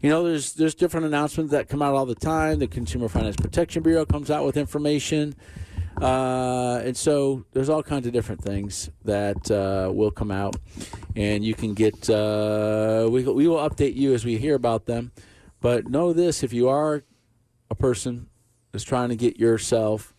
you 0.00 0.08
know, 0.08 0.24
there's 0.24 0.54
there's 0.54 0.74
different 0.74 1.04
announcements 1.04 1.52
that 1.52 1.68
come 1.68 1.82
out 1.82 1.94
all 1.94 2.06
the 2.06 2.14
time. 2.14 2.58
The 2.58 2.66
Consumer 2.66 3.10
Finance 3.10 3.36
Protection 3.36 3.82
Bureau 3.82 4.06
comes 4.06 4.30
out 4.30 4.46
with 4.46 4.56
information, 4.56 5.34
uh, 6.00 6.80
and 6.82 6.96
so 6.96 7.44
there's 7.52 7.68
all 7.68 7.82
kinds 7.82 8.06
of 8.06 8.14
different 8.14 8.42
things 8.42 8.88
that 9.04 9.50
uh, 9.50 9.92
will 9.92 10.10
come 10.10 10.30
out, 10.30 10.56
and 11.16 11.44
you 11.44 11.52
can 11.52 11.74
get. 11.74 12.08
Uh, 12.08 13.10
we 13.10 13.24
we 13.24 13.46
will 13.46 13.68
update 13.68 13.94
you 13.94 14.14
as 14.14 14.24
we 14.24 14.38
hear 14.38 14.54
about 14.54 14.86
them. 14.86 15.12
But 15.60 15.88
know 15.88 16.12
this: 16.12 16.42
if 16.42 16.52
you 16.52 16.68
are 16.68 17.02
a 17.70 17.74
person 17.74 18.28
that's 18.72 18.84
trying 18.84 19.10
to 19.10 19.16
get 19.16 19.38
yourself 19.38 20.14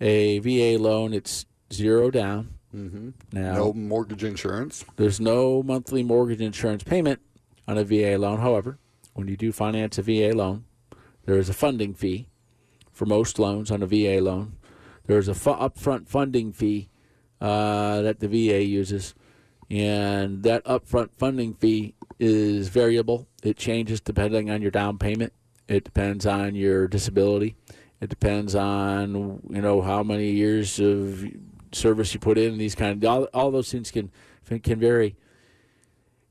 a 0.00 0.38
VA 0.40 0.82
loan, 0.82 1.12
it's 1.12 1.46
zero 1.72 2.10
down. 2.10 2.54
mm-hmm. 2.74 3.10
Now, 3.32 3.54
no 3.54 3.72
mortgage 3.72 4.24
insurance. 4.24 4.84
there's 4.96 5.20
no 5.20 5.62
monthly 5.62 6.02
mortgage 6.02 6.40
insurance 6.40 6.82
payment 6.82 7.20
on 7.68 7.78
a 7.78 7.84
VA 7.84 8.16
loan. 8.18 8.40
However, 8.40 8.78
when 9.14 9.28
you 9.28 9.36
do 9.36 9.52
finance 9.52 9.98
a 9.98 10.02
VA 10.02 10.32
loan, 10.34 10.64
there 11.24 11.38
is 11.38 11.48
a 11.48 11.54
funding 11.54 11.94
fee 11.94 12.28
for 12.90 13.06
most 13.06 13.38
loans 13.38 13.70
on 13.70 13.82
a 13.82 13.86
VA 13.86 14.20
loan. 14.20 14.56
There 15.06 15.18
is 15.18 15.28
a 15.28 15.34
fu- 15.34 15.50
upfront 15.50 16.08
funding 16.08 16.52
fee 16.52 16.88
uh, 17.40 18.02
that 18.02 18.20
the 18.20 18.28
VA 18.28 18.62
uses, 18.64 19.14
and 19.70 20.42
that 20.44 20.64
upfront 20.64 21.10
funding 21.16 21.54
fee 21.54 21.94
is 22.18 22.68
variable. 22.68 23.28
It 23.42 23.56
changes 23.56 24.00
depending 24.00 24.50
on 24.50 24.62
your 24.62 24.70
down 24.70 24.98
payment. 24.98 25.32
It 25.68 25.84
depends 25.84 26.26
on 26.26 26.54
your 26.54 26.88
disability. 26.88 27.56
It 28.00 28.10
depends 28.10 28.54
on 28.54 29.40
you 29.48 29.60
know 29.62 29.80
how 29.80 30.02
many 30.02 30.30
years 30.30 30.80
of 30.80 31.24
service 31.72 32.12
you 32.14 32.20
put 32.20 32.38
in. 32.38 32.58
These 32.58 32.74
kind 32.74 33.02
of 33.02 33.10
all, 33.10 33.24
all 33.32 33.50
those 33.50 33.70
things 33.70 33.90
can 33.90 34.10
can 34.62 34.80
vary. 34.80 35.16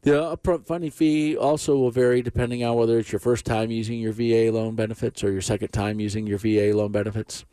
The 0.03 0.11
upfront 0.11 0.65
funding 0.65 0.89
fee 0.89 1.37
also 1.37 1.77
will 1.77 1.91
vary 1.91 2.23
depending 2.23 2.63
on 2.63 2.75
whether 2.75 2.97
it's 2.97 3.11
your 3.11 3.19
first 3.19 3.45
time 3.45 3.69
using 3.69 3.99
your 3.99 4.13
VA 4.13 4.51
loan 4.51 4.75
benefits 4.75 5.23
or 5.23 5.31
your 5.31 5.41
second 5.41 5.69
time 5.69 5.99
using 5.99 6.25
your 6.25 6.39
VA 6.39 6.75
loan 6.75 6.91
benefits. 6.91 7.45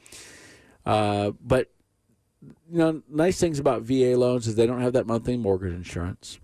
Uh, 0.86 1.32
but 1.42 1.70
you 2.42 2.78
know, 2.78 3.02
nice 3.08 3.38
things 3.38 3.58
about 3.58 3.82
VA 3.82 4.16
loans 4.16 4.46
is 4.46 4.54
they 4.54 4.66
don't 4.66 4.80
have 4.80 4.94
that 4.94 5.06
monthly 5.06 5.36
mortgage 5.36 5.74
insurance. 5.74 6.38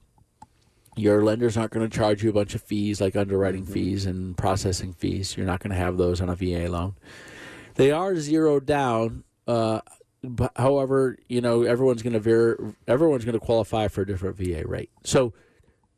Your 0.97 1.25
lenders 1.25 1.57
aren't 1.57 1.73
going 1.73 1.89
to 1.89 1.97
charge 1.97 2.23
you 2.23 2.31
a 2.31 2.33
bunch 2.33 2.55
of 2.55 2.63
fees 2.63 3.01
like 3.01 3.17
underwriting 3.17 3.65
fees 3.65 4.07
and 4.07 4.37
processing 4.37 4.93
fees. 4.93 5.37
You're 5.37 5.47
not 5.47 5.61
going 5.61 5.73
to 5.73 5.77
have 5.77 5.97
those 5.97 6.21
on 6.21 6.29
a 6.29 6.37
VA 6.37 6.69
loan. 6.69 6.95
They 7.75 7.91
are 7.91 8.17
zero 8.17 8.61
down. 8.61 9.25
Uh, 9.47 9.81
but 10.23 10.53
however, 10.57 11.19
you 11.29 11.41
know 11.41 11.63
everyone's 11.63 12.03
going 12.03 12.15
to 12.15 12.21
ver- 12.21 12.75
everyone's 12.89 13.25
going 13.25 13.39
to 13.39 13.45
qualify 13.45 13.89
for 13.89 14.03
a 14.03 14.07
different 14.07 14.37
VA 14.37 14.67
rate. 14.67 14.91
So 15.05 15.35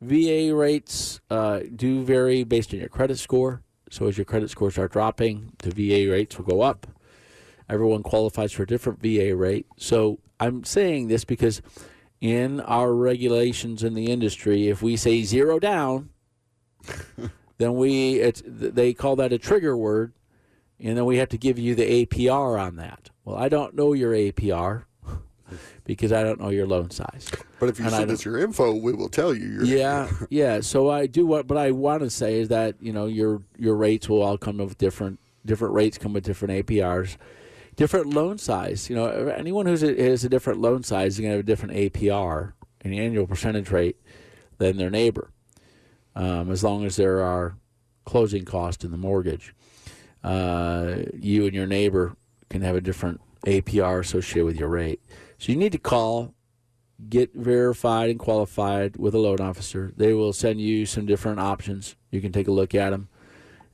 VA 0.01 0.53
rates 0.53 1.21
uh, 1.29 1.61
do 1.75 2.03
vary 2.03 2.43
based 2.43 2.73
on 2.73 2.79
your 2.79 2.89
credit 2.89 3.19
score. 3.19 3.61
So 3.89 4.07
as 4.07 4.17
your 4.17 4.25
credit 4.25 4.49
scores 4.49 4.73
start 4.73 4.91
dropping, 4.91 5.53
the 5.59 5.71
VA 5.71 6.11
rates 6.11 6.37
will 6.37 6.45
go 6.45 6.61
up. 6.61 6.87
Everyone 7.69 8.03
qualifies 8.03 8.51
for 8.51 8.63
a 8.63 8.67
different 8.67 9.01
VA 9.01 9.35
rate. 9.35 9.65
So 9.77 10.19
I'm 10.39 10.63
saying 10.63 11.07
this 11.07 11.23
because 11.23 11.61
in 12.21 12.59
our 12.61 12.93
regulations 12.93 13.83
in 13.83 13.93
the 13.93 14.11
industry, 14.11 14.67
if 14.67 14.81
we 14.81 14.95
say 14.95 15.23
zero 15.23 15.59
down, 15.59 16.09
then 17.57 17.75
we 17.75 18.15
it's 18.15 18.41
they 18.45 18.93
call 18.93 19.15
that 19.17 19.33
a 19.33 19.37
trigger 19.37 19.77
word, 19.77 20.13
and 20.79 20.97
then 20.97 21.05
we 21.05 21.17
have 21.17 21.29
to 21.29 21.37
give 21.37 21.59
you 21.59 21.75
the 21.75 22.05
APR 22.05 22.59
on 22.59 22.75
that. 22.77 23.09
Well, 23.25 23.35
I 23.35 23.49
don't 23.49 23.75
know 23.75 23.93
your 23.93 24.13
APR 24.13 24.85
because 25.83 26.11
I 26.11 26.23
don't 26.23 26.39
know 26.39 26.49
your 26.49 26.67
loan 26.67 26.91
size. 26.91 27.29
But 27.59 27.69
if 27.69 27.79
you 27.79 27.85
And 27.85 27.93
send 27.93 28.11
us 28.11 28.23
your 28.25 28.37
info, 28.37 28.73
we 28.73 28.93
will 28.93 29.09
tell 29.09 29.33
you. 29.33 29.47
Your 29.47 29.63
yeah, 29.63 30.09
yeah. 30.29 30.61
So 30.61 30.89
I 30.89 31.07
do 31.07 31.25
what, 31.25 31.47
but 31.47 31.57
I 31.57 31.71
want 31.71 32.03
to 32.03 32.09
say 32.09 32.39
is 32.39 32.49
that 32.49 32.75
you 32.79 32.93
know 32.93 33.05
your 33.05 33.41
your 33.57 33.75
rates 33.75 34.09
will 34.09 34.21
all 34.21 34.37
come 34.37 34.57
with 34.57 34.77
different 34.77 35.19
different 35.45 35.73
rates 35.73 35.97
come 35.97 36.13
with 36.13 36.23
different 36.23 36.65
APRs, 36.65 37.17
different 37.77 38.13
loan 38.13 38.37
size. 38.37 38.89
You 38.89 38.97
know, 38.97 39.07
anyone 39.29 39.65
who's 39.65 39.83
a, 39.83 39.95
has 40.09 40.25
a 40.25 40.29
different 40.29 40.59
loan 40.59 40.83
size 40.83 41.13
is 41.13 41.19
going 41.19 41.29
to 41.29 41.37
have 41.37 41.45
a 41.45 41.47
different 41.47 41.75
APR, 41.75 42.53
an 42.81 42.93
annual 42.93 43.25
percentage 43.25 43.71
rate, 43.71 43.95
than 44.57 44.75
their 44.75 44.89
neighbor, 44.89 45.31
um, 46.15 46.51
as 46.51 46.63
long 46.63 46.83
as 46.83 46.97
there 46.97 47.21
are 47.21 47.55
closing 48.03 48.43
costs 48.43 48.83
in 48.83 48.91
the 48.91 48.97
mortgage. 48.97 49.55
Uh, 50.23 50.97
you 51.13 51.45
and 51.45 51.53
your 51.53 51.67
neighbor 51.67 52.17
can 52.49 52.61
have 52.61 52.75
a 52.75 52.81
different 52.81 53.21
APR 53.45 54.01
associated 54.01 54.45
with 54.45 54.59
your 54.59 54.69
rate. 54.69 55.01
So 55.37 55.51
you 55.51 55.57
need 55.57 55.71
to 55.71 55.77
call 55.77 56.33
get 57.09 57.33
verified 57.35 58.09
and 58.09 58.17
qualified 58.17 58.97
with 58.97 59.13
a 59.13 59.19
loan 59.19 59.39
officer. 59.39 59.93
They 59.95 60.13
will 60.13 60.33
send 60.33 60.59
you 60.59 60.87
some 60.87 61.05
different 61.05 61.39
options. 61.39 61.95
You 62.09 62.21
can 62.21 62.31
take 62.31 62.47
a 62.47 62.51
look 62.51 62.73
at 62.73 62.89
them 62.89 63.09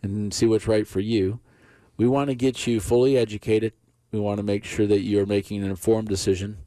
and 0.02 0.34
see 0.34 0.46
what's 0.46 0.68
right 0.68 0.86
for 0.86 1.00
you. 1.00 1.40
We 1.96 2.08
want 2.08 2.30
to 2.30 2.36
get 2.36 2.68
you 2.68 2.82
fully 2.82 3.18
educated. 3.18 3.72
We 4.14 4.20
want 4.20 4.38
to 4.38 4.44
make 4.44 4.64
sure 4.64 4.86
that 4.86 5.00
you're 5.00 5.26
making 5.26 5.64
an 5.64 5.72
informed 5.72 6.08
decision. 6.08 6.60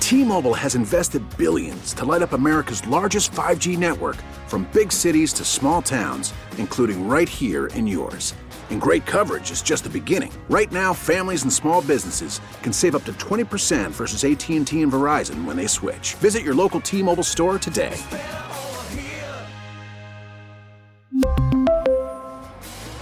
T-Mobile 0.00 0.54
has 0.54 0.74
invested 0.74 1.22
billions 1.36 1.92
to 1.94 2.06
light 2.06 2.22
up 2.22 2.32
America's 2.32 2.86
largest 2.86 3.30
5G 3.32 3.76
network 3.76 4.16
from 4.46 4.66
big 4.72 4.90
cities 4.90 5.34
to 5.34 5.44
small 5.44 5.82
towns, 5.82 6.32
including 6.56 7.06
right 7.06 7.28
here 7.28 7.66
in 7.68 7.86
yours. 7.86 8.34
And 8.70 8.80
great 8.80 9.04
coverage 9.04 9.50
is 9.50 9.60
just 9.60 9.84
the 9.84 9.90
beginning. 9.90 10.32
Right 10.48 10.72
now, 10.72 10.94
families 10.94 11.42
and 11.42 11.52
small 11.52 11.82
businesses 11.82 12.40
can 12.62 12.72
save 12.72 12.94
up 12.94 13.04
to 13.04 13.12
20% 13.12 13.90
versus 13.90 14.24
AT&T 14.24 14.80
and 14.80 14.92
Verizon 14.92 15.44
when 15.44 15.58
they 15.58 15.66
switch. 15.66 16.14
Visit 16.14 16.42
your 16.42 16.54
local 16.54 16.80
T-Mobile 16.80 17.22
store 17.22 17.58
today. 17.58 17.94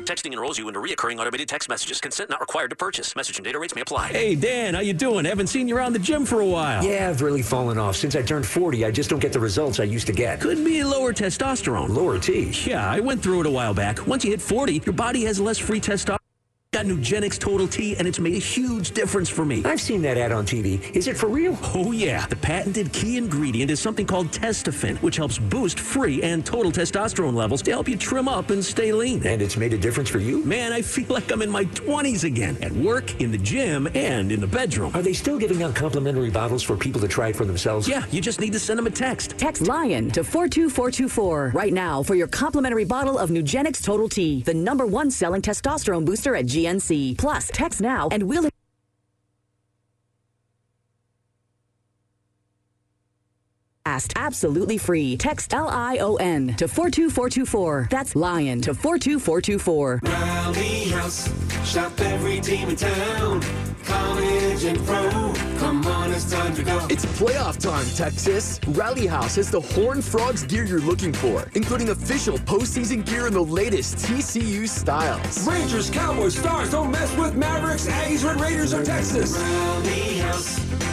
Texting 0.06 0.32
enrolls 0.34 0.58
you 0.58 0.68
into 0.68 0.80
reoccurring 0.80 1.20
automated 1.20 1.50
text 1.50 1.68
messages. 1.68 2.00
Consent 2.00 2.30
not 2.30 2.40
required 2.40 2.70
to 2.70 2.76
purchase. 2.76 3.16
Message 3.16 3.38
and 3.38 3.46
data 3.46 3.60
rates 3.60 3.76
may 3.76 3.82
apply. 3.82 4.08
Hey, 4.10 4.36
Dan, 4.36 4.74
how 4.74 4.80
you 4.80 4.94
doing? 4.94 5.26
Haven't 5.26 5.48
seen 5.48 5.68
you 5.68 5.76
around 5.76 5.94
the 5.94 6.00
gym 6.00 6.26
for 6.26 6.40
a 6.40 6.46
while. 6.46 6.84
Yeah, 6.84 7.10
I've 7.10 7.22
really 7.22 7.42
fallen 7.42 7.78
off. 7.78 7.96
Since 7.96 8.16
I 8.16 8.22
turned 8.22 8.46
40, 8.46 8.86
I 8.86 8.92
just 8.92 9.10
don't 9.10 9.20
get 9.20 9.34
the 9.34 9.40
results 9.40 9.80
I 9.80 9.84
used 9.84 10.08
to 10.08 10.14
get. 10.14 10.40
Could 10.40 10.64
be 10.64 10.84
lower 10.84 11.12
testosterone. 11.14 11.90
Lower 11.90 12.20
T. 12.20 12.52
Yeah, 12.66 12.90
I 12.90 13.00
went 13.00 13.22
through 13.22 13.42
it 13.42 13.48
a 13.48 13.52
while 13.52 13.74
back. 13.74 14.06
Once 14.08 14.24
you 14.24 14.32
hit 14.32 14.42
40, 14.42 14.82
your 14.86 14.94
body 14.94 15.24
has 15.26 15.40
less 15.40 15.58
free 15.58 15.82
testosterone. 15.82 16.18
Got 16.74 16.86
Nugenix 16.86 17.40
Total 17.40 17.66
T, 17.66 17.96
and 17.96 18.06
it's 18.06 18.20
made 18.20 18.36
a 18.36 18.40
huge 18.40 18.92
difference 18.92 19.30
for 19.30 19.46
me. 19.46 19.64
I've 19.64 19.80
seen 19.80 20.02
that 20.02 20.18
ad 20.18 20.34
on 20.34 20.46
TV. 20.46 20.94
Is 20.94 21.08
it 21.08 21.16
for 21.16 21.28
real? 21.28 21.58
Oh, 21.74 21.94
yeah. 21.94 22.28
The 22.28 22.36
patented 22.36 22.92
key 22.92 23.18
ingredient 23.18 23.72
is 23.72 23.80
something 23.80 24.06
called 24.06 24.32
Testofen, 24.32 24.98
which 25.02 25.16
helps 25.16 25.40
boost 25.40 25.80
free 25.80 26.22
and 26.24 26.46
total 26.46 26.70
testosterone 26.70 27.36
levels 27.36 27.62
to 27.64 27.72
help 27.72 27.88
you 27.88 27.96
trim 27.96 28.28
up 28.28 28.50
and 28.50 28.64
stay 28.64 28.92
lean. 28.92 29.26
And 29.26 29.42
it's 29.42 29.56
made 29.56 29.72
a 29.72 29.78
difference 29.78 30.10
for 30.10 30.20
you? 30.20 30.44
Man, 30.44 30.74
I 30.74 30.82
feel 30.82 31.06
like 31.08 31.32
I'm 31.32 31.42
in 31.42 31.50
my 31.50 31.64
20s 31.66 32.26
again 32.26 32.58
at 32.62 32.74
work, 32.74 33.22
in 33.22 33.32
the 33.32 33.38
gym, 33.38 33.88
and 33.96 34.30
in 34.30 34.42
the 34.42 34.48
bedroom. 34.48 34.92
Are 34.94 35.02
they 35.02 35.14
still 35.14 35.40
giving 35.40 35.64
out 35.64 35.74
complimentary 35.74 36.32
bottles 36.32 36.64
for 36.64 36.76
people 36.76 37.00
to 37.00 37.08
try 37.08 37.30
it 37.30 37.38
for 37.38 37.46
themselves? 37.46 37.88
Yeah, 37.88 38.06
you 38.12 38.20
just 38.20 38.42
need 38.42 38.52
to 38.52 38.60
send 38.60 38.78
them 38.78 38.88
a 38.88 38.92
text. 38.92 39.38
Text 39.38 39.62
LION 39.62 40.12
to 40.12 40.22
42424 40.22 41.54
right 41.56 41.72
now 41.72 42.04
for 42.04 42.16
your 42.16 42.28
complimentary 42.28 42.86
bottle 42.86 43.18
of 43.18 43.30
Nugenix 43.30 43.82
Total 43.82 44.10
T, 44.10 44.42
the 44.42 44.54
number 44.54 44.86
one 44.86 45.10
selling 45.10 45.42
testosterone 45.42 46.04
booster 46.04 46.36
at 46.36 46.57
GNC. 46.58 47.18
Plus, 47.18 47.50
text 47.54 47.82
now 47.82 48.10
and 48.12 48.24
we'll. 48.24 48.57
Absolutely 54.16 54.78
free. 54.78 55.18
Text 55.18 55.54
L 55.54 55.68
I 55.68 55.98
O 55.98 56.16
N 56.16 56.56
to 56.58 56.68
42424. 56.68 57.88
That's 57.90 58.16
Lion 58.16 58.62
to 58.62 58.74
42424. 58.74 60.02
Rally 60.04 60.90
House, 60.90 61.30
shop 61.66 62.00
every 62.02 62.40
team 62.42 62.70
in 62.70 62.76
town. 62.76 63.42
College 63.86 64.66
and 64.66 64.78
pro, 64.86 65.34
come 65.60 65.86
on, 65.88 66.12
it's 66.12 66.30
time 66.30 66.54
to 66.56 66.64
go. 66.64 66.86
It's 66.90 67.06
playoff 67.06 67.58
time, 67.58 67.86
Texas. 67.96 68.60
Rally 68.68 69.08
House 69.08 69.36
has 69.36 69.50
the 69.50 69.62
Horn 69.62 70.02
Frogs 70.02 70.44
gear 70.44 70.66
you're 70.66 70.82
looking 70.82 71.14
for, 71.14 71.46
including 71.56 71.90
official 71.90 72.38
postseason 72.40 73.06
gear 73.06 73.28
and 73.28 73.36
the 73.36 73.42
latest 73.42 73.98
TCU 73.98 74.68
styles. 74.68 75.48
Rangers, 75.48 75.90
Cowboys, 75.90 76.38
Stars, 76.38 76.72
don't 76.72 76.92
mess 76.92 77.16
with 77.16 77.36
Mavericks, 77.36 77.88
Aggies, 77.88 78.26
Red 78.26 78.42
Raiders, 78.42 78.74
or 78.74 78.84
Texas. 78.84 79.38
Rally 79.38 79.78
Rally 79.78 80.18
House. 80.18 80.87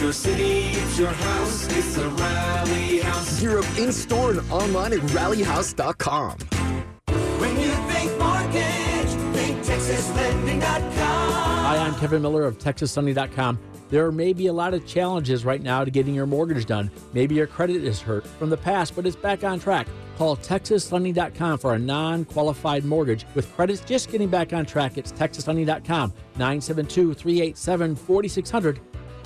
It's 0.00 0.04
your 0.04 0.12
city, 0.14 0.78
it's 0.80 0.98
your 0.98 1.10
house, 1.10 1.76
it's 1.76 1.94
the 1.94 2.08
Rally 2.08 3.00
House. 3.00 3.38
Gear 3.38 3.58
up 3.58 3.78
in 3.78 3.92
store 3.92 4.30
and 4.30 4.40
online 4.50 4.94
at 4.94 5.00
rallyhouse.com. 5.00 6.38
When 7.38 7.60
you 7.60 7.68
think 7.68 8.18
mortgage, 8.18 9.10
think 9.36 9.58
TexasLending.com. 9.58 11.32
Hi, 11.34 11.76
I'm 11.76 11.94
Kevin 11.96 12.22
Miller 12.22 12.46
of 12.46 12.56
TexasLending.com. 12.56 13.58
There 13.90 14.10
may 14.10 14.32
be 14.32 14.46
a 14.46 14.52
lot 14.54 14.72
of 14.72 14.86
challenges 14.86 15.44
right 15.44 15.60
now 15.60 15.84
to 15.84 15.90
getting 15.90 16.14
your 16.14 16.24
mortgage 16.24 16.64
done. 16.64 16.90
Maybe 17.12 17.34
your 17.34 17.46
credit 17.46 17.84
is 17.84 18.00
hurt 18.00 18.26
from 18.26 18.48
the 18.48 18.56
past, 18.56 18.96
but 18.96 19.04
it's 19.04 19.16
back 19.16 19.44
on 19.44 19.60
track. 19.60 19.86
Call 20.16 20.34
TexasLending.com 20.38 21.58
for 21.58 21.74
a 21.74 21.78
non 21.78 22.24
qualified 22.24 22.86
mortgage 22.86 23.26
with 23.34 23.54
credits 23.54 23.82
just 23.82 24.10
getting 24.10 24.28
back 24.28 24.54
on 24.54 24.64
track. 24.64 24.96
It's 24.96 25.12
TexasLending.com, 25.12 26.14
972 26.38 27.12
387 27.12 27.96
4600. 27.96 28.80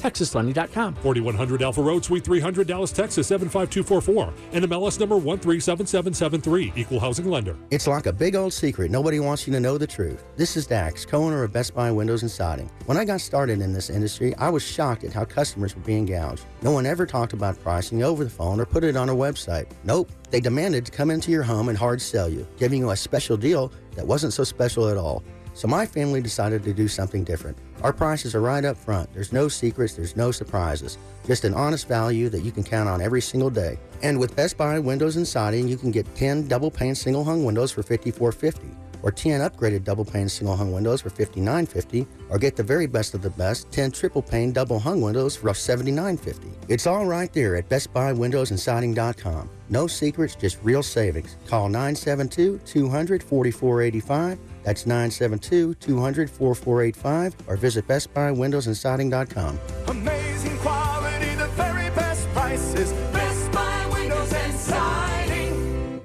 TexasLending.com. 0.05 0.97
4100 0.97 1.63
Alpha 1.63 1.81
Road, 1.81 2.05
Suite 2.05 2.23
300, 2.23 2.67
Dallas, 2.67 2.93
Texas 2.93 3.27
75244. 3.29 4.33
And 4.53 4.65
MLS 4.67 5.01
number 5.01 5.17
137773. 5.17 6.73
Equal 6.77 7.01
housing 7.01 7.31
lender. 7.31 7.57
It's 7.71 7.87
like 7.87 8.05
a 8.07 8.13
big 8.13 8.37
old 8.37 8.53
secret. 8.53 8.91
Nobody 8.91 9.19
wants 9.19 9.47
you 9.47 9.53
to 9.55 9.61
know 9.61 9.79
the 9.79 9.87
truth. 9.87 10.25
This 10.37 10.57
is 10.57 10.67
Dax, 10.67 11.07
co 11.07 11.25
owner 11.25 11.43
of 11.43 11.53
Best 11.53 11.75
Buy 11.75 11.91
Windows 11.91 12.23
and 12.23 12.31
Siding. 12.31 12.71
When 12.85 12.99
I 12.99 13.07
got 13.07 13.23
started 13.23 13.63
in 13.63 13.73
this 13.73 13.89
industry, 13.89 14.35
I 14.37 14.51
was 14.51 14.63
shocked 14.63 15.05
at 15.05 15.13
how 15.13 15.25
customers 15.25 15.75
were 15.75 15.83
being 15.83 16.05
gouged. 16.05 16.45
No 16.61 16.73
one 16.73 16.85
ever 16.85 17.07
talked 17.07 17.33
about 17.33 17.61
pricing 17.63 18.03
over 18.03 18.25
the 18.25 18.31
phone 18.31 18.61
or 18.61 18.67
put 18.67 18.85
it 18.85 18.97
on 18.97 19.09
a 19.09 19.15
website. 19.15 19.67
Nope. 19.85 20.11
They 20.31 20.41
demanded 20.41 20.85
to 20.87 20.93
come 20.93 21.11
into 21.11 21.31
your 21.31 21.45
home 21.45 21.69
and 21.71 21.79
hard 21.79 22.03
sell 22.03 22.29
you, 22.29 22.47
giving 22.59 22.81
you 22.81 22.91
a 22.91 22.97
special 22.97 23.37
deal 23.37 23.73
that 23.95 24.07
wasn't 24.07 24.35
so 24.35 24.45
special 24.45 24.89
at 24.89 24.97
all. 24.97 25.23
So 25.55 25.69
my 25.69 25.87
family 25.87 26.21
decided 26.21 26.65
to 26.65 26.75
do 26.75 26.89
something 26.89 27.23
different. 27.23 27.57
Our 27.85 27.93
prices 27.93 28.35
are 28.35 28.41
right 28.41 28.64
up 28.64 28.78
front. 28.78 29.12
There's 29.12 29.30
no 29.30 29.47
secrets, 29.47 29.93
there's 29.93 30.16
no 30.16 30.30
surprises. 30.30 30.97
Just 31.26 31.45
an 31.45 31.53
honest 31.53 31.87
value 31.87 32.30
that 32.30 32.41
you 32.41 32.51
can 32.51 32.64
count 32.64 32.89
on 32.89 33.03
every 33.03 33.20
single 33.20 33.51
day. 33.51 33.78
And 34.03 34.18
with 34.18 34.35
Best 34.35 34.57
Buy 34.57 34.78
Windows 34.78 35.16
and 35.16 35.28
Siding, 35.28 35.68
you 35.68 35.76
can 35.76 35.91
get 35.91 36.12
10 36.14 36.49
double 36.49 36.70
pane 36.70 36.95
single 36.95 37.24
hung 37.24 37.45
windows 37.45 37.70
for 37.72 37.82
$54.50 37.82 38.74
or 39.03 39.12
10 39.12 39.43
upgraded 39.43 39.85
double 39.85 40.07
pane 40.07 40.30
single 40.30 40.57
hung 40.57 40.72
windows 40.72 41.03
for 41.03 41.11
$59.50 41.11 42.07
or 42.30 42.39
get 42.39 42.57
the 42.57 42.62
very 42.62 42.87
best 42.87 43.12
of 43.12 43.20
the 43.20 43.28
best 43.28 43.70
10 43.70 43.91
triple 43.91 44.22
pane 44.22 44.51
double 44.51 44.78
hung 44.78 45.03
windows 45.03 45.37
for 45.37 45.51
$79.50. 45.51 46.55
It's 46.70 46.87
all 46.87 47.05
right 47.05 47.30
there 47.35 47.55
at 47.57 47.68
Best 47.68 47.93
Buy 47.93 48.14
Windows 48.14 48.51
and 48.51 48.59
Siding.com. 48.59 49.51
No 49.68 49.87
secrets, 49.87 50.35
just 50.35 50.57
real 50.62 50.82
savings. 50.82 51.37
Call 51.47 51.68
972 51.68 52.61
200 52.64 53.22
4485. 53.22 54.39
That's 54.65 54.87
972 54.87 55.75
200 55.75 56.31
4485 56.31 57.37
or 57.47 57.57
visit 57.57 57.87
BestBuyWindowsAndSiding.com. 57.87 59.61
Amazing 59.89 60.57
quality, 60.59 61.35
the 61.35 61.47
very 61.49 61.91
best 61.91 62.27
prices. 62.31 62.93
Best 63.12 63.53
Buy 63.53 63.87
Windows 63.93 64.33
and 64.33 64.55
Siding. 64.55 66.01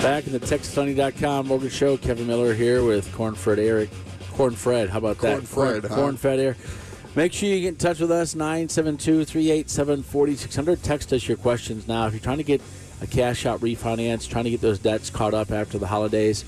Back 0.00 0.26
in 0.26 0.32
the 0.32 0.40
TexasLending.com 0.40 1.48
mortgage 1.48 1.72
show, 1.72 1.96
Kevin 1.96 2.26
Miller 2.28 2.54
here 2.54 2.84
with 2.84 3.12
Cornfred 3.12 3.58
Eric. 3.58 3.90
Cornfred, 4.32 4.88
how 4.88 4.98
about 4.98 5.18
that? 5.18 5.44
Corn 5.44 5.46
Cornfred, 5.46 5.84
huh? 5.90 5.94
Cornfred 5.96 6.38
here. 6.38 6.56
Make 7.14 7.34
sure 7.34 7.48
you 7.50 7.60
get 7.60 7.68
in 7.68 7.76
touch 7.76 8.00
with 8.00 8.10
us, 8.10 8.34
972 8.34 9.26
387 9.26 10.02
4600. 10.02 10.82
Text 10.82 11.12
us 11.12 11.28
your 11.28 11.36
questions 11.36 11.86
now. 11.86 12.06
If 12.06 12.14
you're 12.14 12.20
trying 12.20 12.38
to 12.38 12.42
get 12.42 12.62
a 13.02 13.06
cash 13.06 13.44
out 13.46 13.60
refinance, 13.60 14.28
trying 14.28 14.44
to 14.44 14.50
get 14.50 14.60
those 14.60 14.78
debts 14.78 15.10
caught 15.10 15.34
up 15.34 15.50
after 15.50 15.76
the 15.76 15.86
holidays, 15.86 16.44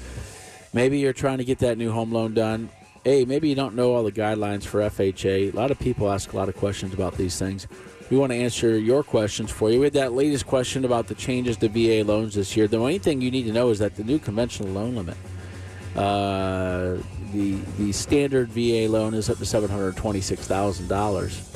maybe 0.73 0.99
you're 0.99 1.13
trying 1.13 1.39
to 1.39 1.45
get 1.45 1.59
that 1.59 1.77
new 1.77 1.91
home 1.91 2.13
loan 2.13 2.33
done. 2.33 2.71
Hey, 3.05 3.25
maybe 3.25 3.49
you 3.49 3.55
don't 3.55 3.75
know 3.75 3.95
all 3.95 4.05
the 4.05 4.13
guidelines 4.13 4.65
for 4.65 4.81
FHA. 4.81 5.53
A 5.53 5.57
lot 5.57 5.71
of 5.71 5.79
people 5.79 6.11
ask 6.11 6.33
a 6.33 6.37
lot 6.37 6.49
of 6.49 6.57
questions 6.57 6.95
about 6.95 7.17
these 7.17 7.39
things. 7.39 7.67
We 8.09 8.17
want 8.17 8.33
to 8.33 8.37
answer 8.37 8.79
your 8.79 9.03
questions 9.03 9.51
for 9.51 9.71
you. 9.71 9.81
We 9.81 9.87
had 9.87 9.95
that 9.95 10.13
latest 10.13 10.47
question 10.47 10.85
about 10.85 11.09
the 11.09 11.15
changes 11.15 11.57
to 11.59 11.69
VA 11.69 12.07
loans 12.09 12.35
this 12.35 12.57
year. 12.57 12.69
The 12.69 12.79
only 12.79 12.99
thing 12.99 13.21
you 13.21 13.31
need 13.31 13.45
to 13.45 13.53
know 13.53 13.71
is 13.71 13.79
that 13.81 13.97
the 13.97 14.05
new 14.05 14.19
conventional 14.19 14.71
loan 14.71 14.95
limit, 14.95 15.17
uh, 15.97 16.97
the 17.33 17.59
the 17.79 17.93
standard 17.93 18.49
VA 18.51 18.87
loan 18.89 19.15
is 19.15 19.29
up 19.29 19.39
to 19.39 19.47
seven 19.47 19.69
hundred 19.71 19.97
twenty 19.97 20.21
six 20.21 20.47
thousand 20.47 20.89
dollars. 20.89 21.51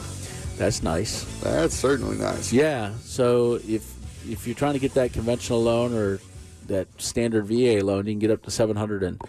That's 0.57 0.83
nice. 0.83 1.23
That's 1.41 1.75
certainly 1.75 2.17
nice. 2.17 2.53
Yeah. 2.53 2.93
So 3.03 3.61
if 3.69 3.98
if 4.29 4.47
you're 4.47 4.57
trying 4.57 4.75
to 4.75 4.79
get 4.79 4.95
that 4.95 5.13
conventional 5.13 5.63
loan 5.63 5.95
or 5.95 6.21
that 6.67 6.87
standard 7.01 7.47
VA 7.47 7.85
loan, 7.85 8.07
you 8.07 8.13
can 8.13 8.19
get 8.19 8.31
up 8.31 8.43
to 8.43 8.51
seven 8.51 8.77
hundred 8.77 9.03
and 9.03 9.21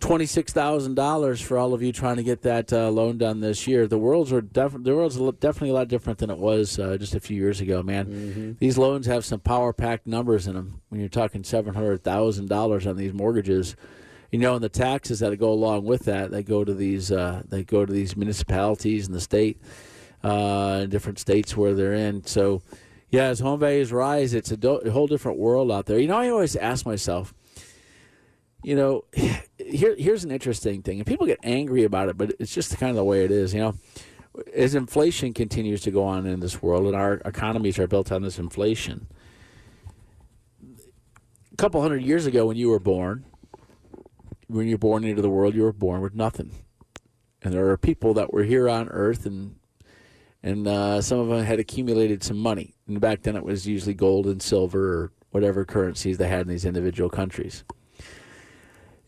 twenty-six 0.00 0.52
thousand 0.52 0.94
dollars 0.94 1.40
for 1.40 1.56
all 1.58 1.72
of 1.74 1.82
you 1.82 1.92
trying 1.92 2.16
to 2.16 2.22
get 2.22 2.42
that 2.42 2.72
uh, 2.72 2.90
loan 2.90 3.18
done 3.18 3.40
this 3.40 3.66
year. 3.66 3.86
The 3.86 3.98
world's 3.98 4.32
are 4.32 4.40
def- 4.40 4.82
the 4.82 4.94
world's 4.94 5.16
definitely 5.38 5.70
a 5.70 5.74
lot 5.74 5.88
different 5.88 6.18
than 6.18 6.30
it 6.30 6.38
was 6.38 6.78
uh, 6.78 6.96
just 6.98 7.14
a 7.14 7.20
few 7.20 7.36
years 7.36 7.60
ago. 7.60 7.82
Man, 7.82 8.56
these 8.58 8.78
loans 8.78 9.06
have 9.06 9.24
some 9.24 9.40
power-packed 9.40 10.06
numbers 10.06 10.46
in 10.46 10.54
them. 10.54 10.80
When 10.88 11.00
you're 11.00 11.08
talking 11.08 11.44
seven 11.44 11.74
hundred 11.74 12.02
thousand 12.02 12.48
dollars 12.48 12.86
on 12.86 12.96
these 12.96 13.12
mortgages, 13.12 13.76
you 14.30 14.38
know, 14.38 14.54
and 14.54 14.64
the 14.64 14.68
taxes 14.68 15.20
that 15.20 15.34
go 15.38 15.50
along 15.50 15.84
with 15.84 16.04
that, 16.04 16.30
they 16.30 16.42
go 16.42 16.64
to 16.64 16.74
these 16.74 17.10
uh, 17.12 17.42
they 17.48 17.64
go 17.64 17.86
to 17.86 17.92
these 17.92 18.16
municipalities 18.16 19.06
in 19.06 19.12
the 19.12 19.20
state, 19.20 19.60
uh, 20.24 20.80
in 20.84 20.90
different 20.90 21.18
states 21.18 21.56
where 21.56 21.74
they're 21.74 21.94
in. 21.94 22.24
So. 22.24 22.62
Yeah, 23.10 23.24
as 23.24 23.40
home 23.40 23.60
values 23.60 23.92
rise, 23.92 24.34
it's 24.34 24.50
a, 24.50 24.56
do- 24.56 24.78
a 24.78 24.90
whole 24.90 25.06
different 25.06 25.38
world 25.38 25.70
out 25.70 25.86
there. 25.86 25.98
You 25.98 26.08
know, 26.08 26.18
I 26.18 26.28
always 26.28 26.56
ask 26.56 26.84
myself, 26.84 27.34
you 28.64 28.74
know, 28.74 29.04
here 29.56 29.94
here's 29.96 30.24
an 30.24 30.30
interesting 30.30 30.82
thing, 30.82 30.98
and 30.98 31.06
people 31.06 31.26
get 31.26 31.38
angry 31.42 31.84
about 31.84 32.08
it, 32.08 32.18
but 32.18 32.34
it's 32.38 32.52
just 32.54 32.76
kind 32.78 32.90
of 32.90 32.96
the 32.96 33.04
way 33.04 33.24
it 33.24 33.30
is. 33.30 33.54
You 33.54 33.60
know, 33.60 33.74
as 34.54 34.74
inflation 34.74 35.32
continues 35.32 35.80
to 35.82 35.90
go 35.90 36.04
on 36.04 36.26
in 36.26 36.40
this 36.40 36.60
world, 36.60 36.86
and 36.86 36.96
our 36.96 37.14
economies 37.24 37.78
are 37.78 37.86
built 37.86 38.10
on 38.10 38.22
this 38.22 38.38
inflation. 38.38 39.06
A 41.52 41.56
couple 41.56 41.80
hundred 41.80 42.02
years 42.02 42.26
ago, 42.26 42.46
when 42.46 42.56
you 42.56 42.68
were 42.68 42.80
born, 42.80 43.24
when 44.48 44.68
you're 44.68 44.78
born 44.78 45.04
into 45.04 45.22
the 45.22 45.30
world, 45.30 45.54
you 45.54 45.62
were 45.62 45.72
born 45.72 46.00
with 46.00 46.14
nothing, 46.14 46.50
and 47.42 47.54
there 47.54 47.68
are 47.70 47.78
people 47.78 48.14
that 48.14 48.32
were 48.32 48.42
here 48.42 48.68
on 48.68 48.88
Earth, 48.88 49.26
and 49.26 49.56
and 50.42 50.66
uh, 50.66 51.00
some 51.00 51.18
of 51.18 51.28
them 51.28 51.44
had 51.44 51.58
accumulated 51.60 52.22
some 52.22 52.36
money. 52.36 52.75
And 52.86 53.00
back 53.00 53.22
then, 53.22 53.36
it 53.36 53.44
was 53.44 53.66
usually 53.66 53.94
gold 53.94 54.26
and 54.26 54.40
silver 54.40 54.94
or 54.94 55.12
whatever 55.30 55.64
currencies 55.64 56.18
they 56.18 56.28
had 56.28 56.42
in 56.42 56.48
these 56.48 56.64
individual 56.64 57.10
countries. 57.10 57.64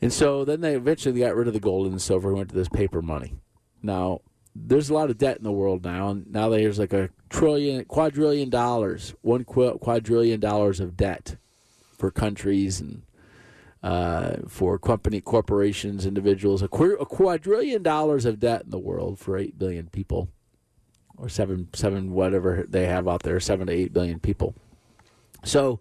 And 0.00 0.12
so 0.12 0.44
then 0.44 0.60
they 0.60 0.76
eventually 0.76 1.20
got 1.20 1.34
rid 1.34 1.48
of 1.48 1.54
the 1.54 1.60
gold 1.60 1.86
and 1.86 1.94
the 1.94 2.00
silver 2.00 2.28
and 2.28 2.38
went 2.38 2.50
to 2.50 2.54
this 2.54 2.68
paper 2.68 3.02
money. 3.02 3.34
Now, 3.82 4.20
there's 4.54 4.90
a 4.90 4.94
lot 4.94 5.10
of 5.10 5.18
debt 5.18 5.38
in 5.38 5.44
the 5.44 5.52
world 5.52 5.84
now, 5.84 6.08
and 6.08 6.30
now 6.32 6.48
there's 6.48 6.78
like 6.78 6.92
a 6.92 7.10
trillion, 7.30 7.84
quadrillion 7.84 8.50
dollars, 8.50 9.14
quadrillion 9.22 10.40
dollars 10.40 10.80
of 10.80 10.96
debt 10.96 11.36
for 11.96 12.10
countries 12.10 12.80
and 12.80 13.02
uh, 13.82 14.38
for 14.48 14.78
company, 14.78 15.20
corporations, 15.20 16.04
individuals. 16.04 16.62
A, 16.62 16.68
qu- 16.68 16.96
a 16.96 17.06
quadrillion 17.06 17.82
dollars 17.82 18.24
of 18.24 18.40
debt 18.40 18.62
in 18.64 18.70
the 18.70 18.78
world 18.78 19.18
for 19.18 19.36
eight 19.36 19.58
billion 19.58 19.86
people, 19.86 20.28
or 21.18 21.28
seven, 21.28 21.68
seven, 21.74 22.12
whatever 22.12 22.64
they 22.68 22.86
have 22.86 23.08
out 23.08 23.22
there, 23.22 23.40
seven 23.40 23.66
to 23.66 23.72
eight 23.72 23.92
billion 23.92 24.18
people. 24.20 24.54
So 25.44 25.80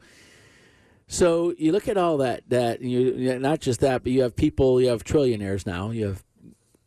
So 1.07 1.53
you 1.57 1.71
look 1.71 1.87
at 1.87 1.97
all 1.97 2.17
that 2.17 2.43
that 2.49 2.81
you 2.81 3.39
not 3.39 3.61
just 3.61 3.79
that, 3.79 4.03
but 4.03 4.11
you 4.11 4.23
have 4.23 4.35
people, 4.35 4.81
you 4.81 4.89
have 4.89 5.03
trillionaires 5.03 5.65
now. 5.65 5.91
You 5.91 6.07
have 6.07 6.23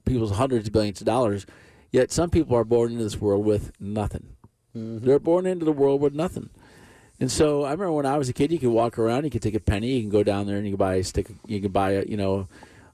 people's 0.04 0.32
hundreds 0.32 0.66
of 0.66 0.72
billions 0.72 1.00
of 1.00 1.06
dollars. 1.06 1.46
Yet 1.90 2.12
some 2.12 2.30
people 2.30 2.56
are 2.56 2.64
born 2.64 2.92
into 2.92 3.02
this 3.04 3.20
world 3.20 3.44
with 3.44 3.72
nothing. 3.80 4.36
They're 4.74 5.18
born 5.18 5.46
into 5.46 5.64
the 5.64 5.72
world 5.72 6.00
with 6.00 6.14
nothing. 6.14 6.50
And 7.18 7.30
so 7.30 7.64
I 7.64 7.72
remember 7.72 7.92
when 7.92 8.06
I 8.06 8.16
was 8.16 8.28
a 8.28 8.32
kid, 8.32 8.52
you 8.52 8.58
could 8.58 8.70
walk 8.70 8.98
around, 8.98 9.24
you 9.24 9.30
could 9.30 9.42
take 9.42 9.54
a 9.54 9.60
penny, 9.60 9.96
you 9.96 10.00
can 10.02 10.10
go 10.10 10.22
down 10.22 10.46
there 10.46 10.56
and 10.56 10.64
you 10.64 10.72
can 10.72 10.78
buy 10.78 10.94
a 10.94 11.04
stick, 11.04 11.28
you 11.46 11.60
can 11.60 11.72
buy 11.72 11.92
a 11.92 12.04
you 12.04 12.16
know 12.16 12.48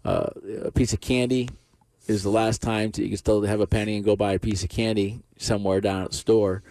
uh, 0.05 0.31
a 0.65 0.71
piece 0.71 0.93
of 0.93 1.01
candy. 1.01 1.49
Is 2.07 2.23
the 2.23 2.31
last 2.31 2.63
time 2.63 2.93
to, 2.93 3.03
you 3.03 3.09
can 3.09 3.17
still 3.17 3.43
have 3.43 3.61
a 3.61 3.67
penny 3.67 3.97
and 3.97 4.05
go 4.05 4.15
buy 4.15 4.33
a 4.33 4.39
piece 4.39 4.63
of 4.63 4.71
candy 4.71 5.23
somewhere 5.39 5.81
down 5.81 6.03
at 6.03 6.13
the 6.13 6.17
store. 6.17 6.63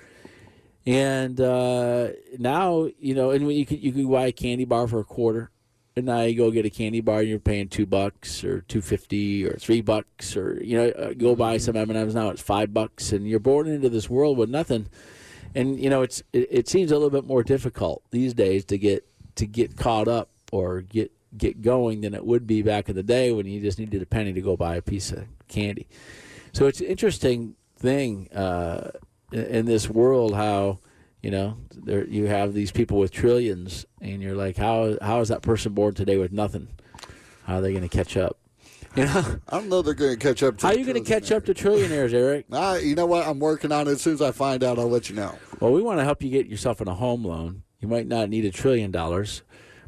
And 0.86 1.42
uh, 1.42 2.10
now 2.38 2.88
you 3.00 3.16
know, 3.16 3.32
and 3.32 3.46
when 3.46 3.56
you 3.56 3.66
could 3.66 3.84
you 3.84 3.92
could 3.92 4.10
buy 4.10 4.28
a 4.28 4.32
candy 4.32 4.66
bar 4.66 4.88
for 4.88 5.00
a 5.00 5.04
quarter, 5.04 5.52
and 5.96 6.06
now 6.06 6.22
you 6.22 6.36
go 6.38 6.52
get 6.52 6.66
a 6.66 6.70
candy 6.70 7.02
bar 7.02 7.20
and 7.20 7.30
you're 7.30 7.40
paying 7.40 7.70
two 7.70 7.86
bucks 7.86 8.44
or 8.44 8.62
two 8.62 8.82
fifty 8.82 9.46
or 9.46 9.58
three 9.58 9.82
bucks 9.82 10.38
or 10.38 10.62
you 10.64 10.78
know 10.78 10.90
uh, 10.90 11.14
go 11.14 11.36
buy 11.36 11.58
some 11.58 11.76
M 11.76 11.90
and 11.90 11.98
M's 11.98 12.16
now 12.16 12.30
it's 12.30 12.42
five 12.42 12.74
bucks, 12.74 13.12
and 13.12 13.28
you're 13.28 13.40
born 13.40 13.68
into 13.68 13.90
this 13.90 14.10
world 14.10 14.38
with 14.38 14.50
nothing. 14.50 14.88
And 15.56 15.80
you 15.80 15.90
know 15.90 16.02
it's 16.02 16.22
it, 16.34 16.48
it 16.52 16.68
seems 16.68 16.92
a 16.92 16.96
little 16.96 17.10
bit 17.10 17.26
more 17.26 17.44
difficult 17.44 18.04
these 18.12 18.34
days 18.34 18.64
to 18.66 18.78
get 18.78 19.06
to 19.36 19.46
get 19.46 19.78
caught 19.78 20.08
up 20.08 20.30
or 20.52 20.82
get 20.82 21.12
get 21.38 21.62
going 21.62 22.02
than 22.02 22.14
it 22.14 22.26
would 22.26 22.48
be 22.48 22.62
back 22.62 22.90
in 22.90 22.96
the 22.96 23.04
day 23.04 23.32
when 23.32 23.46
you 23.46 23.62
just 23.62 23.80
needed 23.80 24.02
a 24.02 24.06
penny 24.06 24.34
to 24.34 24.42
go 24.42 24.56
buy 24.56 24.76
a 24.76 24.82
piece 24.82 25.12
of 25.12 25.26
candy. 25.48 25.88
So 26.54 26.68
it's 26.68 26.80
an 26.80 26.88
interesting 26.88 27.56
thing 27.78 28.30
uh, 28.32 28.92
in, 29.32 29.66
this 29.66 29.90
world 29.90 30.34
how 30.34 30.80
you 31.22 31.32
know 31.32 31.58
there 31.72 32.06
you 32.06 32.26
have 32.28 32.54
these 32.54 32.72
people 32.72 32.98
with 32.98 33.12
trillions, 33.12 33.86
and 34.02 34.22
you're 34.22 34.36
like, 34.36 34.58
how 34.58 34.98
how 35.02 35.20
is 35.20 35.30
that 35.30 35.42
person 35.42 35.74
born 35.74 35.94
today 35.94 36.18
with 36.18 36.32
nothing? 36.32 36.70
How 37.44 37.58
are 37.58 37.62
they 37.62 37.72
going 37.72 37.88
to 37.88 37.90
catch 37.90 38.18
up? 38.18 38.38
You 38.96 39.06
know, 39.06 39.40
I 39.50 39.60
don't 39.60 39.70
know 39.70 39.82
they're 39.82 39.94
going 39.94 40.18
to 40.18 40.18
catch 40.18 40.42
up. 40.44 40.58
to 40.58 40.68
how 40.68 40.74
are 40.74 40.78
you 40.78 40.86
going 40.86 41.04
to 41.04 41.10
catch 41.10 41.32
up 41.32 41.46
to 41.46 41.54
trillionaires, 41.54 42.14
Eric? 42.14 42.46
Ah, 42.52 42.76
you 42.76 42.96
know 42.96 43.06
what? 43.06 43.28
I'm 43.28 43.40
working 43.40 43.72
on 43.72 43.88
it. 43.88 43.92
As 43.92 44.02
soon 44.02 44.14
as 44.14 44.22
I 44.22 44.32
find 44.32 44.64
out, 44.64 44.80
I'll 44.80 44.90
let 44.90 45.10
you 45.10 45.16
know. 45.16 45.38
Well, 45.60 45.74
we 45.74 45.82
want 45.82 46.00
to 46.00 46.04
help 46.04 46.24
you 46.24 46.30
get 46.30 46.48
yourself 46.48 46.82
in 46.82 46.88
a 46.88 46.94
home 46.94 47.26
loan. 47.26 47.64
You 47.80 47.88
might 47.88 48.08
not 48.08 48.30
need 48.30 48.46
a 48.46 48.52
trillion 48.52 48.92
dollars, 48.92 49.44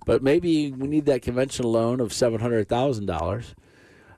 but 0.08 0.24
maybe 0.24 0.72
we 0.72 0.88
need 0.88 1.06
that 1.06 1.22
conventional 1.22 1.70
loan 1.70 2.00
of 2.00 2.12
seven 2.14 2.40
hundred 2.40 2.70
thousand 2.70 3.08
dollars, 3.08 3.54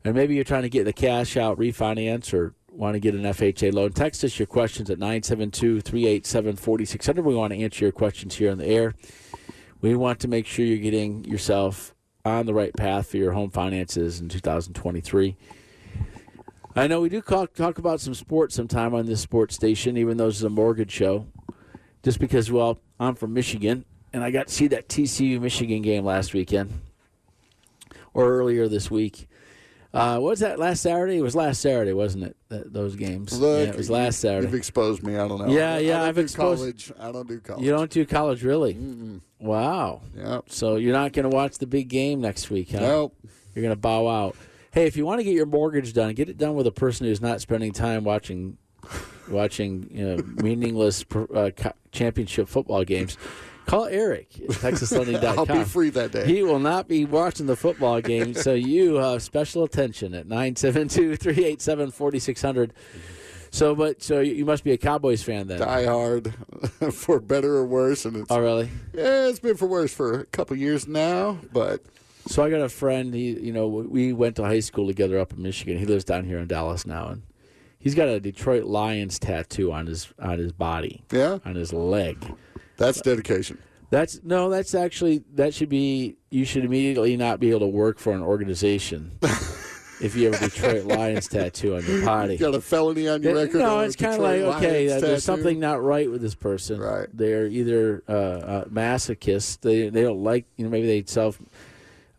and 0.05 0.15
maybe 0.15 0.35
you're 0.35 0.43
trying 0.43 0.61
to 0.61 0.69
get 0.69 0.85
the 0.85 0.93
cash 0.93 1.35
out 1.35 1.57
refinance 1.57 2.31
or 2.31 2.53
want 2.71 2.93
to 2.93 2.99
get 2.99 3.15
an 3.15 3.23
FHA 3.23 3.73
loan. 3.73 3.91
Text 3.91 4.23
us 4.23 4.37
your 4.37 4.45
questions 4.45 4.91
at 4.91 4.99
972-387-4600. 4.99 7.23
We 7.23 7.33
want 7.33 7.51
to 7.51 7.59
answer 7.59 7.85
your 7.85 7.91
questions 7.91 8.35
here 8.35 8.51
on 8.51 8.59
the 8.59 8.67
air. 8.67 8.93
We 9.81 9.95
want 9.95 10.19
to 10.19 10.27
make 10.27 10.45
sure 10.45 10.63
you're 10.63 10.77
getting 10.77 11.25
yourself 11.25 11.95
on 12.23 12.45
the 12.45 12.53
right 12.53 12.75
path 12.75 13.07
for 13.07 13.17
your 13.17 13.31
home 13.31 13.49
finances 13.49 14.21
in 14.21 14.29
2023. 14.29 15.37
I 16.75 16.85
know 16.85 17.01
we 17.01 17.09
do 17.09 17.23
talk, 17.23 17.55
talk 17.55 17.79
about 17.79 17.99
some 17.99 18.13
sports 18.13 18.53
sometime 18.53 18.93
on 18.93 19.07
this 19.07 19.21
sports 19.21 19.55
station, 19.55 19.97
even 19.97 20.17
though 20.17 20.27
this 20.27 20.37
is 20.37 20.43
a 20.43 20.49
mortgage 20.49 20.91
show. 20.91 21.25
Just 22.03 22.19
because, 22.19 22.51
well, 22.51 22.77
I'm 22.99 23.15
from 23.15 23.33
Michigan, 23.33 23.85
and 24.13 24.23
I 24.23 24.31
got 24.31 24.47
to 24.47 24.53
see 24.53 24.67
that 24.67 24.87
TCU 24.87 25.39
Michigan 25.39 25.81
game 25.81 26.05
last 26.05 26.33
weekend 26.33 26.81
or 28.13 28.29
earlier 28.29 28.67
this 28.67 28.89
week. 28.89 29.27
Uh, 29.91 30.19
what 30.19 30.29
was 30.29 30.39
that 30.41 30.59
last 30.59 30.81
Saturday? 30.83 31.17
It 31.17 31.21
was 31.23 31.35
last 31.35 31.61
Saturday, 31.61 31.93
wasn't 31.93 32.25
it? 32.25 32.37
That, 32.49 32.71
those 32.71 32.95
games. 32.95 33.39
Look, 33.39 33.65
yeah, 33.65 33.71
it 33.73 33.75
was 33.75 33.89
last 33.89 34.19
Saturday. 34.19 34.45
You've 34.45 34.53
exposed 34.53 35.01
me. 35.01 35.15
I 35.15 35.27
don't 35.27 35.39
know. 35.39 35.47
Yeah, 35.51 35.75
I 35.75 35.79
yeah, 35.79 36.03
I've 36.03 36.15
do 36.15 36.21
exposed- 36.21 36.59
college. 36.59 36.91
I 36.99 37.11
don't 37.11 37.27
do 37.27 37.39
college. 37.39 37.63
You 37.65 37.71
don't 37.71 37.89
do 37.89 38.05
college, 38.05 38.43
really? 38.43 38.77
Wow. 39.39 40.01
Yeah. 40.15 40.41
So 40.47 40.75
you're 40.75 40.93
not 40.93 41.13
going 41.13 41.27
to 41.27 41.35
watch 41.35 41.57
the 41.57 41.65
big 41.65 41.87
game 41.87 42.21
next 42.21 42.51
week, 42.51 42.71
huh? 42.71 42.81
Nope. 42.81 43.15
You're 43.55 43.63
going 43.63 43.75
to 43.75 43.79
bow 43.79 44.07
out. 44.07 44.35
Hey, 44.71 44.85
if 44.85 44.95
you 44.95 45.07
want 45.07 45.21
to 45.21 45.23
get 45.23 45.33
your 45.33 45.47
mortgage 45.47 45.93
done, 45.93 46.13
get 46.13 46.29
it 46.29 46.37
done 46.37 46.53
with 46.53 46.67
a 46.67 46.71
person 46.71 47.07
who's 47.07 47.21
not 47.21 47.41
spending 47.41 47.71
time 47.71 48.03
watching, 48.03 48.57
watching 49.27 49.89
you 49.91 50.05
know, 50.07 50.23
meaningless 50.43 51.03
uh, 51.33 51.49
championship 51.91 52.47
football 52.47 52.83
games. 52.83 53.17
Call 53.69 53.85
Eric 53.85 54.27
at 54.41 54.49
TexasLending.com. 54.49 55.39
I'll 55.39 55.45
be 55.45 55.63
free 55.63 55.89
that 55.91 56.11
day. 56.11 56.25
He 56.25 56.43
will 56.43 56.59
not 56.59 56.87
be 56.87 57.05
watching 57.05 57.45
the 57.45 57.55
football 57.55 58.01
game, 58.01 58.33
so 58.33 58.53
you 58.53 58.95
have 58.95 59.21
special 59.21 59.63
attention 59.63 60.13
at 60.13 60.27
972-387-4600. 60.27 62.71
So, 63.51 63.73
but 63.75 64.03
so 64.03 64.19
you 64.19 64.45
must 64.45 64.63
be 64.63 64.71
a 64.73 64.77
Cowboys 64.77 65.23
fan 65.23 65.47
then. 65.47 65.59
Die 65.59 65.85
hard, 65.85 66.33
for 66.93 67.19
better 67.19 67.55
or 67.55 67.65
worse, 67.65 68.05
and 68.05 68.17
it's 68.17 68.29
Oh, 68.31 68.39
really? 68.39 68.69
yeah, 68.93 69.27
it's 69.27 69.39
been 69.39 69.57
for 69.57 69.67
worse 69.67 69.93
for 69.93 70.19
a 70.19 70.25
couple 70.25 70.55
years 70.55 70.87
now. 70.87 71.39
But 71.51 71.81
So 72.27 72.43
I 72.43 72.49
got 72.51 72.61
a 72.61 72.69
friend. 72.69 73.11
He, 73.13 73.31
you 73.39 73.51
know, 73.51 73.67
we 73.67 74.13
went 74.13 74.35
to 74.35 74.43
high 74.43 74.59
school 74.59 74.85
together 74.87 75.17
up 75.17 75.33
in 75.33 75.41
Michigan. 75.41 75.79
He 75.79 75.85
lives 75.85 76.03
down 76.03 76.25
here 76.25 76.37
in 76.37 76.47
Dallas 76.47 76.85
now, 76.85 77.07
and 77.07 77.23
he's 77.79 77.95
got 77.95 78.07
a 78.07 78.19
Detroit 78.19 78.65
Lions 78.65 79.17
tattoo 79.17 79.71
on 79.71 79.87
his 79.87 80.09
on 80.19 80.37
his 80.37 80.51
body. 80.51 81.03
Yeah, 81.11 81.39
on 81.43 81.55
his 81.55 81.73
leg. 81.73 82.17
That's 82.79 83.01
dedication. 83.01 83.59
That's 83.91 84.21
no. 84.23 84.49
That's 84.49 84.73
actually 84.75 85.23
that 85.35 85.53
should 85.53 85.69
be. 85.69 86.17
You 86.29 86.45
should 86.45 86.65
immediately 86.65 87.17
not 87.17 87.39
be 87.39 87.49
able 87.49 87.61
to 87.61 87.67
work 87.67 87.99
for 87.99 88.13
an 88.13 88.21
organization 88.21 89.17
if 90.01 90.15
you 90.15 90.31
have 90.31 90.41
a 90.41 90.49
Detroit 90.49 90.85
Lions 90.85 91.27
tattoo 91.27 91.75
on 91.75 91.85
your 91.85 92.05
body. 92.05 92.33
You 92.33 92.39
got 92.39 92.53
a 92.55 92.61
felony 92.61 93.07
on 93.07 93.23
your 93.23 93.33
record. 93.35 93.57
No, 93.59 93.79
it's 93.79 93.95
kind 93.95 94.13
of 94.13 94.19
like 94.21 94.41
okay, 94.57 94.91
uh, 94.91 94.99
there's 94.99 95.23
something 95.23 95.59
not 95.59 95.81
right 95.83 96.09
with 96.09 96.21
this 96.21 96.35
person. 96.35 96.79
Right. 96.79 97.07
They're 97.11 97.47
either 97.47 98.03
uh, 98.07 98.11
uh, 98.11 98.65
masochists. 98.65 99.59
They 99.59 99.89
they 99.89 100.03
don't 100.03 100.23
like 100.23 100.45
you 100.55 100.65
know 100.65 100.71
maybe 100.71 100.85
they 100.87 101.03
self. 101.05 101.39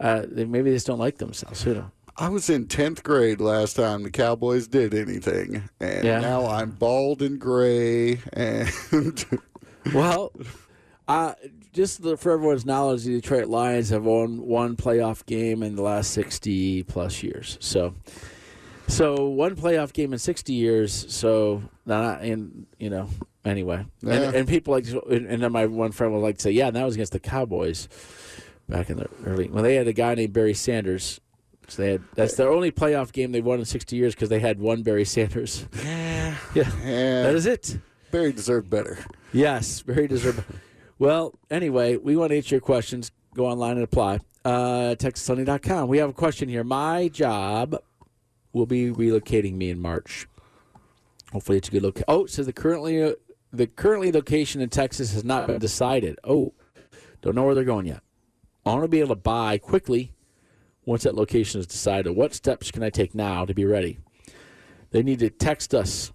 Uh, 0.01 0.25
they, 0.27 0.45
maybe 0.45 0.71
they 0.71 0.77
just 0.77 0.87
don't 0.87 0.99
like 0.99 1.19
themselves. 1.19 1.63
Who 1.63 1.75
knows? 1.75 1.85
I 2.17 2.29
was 2.29 2.51
in 2.51 2.67
tenth 2.67 3.03
grade 3.03 3.41
last 3.41 3.77
time 3.77 4.03
the 4.03 4.11
Cowboys 4.11 4.67
did 4.67 4.93
anything, 4.93 5.63
and 5.79 6.05
Yeah. 6.05 6.21
now 6.21 6.47
I'm 6.47 6.71
bald 6.73 7.23
and 7.23 7.39
gray. 7.39 8.19
And 8.33 8.69
Well, 9.95 10.33
uh, 11.09 11.35
just 11.73 12.03
the, 12.03 12.17
for 12.17 12.33
everyone's 12.33 12.67
knowledge, 12.67 13.05
the 13.05 13.21
Detroit 13.21 13.49
Lions 13.49 13.91
have 13.91 14.05
won 14.05 14.43
one 14.47 14.77
playoff 14.77 15.25
game 15.27 15.63
in 15.63 15.77
the 15.77 15.83
last 15.83 16.11
sixty 16.13 16.83
plus 16.83 17.23
years. 17.23 17.57
So, 17.61 17.95
so 18.89 19.29
one 19.29 19.57
playoff 19.57 19.93
game 19.93 20.13
in 20.13 20.19
sixty 20.19 20.53
years. 20.53 21.07
So, 21.13 21.63
not 21.87 22.25
in 22.25 22.67
you 22.79 22.91
know 22.91 23.09
anyway, 23.45 23.87
Yeah. 24.03 24.15
and, 24.15 24.35
and 24.37 24.49
people 24.49 24.75
like, 24.75 24.87
and 24.89 25.27
and 25.27 25.43
then 25.43 25.53
my 25.53 25.67
one 25.67 25.93
friend 25.93 26.13
would 26.13 26.21
like 26.21 26.37
to 26.37 26.43
say, 26.43 26.51
yeah, 26.51 26.67
and 26.69 26.77
that 26.77 26.85
was 26.85 26.95
against 26.95 27.13
the 27.13 27.21
Cowboys 27.21 27.89
back 28.69 28.91
in 28.91 28.99
the 28.99 29.09
early 29.25 29.49
when 29.49 29.65
they 29.65 29.75
had 29.77 29.89
a 29.89 29.93
guy 29.93 30.15
named 30.15 30.33
Barry 30.33 30.55
Sanders. 30.55 31.21
So 31.69 31.83
they 31.83 31.93
had 31.93 32.03
that's 32.17 32.35
their 32.35 32.51
only 32.51 32.73
playoff 32.73 33.13
game 33.13 33.31
they've 33.33 33.45
won 33.45 33.61
in 33.61 33.65
sixty 33.65 33.97
years 33.97 34.15
because 34.15 34.29
they 34.29 34.41
had 34.41 34.59
one 34.61 34.83
Barry 34.83 35.05
Sanders. 35.05 35.67
Yeah, 35.85 36.35
yeah, 36.55 36.65
that 37.23 37.35
is 37.35 37.47
it. 37.47 37.79
Barry 38.11 38.33
deserved 38.33 38.69
better. 38.71 38.99
Yes, 39.33 39.81
very 39.81 40.09
deserved. 40.09 40.43
well, 40.99 41.35
anyway, 41.51 41.97
we 41.97 42.17
want 42.17 42.31
to 42.31 42.37
answer 42.37 42.57
your 42.57 42.61
questions. 42.61 43.13
Go 43.35 43.47
online 43.47 43.73
and 43.73 43.85
apply. 43.85 44.19
Uh, 44.45 44.97
TexasLending.com. 44.99 45.89
We 45.89 45.99
have 45.99 46.11
a 46.11 46.15
question 46.15 46.49
here. 46.49 46.65
My 46.65 47.09
job 47.09 47.77
will 48.53 48.67
be 48.67 48.91
relocating 48.91 49.55
me 49.55 49.71
in 49.71 49.81
March. 49.81 50.27
Hopefully, 51.33 51.59
it's 51.59 51.69
a 51.69 51.71
good 51.71 51.83
location. 51.83 52.05
Oh, 52.09 52.27
says 52.27 52.47
the 52.47 52.53
currently 52.53 53.03
uh, 53.03 53.13
the 53.53 53.67
currently 53.67 54.11
location 54.11 54.61
in 54.61 54.69
Texas 54.69 55.13
has 55.13 55.25
not 55.25 55.47
been 55.47 55.59
decided. 55.59 56.19
Oh, 56.25 56.55
don't 57.23 57.35
know 57.35 57.45
where 57.45 57.55
they're 57.55 57.65
going 57.65 57.87
yet. 57.87 58.01
I 58.67 58.71
want 58.71 58.83
to 58.83 58.89
be 58.89 59.01
able 59.01 59.15
to 59.15 59.21
buy 59.21 59.59
quickly 59.59 60.13
once 60.85 61.05
that 61.05 61.15
location 61.15 61.61
is 61.61 61.67
decided. 61.67 62.17
What 62.17 62.35
steps 62.35 62.71
can 62.71 62.83
I 62.83 62.91
take 62.91 63.15
now 63.15 63.45
to 63.45 63.55
be 63.55 63.65
ready? 63.65 63.99
They 64.91 65.03
need 65.03 65.21
to 65.21 65.31
text 65.31 65.75
us. 65.75 66.11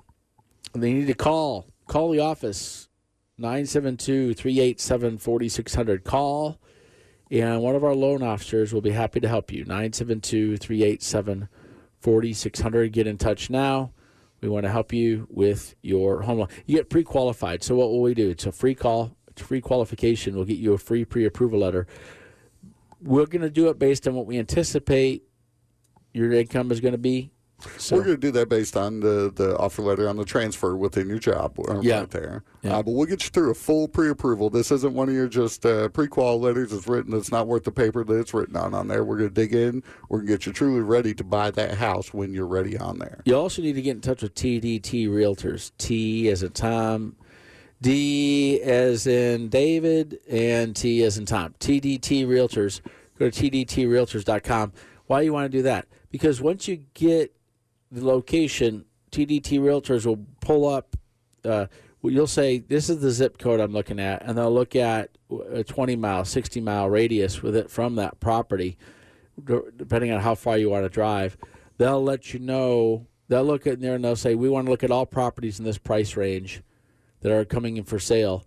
They 0.74 0.94
need 0.94 1.08
to 1.08 1.14
call. 1.14 1.68
Call 1.88 2.12
the 2.12 2.20
office 2.20 2.90
972 3.38 4.34
387 4.34 5.18
4600. 5.18 6.04
Call, 6.04 6.60
and 7.30 7.62
one 7.62 7.76
of 7.76 7.84
our 7.84 7.94
loan 7.94 8.24
officers 8.24 8.74
will 8.74 8.82
be 8.82 8.92
happy 8.92 9.20
to 9.20 9.28
help 9.28 9.52
you. 9.52 9.66
972 9.66 10.58
387 10.58 11.50
4600. 12.00 12.92
Get 12.92 13.08
in 13.08 13.18
touch 13.18 13.50
now. 13.50 13.92
We 14.42 14.50
want 14.50 14.66
to 14.66 14.72
help 14.72 14.94
you 14.94 15.28
with 15.30 15.76
your 15.82 16.22
home 16.22 16.40
loan. 16.40 16.50
You 16.66 16.78
get 16.78 16.90
pre 16.90 17.04
qualified. 17.04 17.64
So, 17.64 17.76
what 17.76 17.90
will 17.90 18.02
we 18.02 18.14
do? 18.14 18.30
It's 18.30 18.46
a 18.46 18.52
free 18.52 18.76
call, 18.76 19.16
it's 19.28 19.42
a 19.42 19.46
free 19.46 19.62
qualification. 19.62 20.36
We'll 20.36 20.46
get 20.46 20.58
you 20.58 20.74
a 20.74 20.78
free 20.78 21.06
pre 21.06 21.26
approval 21.26 21.60
letter. 21.60 21.88
We're 23.02 23.26
going 23.26 23.42
to 23.42 23.50
do 23.50 23.70
it 23.70 23.78
based 23.78 24.08
on 24.08 24.16
what 24.16 24.26
we 24.26 24.40
anticipate 24.40 25.24
your 26.14 26.32
income 26.32 26.72
is 26.72 26.80
going 26.80 26.94
to 26.94 26.98
be. 26.98 27.32
So, 27.78 27.96
We're 27.96 28.04
going 28.04 28.18
to 28.18 28.22
do 28.22 28.32
that 28.32 28.48
based 28.50 28.78
on 28.78 29.00
the, 29.00 29.32
the 29.34 29.58
offer 29.58 29.82
letter 29.82 30.08
on 30.08 30.18
the 30.18 30.26
transfer 30.26 30.76
within 30.76 31.08
your 31.10 31.20
job 31.20 31.58
uh, 31.68 31.80
Yeah. 31.82 32.02
right 32.02 32.10
there. 32.12 32.44
Yeah. 32.62 32.78
Uh, 32.78 32.84
but 32.84 32.92
we'll 32.92 33.08
get 33.08 33.24
you 33.24 33.30
through 33.30 33.52
a 33.52 33.56
full 33.56 33.88
pre-approval. 33.88 34.50
This 34.50 34.72
isn't 34.72 34.94
one 34.94 35.10
of 35.10 35.16
your 35.16 35.28
just 35.28 35.66
uh, 35.66 35.88
pre-qual 35.90 36.40
letters. 36.40 36.72
It's 36.74 36.88
written. 36.88 37.14
It's 37.16 37.32
not 37.32 37.48
worth 37.48 37.64
the 37.64 37.72
paper 37.72 38.04
that 38.04 38.14
it's 38.20 38.34
written 38.34 38.56
on. 38.56 38.74
On 38.74 38.88
there, 38.88 39.04
we're 39.04 39.18
going 39.18 39.30
to 39.30 39.34
dig 39.34 39.54
in. 39.54 39.82
We're 40.10 40.20
going 40.20 40.28
to 40.28 40.34
get 40.34 40.46
you 40.46 40.54
truly 40.54 40.82
ready 40.82 41.14
to 41.16 41.24
buy 41.24 41.50
that 41.52 41.76
house 41.78 42.14
when 42.14 42.34
you're 42.34 42.46
ready 42.46 42.78
on 42.78 43.00
there. 43.00 43.22
You 43.26 43.36
also 43.36 43.62
need 43.62 43.74
to 43.74 43.82
get 43.82 43.92
in 43.96 44.02
touch 44.02 44.22
with 44.22 44.36
TDT 44.36 45.08
Realtors. 45.08 45.72
T 45.78 46.30
as 46.30 46.44
a 46.44 46.50
Tom, 46.50 47.16
D 47.82 48.62
as 48.62 49.08
in 49.08 49.50
David 49.50 50.20
and 50.30 50.76
T 50.76 51.04
as 51.04 51.18
in 51.18 51.26
Tom. 51.26 51.56
TDT 51.60 52.28
Realtors. 52.28 52.82
Go 53.18 53.30
to 53.30 53.50
tdtrealtors.com. 53.52 54.74
Why 55.08 55.20
do 55.22 55.26
you 55.26 55.34
want 55.34 55.52
to 55.52 55.58
do 55.58 55.62
that? 55.64 55.88
Because 56.12 56.42
once 56.42 56.68
you 56.68 56.84
get 56.94 57.32
the 57.96 58.06
location, 58.06 58.86
TDT 59.12 59.60
Realtors 59.60 60.06
will 60.06 60.26
pull 60.42 60.68
up. 60.68 60.98
Uh, 61.44 61.68
you'll 62.04 62.28
say 62.28 62.60
this 62.60 62.90
is 62.90 63.00
the 63.00 63.10
zip 63.10 63.38
code 63.38 63.60
I'm 63.60 63.72
looking 63.72 64.00
at, 64.00 64.22
and 64.24 64.38
they'll 64.38 64.54
look 64.54 64.76
at 64.76 65.18
a 65.52 65.64
20 65.64 65.96
mile, 65.96 66.26
60 66.26 66.60
mile 66.60 66.90
radius 66.90 67.42
with 67.42 67.56
it 67.56 67.72
from 67.72 67.96
that 67.96 68.20
property, 68.20 68.78
depending 69.44 70.12
on 70.12 70.20
how 70.20 70.36
far 70.36 70.58
you 70.58 70.70
want 70.70 70.84
to 70.84 70.90
drive. 70.90 71.38
They'll 71.78 72.04
let 72.04 72.34
you 72.34 72.40
know. 72.40 73.08
They'll 73.28 73.44
look 73.44 73.66
in 73.66 73.80
there 73.80 73.96
and 73.96 74.04
they'll 74.04 74.16
say 74.16 74.36
we 74.36 74.50
want 74.50 74.68
to 74.68 74.72
look 74.72 74.84
at 74.84 74.92
all 74.92 75.06
properties 75.06 75.58
in 75.58 75.66
this 75.66 75.78
price 75.78 76.16
range 76.16 76.62
that 77.22 77.32
are 77.32 77.46
coming 77.46 77.78
in 77.78 77.86
for 77.86 77.98
sale, 77.98 78.46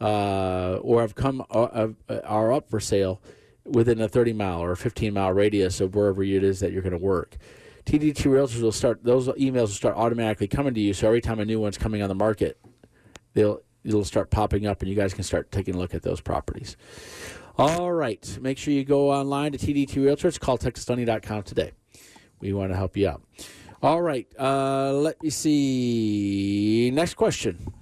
uh, 0.00 0.78
or 0.82 1.00
have 1.00 1.14
come 1.14 1.42
uh, 1.50 1.88
uh, 2.08 2.20
are 2.24 2.52
up 2.52 2.68
for 2.68 2.80
sale 2.80 3.20
within 3.64 4.00
a 4.00 4.08
30 4.08 4.34
mile 4.34 4.62
or 4.62 4.76
15 4.76 5.14
mile 5.14 5.32
radius 5.32 5.80
of 5.80 5.94
wherever 5.94 6.22
it 6.22 6.44
is 6.44 6.60
that 6.60 6.70
you're 6.70 6.82
going 6.82 6.92
to 6.92 6.98
work. 6.98 7.38
TDT 7.90 8.30
Realtors 8.30 8.62
will 8.62 8.70
start; 8.70 9.02
those 9.02 9.26
emails 9.30 9.62
will 9.62 9.66
start 9.66 9.96
automatically 9.96 10.46
coming 10.46 10.74
to 10.74 10.80
you. 10.80 10.94
So 10.94 11.08
every 11.08 11.20
time 11.20 11.40
a 11.40 11.44
new 11.44 11.58
one's 11.58 11.76
coming 11.76 12.02
on 12.02 12.08
the 12.08 12.14
market, 12.14 12.56
they'll 13.34 13.62
it'll 13.82 14.04
start 14.04 14.30
popping 14.30 14.64
up, 14.64 14.80
and 14.80 14.88
you 14.88 14.94
guys 14.94 15.12
can 15.12 15.24
start 15.24 15.50
taking 15.50 15.74
a 15.74 15.78
look 15.78 15.92
at 15.92 16.02
those 16.02 16.20
properties. 16.20 16.76
All 17.58 17.90
right, 17.90 18.38
make 18.40 18.58
sure 18.58 18.72
you 18.72 18.84
go 18.84 19.10
online 19.10 19.50
to 19.50 19.58
TDT 19.58 19.96
Realtors. 19.96 20.38
Call 20.38 20.56
TexasLending.com 20.56 21.42
today. 21.42 21.72
We 22.38 22.52
want 22.52 22.70
to 22.70 22.76
help 22.76 22.96
you 22.96 23.08
out. 23.08 23.22
All 23.82 24.00
right, 24.00 24.28
uh, 24.38 24.92
let 24.92 25.20
me 25.20 25.30
see. 25.30 26.92
Next 26.94 27.14
question. 27.14 27.74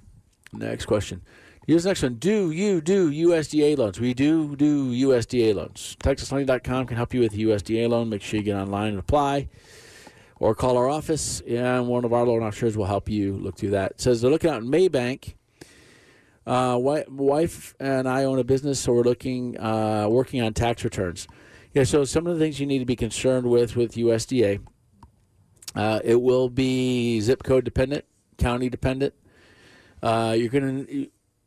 Next 0.51 0.85
question. 0.85 1.21
Here's 1.67 1.83
the 1.83 1.91
next 1.91 2.01
one. 2.01 2.15
Do 2.15 2.49
you 2.49 2.81
do 2.81 3.11
USDA 3.11 3.77
loans? 3.77 3.99
We 3.99 4.15
do 4.15 4.55
do 4.55 4.91
USDA 4.91 5.53
loans. 5.53 5.95
TexasLending.com 5.99 6.87
can 6.87 6.97
help 6.97 7.13
you 7.13 7.19
with 7.19 7.33
USDA 7.33 7.87
loan. 7.87 8.09
Make 8.09 8.23
sure 8.23 8.39
you 8.39 8.43
get 8.43 8.55
online 8.55 8.87
and 8.87 8.97
apply 8.97 9.49
or 10.39 10.55
call 10.55 10.77
our 10.77 10.89
office, 10.89 11.41
and 11.41 11.87
one 11.87 12.05
of 12.05 12.13
our 12.13 12.25
loan 12.25 12.43
officers 12.43 12.77
will 12.77 12.85
help 12.85 13.09
you 13.09 13.37
look 13.37 13.57
through 13.57 13.71
that. 13.71 13.91
It 13.91 14.01
says 14.01 14.21
they're 14.21 14.31
looking 14.31 14.49
out 14.49 14.61
in 14.61 14.69
Mabank. 14.69 15.35
Uh, 16.47 16.77
wife 16.79 17.75
and 17.79 18.07
I 18.07 18.23
own 18.23 18.39
a 18.39 18.43
business, 18.43 18.79
so 18.79 18.93
we're 18.93 19.03
looking, 19.03 19.59
uh, 19.59 20.07
working 20.09 20.41
on 20.41 20.53
tax 20.53 20.83
returns. 20.83 21.27
Yeah, 21.73 21.83
so 21.83 22.03
some 22.05 22.25
of 22.25 22.33
the 22.33 22.43
things 22.43 22.59
you 22.59 22.65
need 22.65 22.79
to 22.79 22.85
be 22.85 22.95
concerned 22.95 23.45
with 23.45 23.75
with 23.75 23.93
USDA. 23.93 24.59
Uh, 25.75 25.99
it 26.03 26.19
will 26.19 26.49
be 26.49 27.21
zip 27.21 27.43
code 27.43 27.63
dependent, 27.63 28.05
county 28.37 28.69
dependent. 28.69 29.13
Uh, 30.01 30.35
you're 30.35 30.49
gonna 30.49 30.85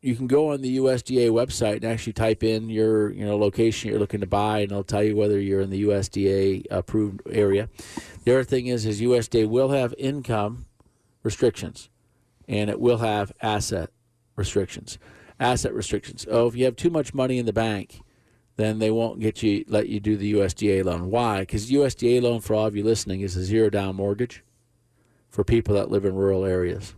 you 0.03 0.17
can 0.17 0.27
go 0.27 0.51
on 0.51 0.61
the 0.61 0.77
USDA 0.77 1.29
website 1.29 1.77
and 1.77 1.85
actually 1.85 2.11
type 2.11 2.43
in 2.43 2.69
your 2.69 3.09
you 3.11 3.25
know 3.25 3.37
location 3.37 3.89
you're 3.89 3.99
looking 3.99 4.19
to 4.19 4.27
buy, 4.27 4.59
and 4.59 4.71
it'll 4.71 4.83
tell 4.83 5.01
you 5.01 5.15
whether 5.15 5.39
you're 5.39 5.61
in 5.61 5.69
the 5.69 5.83
USDA 5.83 6.65
approved 6.69 7.21
area. 7.29 7.69
The 8.25 8.33
other 8.33 8.43
thing 8.43 8.67
is, 8.67 8.85
is 8.85 9.01
USDA 9.01 9.47
will 9.47 9.69
have 9.69 9.95
income 9.97 10.65
restrictions, 11.23 11.89
and 12.49 12.69
it 12.69 12.81
will 12.81 12.97
have 12.97 13.31
asset 13.41 13.91
restrictions. 14.35 14.97
Asset 15.39 15.73
restrictions. 15.73 16.25
Oh, 16.29 16.47
if 16.47 16.55
you 16.55 16.65
have 16.65 16.75
too 16.75 16.89
much 16.89 17.13
money 17.13 17.37
in 17.37 17.45
the 17.45 17.53
bank, 17.53 18.01
then 18.57 18.79
they 18.79 18.91
won't 18.91 19.21
get 19.21 19.41
you 19.41 19.63
let 19.69 19.87
you 19.87 20.01
do 20.01 20.17
the 20.17 20.33
USDA 20.33 20.83
loan. 20.83 21.09
Why? 21.09 21.39
Because 21.39 21.71
USDA 21.71 22.21
loan 22.21 22.41
for 22.41 22.55
all 22.55 22.67
of 22.67 22.75
you 22.75 22.83
listening 22.83 23.21
is 23.21 23.37
a 23.37 23.43
zero 23.43 23.69
down 23.69 23.95
mortgage 23.95 24.43
for 25.29 25.45
people 25.45 25.75
that 25.75 25.89
live 25.89 26.03
in 26.03 26.13
rural 26.13 26.43
areas. 26.43 26.93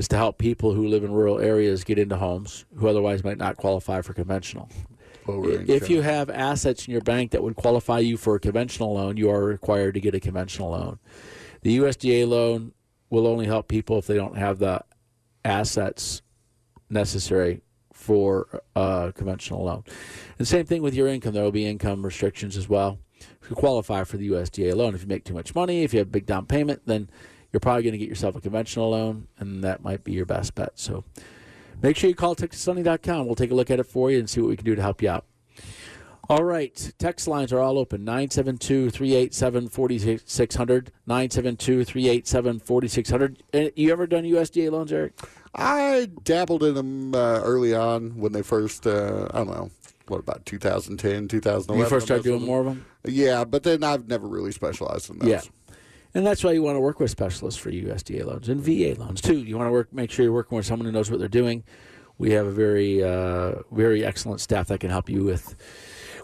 It's 0.00 0.08
to 0.08 0.16
help 0.16 0.38
people 0.38 0.72
who 0.72 0.88
live 0.88 1.04
in 1.04 1.12
rural 1.12 1.38
areas 1.40 1.84
get 1.84 1.98
into 1.98 2.16
homes 2.16 2.64
who 2.74 2.88
otherwise 2.88 3.22
might 3.22 3.36
not 3.36 3.58
qualify 3.58 4.00
for 4.00 4.14
conventional. 4.14 4.70
If 5.28 5.90
you 5.90 6.00
have 6.00 6.30
assets 6.30 6.88
in 6.88 6.92
your 6.92 7.02
bank 7.02 7.32
that 7.32 7.42
would 7.42 7.54
qualify 7.54 7.98
you 7.98 8.16
for 8.16 8.34
a 8.34 8.40
conventional 8.40 8.94
loan, 8.94 9.18
you 9.18 9.28
are 9.28 9.44
required 9.44 9.92
to 9.92 10.00
get 10.00 10.14
a 10.14 10.18
conventional 10.18 10.70
loan. 10.70 11.00
The 11.60 11.76
USDA 11.76 12.26
loan 12.26 12.72
will 13.10 13.26
only 13.26 13.44
help 13.44 13.68
people 13.68 13.98
if 13.98 14.06
they 14.06 14.14
don't 14.14 14.38
have 14.38 14.58
the 14.58 14.80
assets 15.44 16.22
necessary 16.88 17.60
for 17.92 18.62
a 18.74 19.12
conventional 19.14 19.64
loan. 19.64 19.84
And 20.38 20.48
same 20.48 20.64
thing 20.64 20.80
with 20.80 20.94
your 20.94 21.08
income. 21.08 21.34
There 21.34 21.44
will 21.44 21.52
be 21.52 21.66
income 21.66 22.06
restrictions 22.06 22.56
as 22.56 22.70
well 22.70 23.00
If 23.42 23.50
you 23.50 23.54
qualify 23.54 24.04
for 24.04 24.16
the 24.16 24.30
USDA 24.30 24.74
loan. 24.74 24.94
If 24.94 25.02
you 25.02 25.08
make 25.08 25.24
too 25.24 25.34
much 25.34 25.54
money, 25.54 25.82
if 25.82 25.92
you 25.92 25.98
have 25.98 26.08
a 26.08 26.10
big 26.10 26.24
down 26.24 26.46
payment, 26.46 26.86
then 26.86 27.10
you're 27.52 27.60
probably 27.60 27.82
going 27.82 27.92
to 27.92 27.98
get 27.98 28.08
yourself 28.08 28.36
a 28.36 28.40
conventional 28.40 28.90
loan, 28.90 29.28
and 29.38 29.64
that 29.64 29.82
might 29.82 30.04
be 30.04 30.12
your 30.12 30.26
best 30.26 30.54
bet. 30.54 30.72
So 30.74 31.04
make 31.82 31.96
sure 31.96 32.08
you 32.08 32.16
call 32.16 32.36
TexasLending.com. 32.36 33.26
We'll 33.26 33.34
take 33.34 33.50
a 33.50 33.54
look 33.54 33.70
at 33.70 33.80
it 33.80 33.84
for 33.84 34.10
you 34.10 34.18
and 34.18 34.28
see 34.28 34.40
what 34.40 34.48
we 34.48 34.56
can 34.56 34.64
do 34.64 34.74
to 34.74 34.82
help 34.82 35.02
you 35.02 35.10
out. 35.10 35.24
All 36.28 36.44
right. 36.44 36.92
Text 36.96 37.26
lines 37.26 37.52
are 37.52 37.58
all 37.58 37.76
open 37.76 38.04
972 38.04 38.90
387 38.90 39.68
4600. 39.68 40.92
972 41.04 41.84
387 41.84 42.60
4600. 42.60 43.42
You 43.74 43.90
ever 43.90 44.06
done 44.06 44.22
USDA 44.22 44.70
loans, 44.70 44.92
Eric? 44.92 45.18
I 45.56 46.08
dabbled 46.22 46.62
in 46.62 46.74
them 46.74 47.14
uh, 47.16 47.40
early 47.42 47.74
on 47.74 48.16
when 48.16 48.30
they 48.30 48.42
first, 48.42 48.86
uh, 48.86 49.26
I 49.34 49.38
don't 49.38 49.48
know, 49.48 49.70
what 50.06 50.20
about 50.20 50.46
2010, 50.46 51.26
2011? 51.26 51.82
You 51.82 51.88
first 51.88 52.06
started 52.06 52.22
doing 52.22 52.42
more 52.42 52.60
of 52.60 52.66
them? 52.66 52.86
Yeah, 53.04 53.44
but 53.44 53.64
then 53.64 53.82
I've 53.82 54.06
never 54.06 54.28
really 54.28 54.52
specialized 54.52 55.10
in 55.10 55.18
those. 55.18 55.28
Yeah. 55.28 55.40
And 56.14 56.26
that's 56.26 56.42
why 56.42 56.52
you 56.52 56.62
want 56.62 56.76
to 56.76 56.80
work 56.80 56.98
with 56.98 57.10
specialists 57.10 57.60
for 57.60 57.70
USDA 57.70 58.24
loans 58.24 58.48
and 58.48 58.60
VA 58.60 59.00
loans 59.00 59.20
too. 59.20 59.38
You 59.38 59.56
want 59.56 59.68
to 59.68 59.72
work, 59.72 59.92
make 59.92 60.10
sure 60.10 60.24
you're 60.24 60.32
working 60.32 60.56
with 60.56 60.66
someone 60.66 60.86
who 60.86 60.92
knows 60.92 61.10
what 61.10 61.20
they're 61.20 61.28
doing. 61.28 61.62
We 62.18 62.32
have 62.32 62.46
a 62.46 62.52
very, 62.52 63.02
uh, 63.02 63.62
very 63.70 64.04
excellent 64.04 64.40
staff 64.40 64.68
that 64.68 64.80
can 64.80 64.90
help 64.90 65.08
you 65.08 65.24
with, 65.24 65.54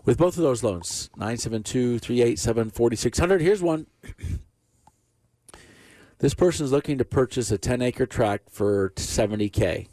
with 0.04 0.18
both 0.18 0.36
of 0.36 0.42
those 0.42 0.62
loans. 0.62 1.08
972-387-4600. 1.18 3.40
Here's 3.40 3.62
one. 3.62 3.86
This 6.18 6.32
person 6.32 6.64
is 6.64 6.72
looking 6.72 6.96
to 6.96 7.04
purchase 7.04 7.50
a 7.50 7.58
10 7.58 7.82
acre 7.82 8.06
tract 8.06 8.48
for 8.50 8.88
70k. 8.96 9.86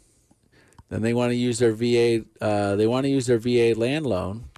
Then 0.88 1.02
they 1.02 1.12
want 1.12 1.32
to 1.32 1.36
use 1.36 1.58
their 1.58 1.74
VA. 1.74 2.24
Uh, 2.40 2.76
they 2.76 2.86
want 2.86 3.04
to 3.04 3.10
use 3.10 3.26
their 3.26 3.36
VA 3.36 3.78
land 3.78 4.06
loan. 4.06 4.48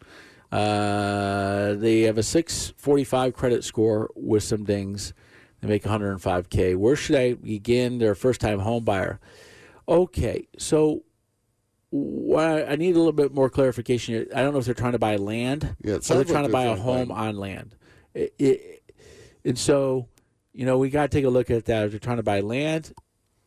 Uh, 0.53 1.75
they 1.75 2.03
have 2.03 2.19
a 2.19 2.23
645 2.23 3.35
credit 3.35 3.65
score 3.65 4.13
with 4.15 4.45
some 4.45 4.63
dings. 4.63 5.13
They 5.67 5.75
make 5.75 5.85
105k. 5.85 6.77
Where 6.77 6.97
should 6.97 7.17
I 7.17 7.35
begin? 7.35 7.99
They're 7.99 8.13
a 8.13 8.17
first 8.17 8.41
time 8.41 8.61
home 8.61 8.85
buyer. 8.85 9.21
Okay, 9.89 10.49
so 10.59 11.05
what 11.91 12.69
I, 12.69 12.77
need 12.77 12.95
a 12.95 12.99
little 12.99 13.13
bit 13.13 13.33
more 13.33 13.49
clarification. 13.49 14.15
here. 14.15 14.27
I 14.35 14.43
don't 14.43 14.53
know 14.53 14.59
if 14.59 14.65
they're 14.65 14.75
trying 14.75 14.93
to 14.93 14.99
buy 14.99 15.17
land 15.17 15.77
Yeah, 15.83 15.95
or 15.95 15.99
they're 15.99 16.03
sounds 16.03 16.31
trying 16.31 16.47
to 16.47 16.53
buy 16.53 16.65
a 16.65 16.71
to 16.71 16.77
buy 16.77 16.83
home 16.83 17.13
on 17.13 17.37
land. 17.37 17.77
It, 18.15 18.35
it, 18.39 18.93
and 19.45 19.59
so, 19.59 20.09
you 20.53 20.67
know, 20.67 20.79
we 20.79 20.91
got 20.91 21.11
to 21.11 21.17
take 21.17 21.25
a 21.25 21.31
look 21.31 21.51
at 21.51 21.67
that. 21.67 21.85
If 21.85 21.91
they're 21.93 22.01
trying 22.01 22.17
to 22.17 22.23
buy 22.23 22.41
land 22.41 22.93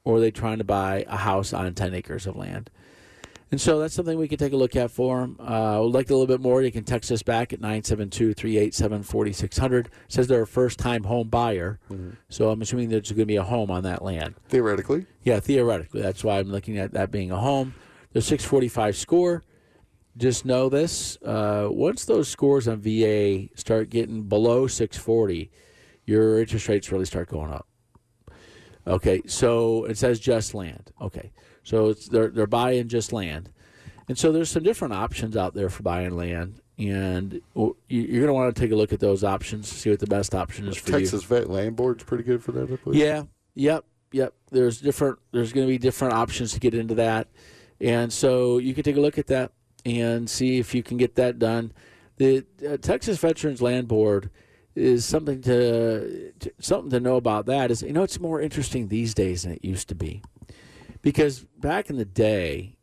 or 0.04 0.18
are 0.18 0.20
they 0.20 0.32
trying 0.32 0.60
to 0.60 0.64
buy 0.64 1.06
a 1.08 1.18
house 1.18 1.54
on 1.54 1.74
10 1.74 1.94
acres 1.94 2.26
of 2.26 2.36
land? 2.36 2.70
And 3.52 3.60
so 3.60 3.80
that's 3.80 3.96
something 3.96 4.18
we 4.20 4.28
can 4.28 4.38
take 4.38 4.54
a 4.54 4.58
look 4.58 4.76
at 4.76 4.92
for 4.92 5.22
them. 5.22 5.38
Uh, 5.40 5.80
would 5.82 5.94
like 5.94 6.10
a 6.10 6.14
little 6.14 6.28
bit 6.28 6.40
more, 6.40 6.62
you 6.62 6.72
can 6.72 6.84
text 6.84 7.12
us 7.12 7.24
back 7.24 7.52
at 7.52 7.60
972 7.60 8.34
387 8.36 9.04
4600. 9.04 9.90
Says 10.08 10.28
they're 10.28 10.44
a 10.44 10.48
first 10.48 10.78
time 10.78 11.04
home 11.04 11.30
buyer. 11.30 11.80
So 12.30 12.52
I'm 12.52 12.62
assuming 12.62 12.90
there's 12.90 13.10
going 13.10 13.22
to 13.22 13.26
be 13.26 13.38
a 13.38 13.44
home 13.44 13.72
on 13.72 13.84
that 13.84 14.04
land. 14.04 14.36
Theoretically. 14.50 15.08
Yeah, 15.24 15.40
theoretically. 15.40 16.02
That's 16.02 16.24
why 16.24 16.38
I'm 16.38 16.52
looking 16.52 16.78
at 16.78 16.94
that 16.94 17.10
being 17.10 17.32
a 17.32 17.38
home. 17.38 17.74
The 18.14 18.22
645 18.22 18.96
score. 18.96 19.44
Just 20.16 20.46
know 20.46 20.70
this. 20.70 21.18
Uh, 21.24 21.70
once 21.72 22.06
those 22.06 22.28
scores 22.28 22.68
on 22.68 22.82
VA 22.82 23.48
start 23.56 23.90
getting 23.90 24.24
below 24.24 24.68
640, 24.68 25.50
your 26.06 26.40
interest 26.40 26.68
rates 26.68 26.92
really 26.92 27.06
start 27.06 27.30
going 27.30 27.52
up. 27.52 27.68
Okay, 28.86 29.22
so 29.28 29.86
it 29.86 29.98
says 29.98 30.20
just 30.20 30.54
land. 30.54 30.92
Okay, 31.00 31.32
so 31.70 31.90
it's 31.90 32.08
they're 32.08 32.30
they're 32.30 32.48
buying 32.48 32.88
just 32.88 33.14
land, 33.14 33.50
and 34.08 34.18
so 34.18 34.32
there's 34.32 34.50
some 34.50 34.64
different 34.64 34.94
options 34.94 35.38
out 35.38 35.54
there 35.54 35.70
for 35.70 35.84
buying 35.84 36.16
land, 36.16 36.62
and 36.78 37.34
you- 37.56 37.76
you're 37.88 38.22
going 38.22 38.28
to 38.28 38.34
want 38.34 38.56
to 38.56 38.60
take 38.60 38.72
a 38.72 38.76
look 38.76 38.92
at 38.94 39.00
those 39.00 39.24
options, 39.24 39.68
see 39.68 39.90
what 39.90 40.00
the 40.00 40.08
best 40.08 40.34
option 40.34 40.68
is 40.68 40.78
for 40.78 40.92
you. 40.92 40.98
Texas 41.00 41.24
Vet 41.24 41.50
Land 41.50 41.76
Board's 41.76 42.04
pretty 42.04 42.24
good 42.24 42.44
for 42.44 42.52
that, 42.54 42.72
I 42.72 42.76
believe. 42.78 43.00
Yeah. 43.00 43.24
Yep. 43.56 43.86
Yep. 44.12 44.34
There's 44.52 44.82
different. 44.82 45.20
There's 45.32 45.54
going 45.54 45.68
to 45.68 45.72
be 45.72 45.78
different 45.78 46.14
options 46.16 46.54
to 46.54 46.60
get 46.60 46.74
into 46.74 46.96
that, 46.96 47.28
and 47.80 48.12
so 48.12 48.58
you 48.58 48.74
can 48.74 48.84
take 48.84 48.98
a 48.98 49.02
look 49.02 49.18
at 49.20 49.28
that 49.28 49.52
and 49.86 50.30
see 50.30 50.58
if 50.58 50.74
you 50.74 50.82
can 50.84 50.98
get 50.98 51.16
that 51.16 51.38
done. 51.40 51.72
The 52.18 52.44
uh, 52.68 52.78
Texas 52.78 53.18
Veterans 53.20 53.62
Land 53.62 53.88
Board 53.88 54.30
is 54.76 55.06
something 55.06 55.42
to, 55.42 56.32
to 56.40 56.52
something 56.60 56.90
to 56.92 57.00
know 57.00 57.16
about. 57.18 57.46
That 57.46 57.70
is, 57.72 57.82
you 57.82 57.94
know, 57.94 58.04
it's 58.04 58.20
more 58.20 58.42
interesting 58.42 58.88
these 58.88 59.14
days 59.14 59.44
than 59.44 59.52
it 59.54 59.64
used 59.64 59.88
to 59.90 59.96
be, 59.96 60.22
because 61.02 61.46
back 61.58 61.90
in 61.90 61.98
the 61.98 62.06
day, 62.06 62.78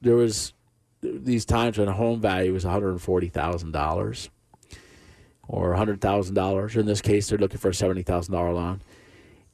there 0.00 0.16
was 0.16 0.52
these 1.02 1.44
times 1.44 1.78
when 1.78 1.88
a 1.88 1.92
home 1.92 2.20
value 2.20 2.52
was 2.52 2.64
one 2.64 2.74
hundred 2.74 2.98
forty 3.00 3.28
thousand 3.28 3.72
dollars 3.72 4.30
or 5.48 5.74
hundred 5.74 6.00
thousand 6.00 6.34
dollars. 6.34 6.76
In 6.76 6.86
this 6.86 7.00
case, 7.00 7.28
they're 7.28 7.38
looking 7.38 7.58
for 7.58 7.70
a 7.70 7.74
seventy 7.74 8.02
thousand 8.02 8.34
dollar 8.34 8.52
loan 8.52 8.82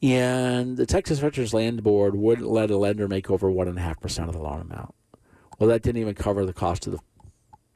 And 0.03 0.77
the 0.77 0.87
Texas 0.87 1.19
Veterans 1.21 1.55
Land 1.55 1.83
Board 1.83 2.15
wouldn't 2.17 2.49
let 2.49 2.71
a 2.71 2.77
lender 2.77 3.09
make 3.09 3.31
over 3.31 3.51
one 3.51 3.69
and 3.69 3.79
a 3.79 3.83
half 3.83 4.01
percent 4.01 4.29
of 4.29 4.35
the 4.35 4.43
loan 4.43 4.61
amount. 4.61 4.95
Well, 5.59 5.69
that 5.71 5.83
didn't 5.83 6.01
even 6.01 6.15
cover 6.15 6.45
the 6.47 6.53
cost 6.53 6.87
of 6.87 6.95
the 6.95 7.01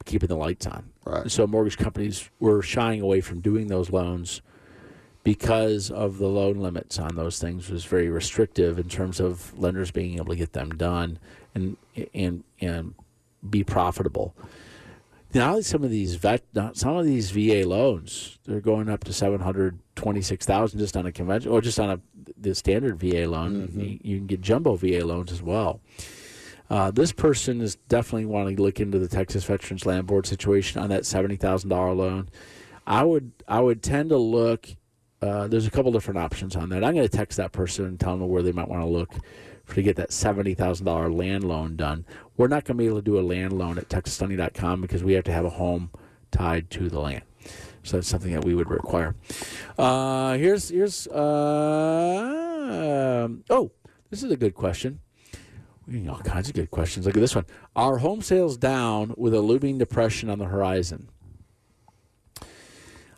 keeping 0.04 0.28
the 0.28 0.36
lights 0.36 0.66
on. 0.66 0.90
Right. 1.04 1.30
So 1.30 1.46
mortgage 1.46 1.78
companies 1.78 2.30
were 2.40 2.62
shying 2.62 3.00
away 3.00 3.20
from 3.20 3.40
doing 3.40 3.68
those 3.68 3.90
loans 3.90 4.42
because 5.26 5.90
of 5.90 6.18
the 6.18 6.28
loan 6.28 6.54
limits 6.58 7.00
on 7.00 7.16
those 7.16 7.40
things 7.40 7.68
was 7.68 7.84
very 7.84 8.08
restrictive 8.08 8.78
in 8.78 8.88
terms 8.88 9.18
of 9.18 9.58
lenders 9.58 9.90
being 9.90 10.14
able 10.14 10.26
to 10.26 10.36
get 10.36 10.52
them 10.52 10.70
done 10.70 11.18
and 11.52 11.76
and 12.14 12.44
and 12.60 12.94
be 13.50 13.64
profitable. 13.64 14.36
Now 15.34 15.60
some 15.62 15.82
of 15.82 15.90
these 15.90 16.14
vet, 16.14 16.44
some 16.74 16.96
of 16.96 17.04
these 17.04 17.32
VA 17.32 17.66
loans, 17.66 18.38
they're 18.44 18.60
going 18.60 18.88
up 18.88 19.02
to 19.02 19.12
seven 19.12 19.40
hundred 19.40 19.80
twenty 19.96 20.22
six 20.22 20.46
thousand 20.46 20.78
just 20.78 20.96
on 20.96 21.06
a 21.06 21.10
convention 21.10 21.50
or 21.50 21.60
just 21.60 21.80
on 21.80 21.90
a 21.90 22.00
the 22.38 22.54
standard 22.54 23.00
VA 23.00 23.26
loan. 23.26 23.68
You, 23.74 23.98
you 24.02 24.18
can 24.18 24.28
get 24.28 24.40
jumbo 24.40 24.76
VA 24.76 25.04
loans 25.04 25.32
as 25.32 25.42
well. 25.42 25.80
Uh, 26.70 26.92
this 26.92 27.10
person 27.10 27.60
is 27.60 27.74
definitely 27.88 28.26
wanting 28.26 28.54
to 28.54 28.62
look 28.62 28.78
into 28.78 29.00
the 29.00 29.08
Texas 29.08 29.42
Veterans 29.42 29.84
Land 29.84 30.06
Board 30.06 30.24
situation 30.24 30.80
on 30.80 30.88
that 30.90 31.04
seventy 31.04 31.34
thousand 31.34 31.70
dollar 31.70 31.94
loan. 31.94 32.28
I 32.86 33.02
would 33.02 33.32
I 33.48 33.58
would 33.58 33.82
tend 33.82 34.10
to 34.10 34.18
look. 34.18 34.68
Uh, 35.22 35.48
there's 35.48 35.66
a 35.66 35.70
couple 35.70 35.90
different 35.92 36.18
options 36.18 36.56
on 36.56 36.68
that. 36.68 36.84
I'm 36.84 36.94
going 36.94 37.08
to 37.08 37.16
text 37.16 37.38
that 37.38 37.52
person 37.52 37.86
and 37.86 37.98
tell 37.98 38.16
them 38.16 38.28
where 38.28 38.42
they 38.42 38.52
might 38.52 38.68
want 38.68 38.82
to 38.82 38.86
look 38.88 39.14
to 39.74 39.82
get 39.82 39.96
that 39.96 40.12
seventy 40.12 40.54
thousand 40.54 40.86
dollar 40.86 41.10
land 41.10 41.44
loan 41.44 41.76
done. 41.76 42.04
We're 42.36 42.48
not 42.48 42.64
going 42.64 42.76
to 42.76 42.82
be 42.82 42.86
able 42.86 42.98
to 42.98 43.02
do 43.02 43.18
a 43.18 43.22
land 43.22 43.52
loan 43.52 43.78
at 43.78 43.88
TexasLending.com 43.88 44.80
because 44.80 45.02
we 45.02 45.14
have 45.14 45.24
to 45.24 45.32
have 45.32 45.44
a 45.44 45.50
home 45.50 45.90
tied 46.30 46.70
to 46.70 46.88
the 46.88 47.00
land. 47.00 47.22
So 47.82 47.96
that's 47.96 48.08
something 48.08 48.32
that 48.32 48.44
we 48.44 48.54
would 48.54 48.68
require. 48.70 49.14
Uh, 49.78 50.34
here's 50.34 50.68
here's 50.68 51.06
uh, 51.08 51.16
oh, 53.50 53.70
this 54.10 54.22
is 54.22 54.30
a 54.30 54.36
good 54.36 54.54
question. 54.54 55.00
We're 55.86 55.92
getting 55.94 56.10
all 56.10 56.18
kinds 56.18 56.48
of 56.48 56.54
good 56.54 56.70
questions. 56.72 57.06
Look 57.06 57.16
at 57.16 57.20
this 57.20 57.36
one. 57.36 57.46
Are 57.76 57.98
home 57.98 58.22
sales 58.22 58.56
down 58.56 59.14
with 59.16 59.34
a 59.34 59.40
looming 59.40 59.78
depression 59.78 60.28
on 60.28 60.40
the 60.40 60.46
horizon? 60.46 61.08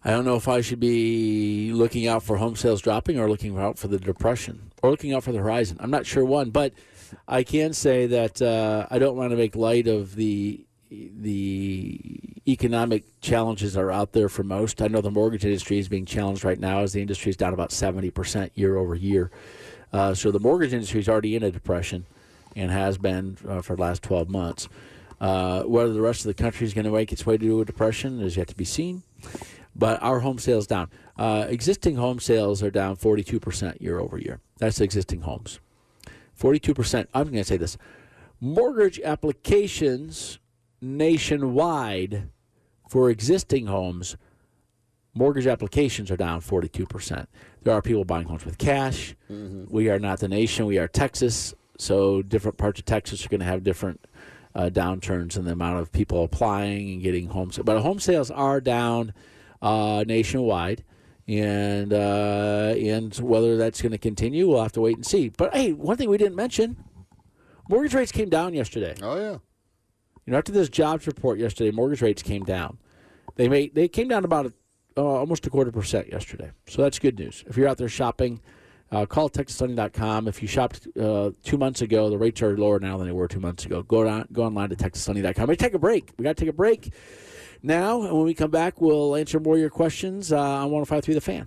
I 0.04 0.10
don't 0.10 0.24
know 0.24 0.36
if 0.36 0.48
I 0.48 0.60
should 0.60 0.80
be 0.80 1.72
looking 1.72 2.06
out 2.06 2.22
for 2.22 2.36
home 2.36 2.56
sales 2.56 2.80
dropping 2.80 3.18
or 3.18 3.28
looking 3.28 3.58
out 3.58 3.78
for 3.78 3.88
the 3.88 3.98
depression 3.98 4.70
or 4.82 4.90
looking 4.90 5.12
out 5.12 5.24
for 5.24 5.32
the 5.32 5.38
horizon. 5.38 5.76
I'm 5.80 5.90
not 5.90 6.06
sure 6.06 6.24
one, 6.24 6.50
but 6.50 6.72
I 7.26 7.42
can 7.42 7.72
say 7.72 8.06
that 8.06 8.40
uh, 8.40 8.86
I 8.90 8.98
don't 8.98 9.16
want 9.16 9.30
to 9.30 9.36
make 9.36 9.56
light 9.56 9.88
of 9.88 10.14
the 10.14 10.64
the 10.90 12.00
economic 12.46 13.04
challenges 13.20 13.74
that 13.74 13.80
are 13.80 13.92
out 13.92 14.12
there 14.12 14.30
for 14.30 14.42
most. 14.42 14.80
I 14.80 14.88
know 14.88 15.02
the 15.02 15.10
mortgage 15.10 15.44
industry 15.44 15.78
is 15.78 15.86
being 15.86 16.06
challenged 16.06 16.44
right 16.44 16.58
now 16.58 16.80
as 16.80 16.94
the 16.94 17.02
industry 17.02 17.28
is 17.28 17.36
down 17.36 17.52
about 17.52 17.70
70% 17.70 18.50
year 18.54 18.76
over 18.76 18.94
year. 18.94 19.30
Uh, 19.92 20.14
so 20.14 20.30
the 20.30 20.40
mortgage 20.40 20.72
industry 20.72 21.00
is 21.00 21.08
already 21.08 21.36
in 21.36 21.42
a 21.42 21.50
depression 21.50 22.06
and 22.56 22.70
has 22.70 22.96
been 22.96 23.36
uh, 23.46 23.60
for 23.60 23.76
the 23.76 23.82
last 23.82 24.02
12 24.02 24.30
months. 24.30 24.68
Uh, 25.20 25.62
whether 25.64 25.92
the 25.92 26.00
rest 26.00 26.20
of 26.20 26.28
the 26.28 26.42
country 26.42 26.66
is 26.66 26.72
going 26.72 26.84
to 26.84 26.90
make 26.90 27.12
its 27.12 27.26
way 27.26 27.36
to 27.36 27.60
a 27.60 27.64
depression 27.64 28.20
is 28.20 28.36
yet 28.38 28.48
to 28.48 28.56
be 28.56 28.64
seen. 28.64 29.02
But 29.78 30.02
our 30.02 30.20
home 30.20 30.38
sales 30.38 30.66
down. 30.66 30.90
Uh, 31.16 31.46
existing 31.48 31.96
home 31.96 32.18
sales 32.18 32.62
are 32.62 32.70
down 32.70 32.96
42% 32.96 33.80
year 33.80 34.00
over 34.00 34.18
year. 34.18 34.40
That's 34.58 34.80
existing 34.80 35.22
homes. 35.22 35.60
42%. 36.38 37.06
I'm 37.14 37.24
going 37.24 37.34
to 37.36 37.44
say 37.44 37.56
this. 37.56 37.78
Mortgage 38.40 39.00
applications 39.00 40.38
nationwide 40.80 42.28
for 42.88 43.10
existing 43.10 43.66
homes, 43.66 44.16
mortgage 45.14 45.46
applications 45.46 46.10
are 46.10 46.16
down 46.16 46.40
42%. 46.40 47.26
There 47.62 47.74
are 47.74 47.82
people 47.82 48.04
buying 48.04 48.26
homes 48.26 48.44
with 48.44 48.58
cash. 48.58 49.14
We 49.70 49.90
are 49.90 49.98
not 49.98 50.20
the 50.20 50.28
nation, 50.28 50.66
we 50.66 50.78
are 50.78 50.88
Texas. 50.88 51.54
So 51.78 52.22
different 52.22 52.56
parts 52.56 52.80
of 52.80 52.86
Texas 52.86 53.24
are 53.24 53.28
going 53.28 53.40
to 53.40 53.46
have 53.46 53.62
different 53.62 54.04
uh, 54.54 54.70
downturns 54.72 55.36
in 55.36 55.44
the 55.44 55.52
amount 55.52 55.80
of 55.80 55.92
people 55.92 56.24
applying 56.24 56.90
and 56.90 57.02
getting 57.02 57.28
homes. 57.28 57.58
But 57.62 57.80
home 57.80 58.00
sales 58.00 58.30
are 58.30 58.60
down 58.60 59.12
uh, 59.62 60.04
nationwide. 60.06 60.84
And 61.26 61.92
uh, 61.92 62.74
and 62.78 63.14
whether 63.16 63.58
that's 63.58 63.82
going 63.82 63.92
to 63.92 63.98
continue, 63.98 64.48
we'll 64.48 64.62
have 64.62 64.72
to 64.72 64.80
wait 64.80 64.96
and 64.96 65.04
see. 65.04 65.28
But 65.28 65.54
hey, 65.54 65.72
one 65.74 65.98
thing 65.98 66.08
we 66.08 66.16
didn't 66.16 66.36
mention: 66.36 66.82
mortgage 67.68 67.92
rates 67.92 68.12
came 68.12 68.30
down 68.30 68.54
yesterday. 68.54 68.94
Oh 69.02 69.16
yeah. 69.16 69.36
You 70.24 70.32
know, 70.32 70.38
after 70.38 70.52
this 70.52 70.70
jobs 70.70 71.06
report 71.06 71.38
yesterday, 71.38 71.70
mortgage 71.70 72.00
rates 72.00 72.22
came 72.22 72.44
down. 72.44 72.78
They 73.36 73.46
made 73.46 73.74
they 73.74 73.88
came 73.88 74.08
down 74.08 74.24
about 74.24 74.46
a, 74.46 74.52
uh, 74.96 75.02
almost 75.02 75.46
a 75.46 75.50
quarter 75.50 75.70
percent 75.70 76.10
yesterday. 76.10 76.50
So 76.66 76.80
that's 76.80 76.98
good 76.98 77.18
news. 77.18 77.44
If 77.46 77.58
you're 77.58 77.68
out 77.68 77.76
there 77.76 77.90
shopping, 77.90 78.40
uh, 78.90 79.04
call 79.04 79.28
TexasLending.com. 79.28 80.28
If 80.28 80.40
you 80.40 80.48
shopped 80.48 80.88
uh, 80.98 81.32
two 81.44 81.58
months 81.58 81.82
ago, 81.82 82.08
the 82.08 82.16
rates 82.16 82.40
are 82.40 82.56
lower 82.56 82.80
now 82.80 82.96
than 82.96 83.06
they 83.06 83.12
were 83.12 83.28
two 83.28 83.40
months 83.40 83.66
ago. 83.66 83.82
Go 83.82 84.04
down, 84.04 84.26
go 84.32 84.44
online 84.44 84.70
to 84.70 84.76
TexasLending.com. 84.76 85.46
We 85.46 85.56
take 85.56 85.74
a 85.74 85.78
break. 85.78 86.12
We 86.16 86.24
got 86.24 86.36
to 86.36 86.42
take 86.42 86.48
a 86.48 86.56
break 86.56 86.92
now, 87.62 88.02
and 88.02 88.16
when 88.16 88.24
we 88.24 88.34
come 88.34 88.50
back, 88.50 88.80
we'll 88.80 89.16
answer 89.16 89.40
more 89.40 89.54
of 89.54 89.60
your 89.60 89.70
questions 89.70 90.32
uh, 90.32 90.38
on 90.38 90.70
105.3 90.70 91.14
The 91.14 91.20
Fan. 91.20 91.46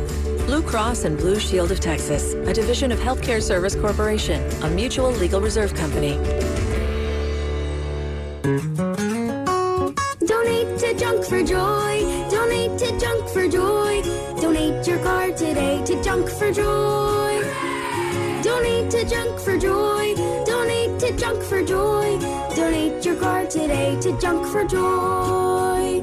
Blue 0.46 0.62
Cross 0.62 1.04
and 1.04 1.18
Blue 1.18 1.38
Shield 1.38 1.70
of 1.70 1.80
Texas, 1.80 2.32
a 2.32 2.54
division 2.54 2.90
of 2.90 2.98
Healthcare 2.98 3.42
Service 3.42 3.76
Corporation, 3.76 4.42
a 4.62 4.70
mutual 4.70 5.10
legal 5.12 5.40
reserve 5.40 5.74
company. 5.74 6.18
For 11.30 11.44
Joy. 11.44 12.28
Donate 12.28 12.76
to 12.80 12.98
Junk 12.98 13.28
for 13.28 13.46
Joy. 13.46 14.02
Donate 14.40 14.84
your 14.84 14.98
car 14.98 15.30
today 15.30 15.80
to 15.84 16.02
Junk 16.02 16.28
for 16.28 16.50
Joy. 16.52 17.40
Donate 18.42 18.90
to 18.90 19.04
Junk 19.08 19.38
for 19.38 19.56
Joy. 19.56 20.16
Donate 20.44 20.98
to 20.98 21.16
Junk 21.16 21.40
for 21.44 21.62
Joy. 21.62 22.18
Donate 22.56 23.04
your 23.04 23.14
car 23.14 23.46
today 23.46 23.96
to 24.00 24.18
Junk 24.18 24.44
for 24.48 24.64
Joy. 24.64 26.00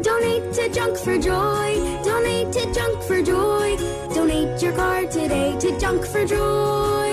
Donate 0.00 0.54
to 0.54 0.68
Junk 0.72 0.96
for 0.96 1.18
Joy. 1.18 2.00
Donate 2.02 2.50
to 2.54 2.72
Junk 2.72 3.02
for 3.02 3.22
Joy. 3.22 3.76
Donate 4.14 4.62
your 4.62 4.72
car 4.72 5.04
today 5.04 5.54
to 5.60 5.78
Junk 5.78 6.06
for 6.06 6.24
Joy. 6.24 7.11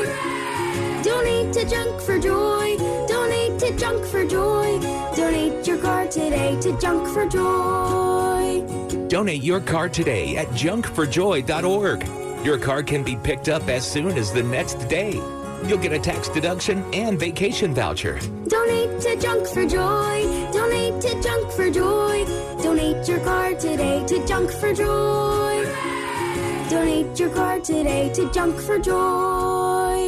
Donate 1.04 1.54
to 1.54 1.66
Junk 1.70 2.02
for 2.02 2.20
Joy. 2.20 2.76
Donate 3.08 3.58
to 3.60 3.78
Junk 3.78 4.06
for 4.06 4.26
Joy. 4.26 4.80
Donate 5.16 5.66
your 5.66 5.78
car 5.78 6.08
today 6.08 6.60
to 6.60 6.78
Junk 6.78 7.08
for 7.08 7.26
Joy. 7.26 8.66
Donate 9.08 9.42
your 9.42 9.62
car 9.62 9.88
today 9.88 10.36
at 10.36 10.48
junkforjoy.org. 10.48 12.46
Your 12.46 12.58
car 12.58 12.84
can 12.84 13.04
be 13.04 13.16
picked 13.16 13.48
up 13.48 13.68
as 13.70 13.90
soon 13.90 14.18
as 14.18 14.34
the 14.34 14.44
next 14.44 14.76
day. 14.90 15.14
You'll 15.66 15.78
get 15.78 15.94
a 15.94 16.00
tax 16.00 16.28
deduction 16.28 16.84
and 16.94 17.18
vacation 17.18 17.74
voucher. 17.74 18.20
Donate 18.48 19.00
to 19.02 19.16
Junk 19.22 19.48
for 19.48 19.66
Joy. 19.66 20.52
Donate 20.52 21.02
to 21.02 21.22
Junk 21.22 21.52
for 21.54 21.70
Joy. 21.72 22.26
Donate 22.62 23.08
your 23.08 23.20
car 23.22 23.54
today 23.54 24.06
to 24.06 24.26
Junk 24.28 24.52
for 24.52 24.74
Joy. 24.74 25.66
Donate 26.70 27.20
your 27.20 27.30
car 27.30 27.60
today 27.60 28.12
to 28.14 28.30
Junk 28.32 28.60
for 28.60 28.78
Joy. 28.80 29.49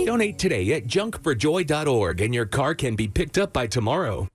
Donate 0.06 0.38
today 0.38 0.74
at 0.74 0.86
junkforjoy.org 0.86 2.22
and 2.22 2.34
your 2.34 2.45
car 2.45 2.76
can 2.76 2.95
be 2.95 3.08
picked 3.08 3.38
up 3.38 3.54
by 3.54 3.68
tomorrow. 3.68 4.28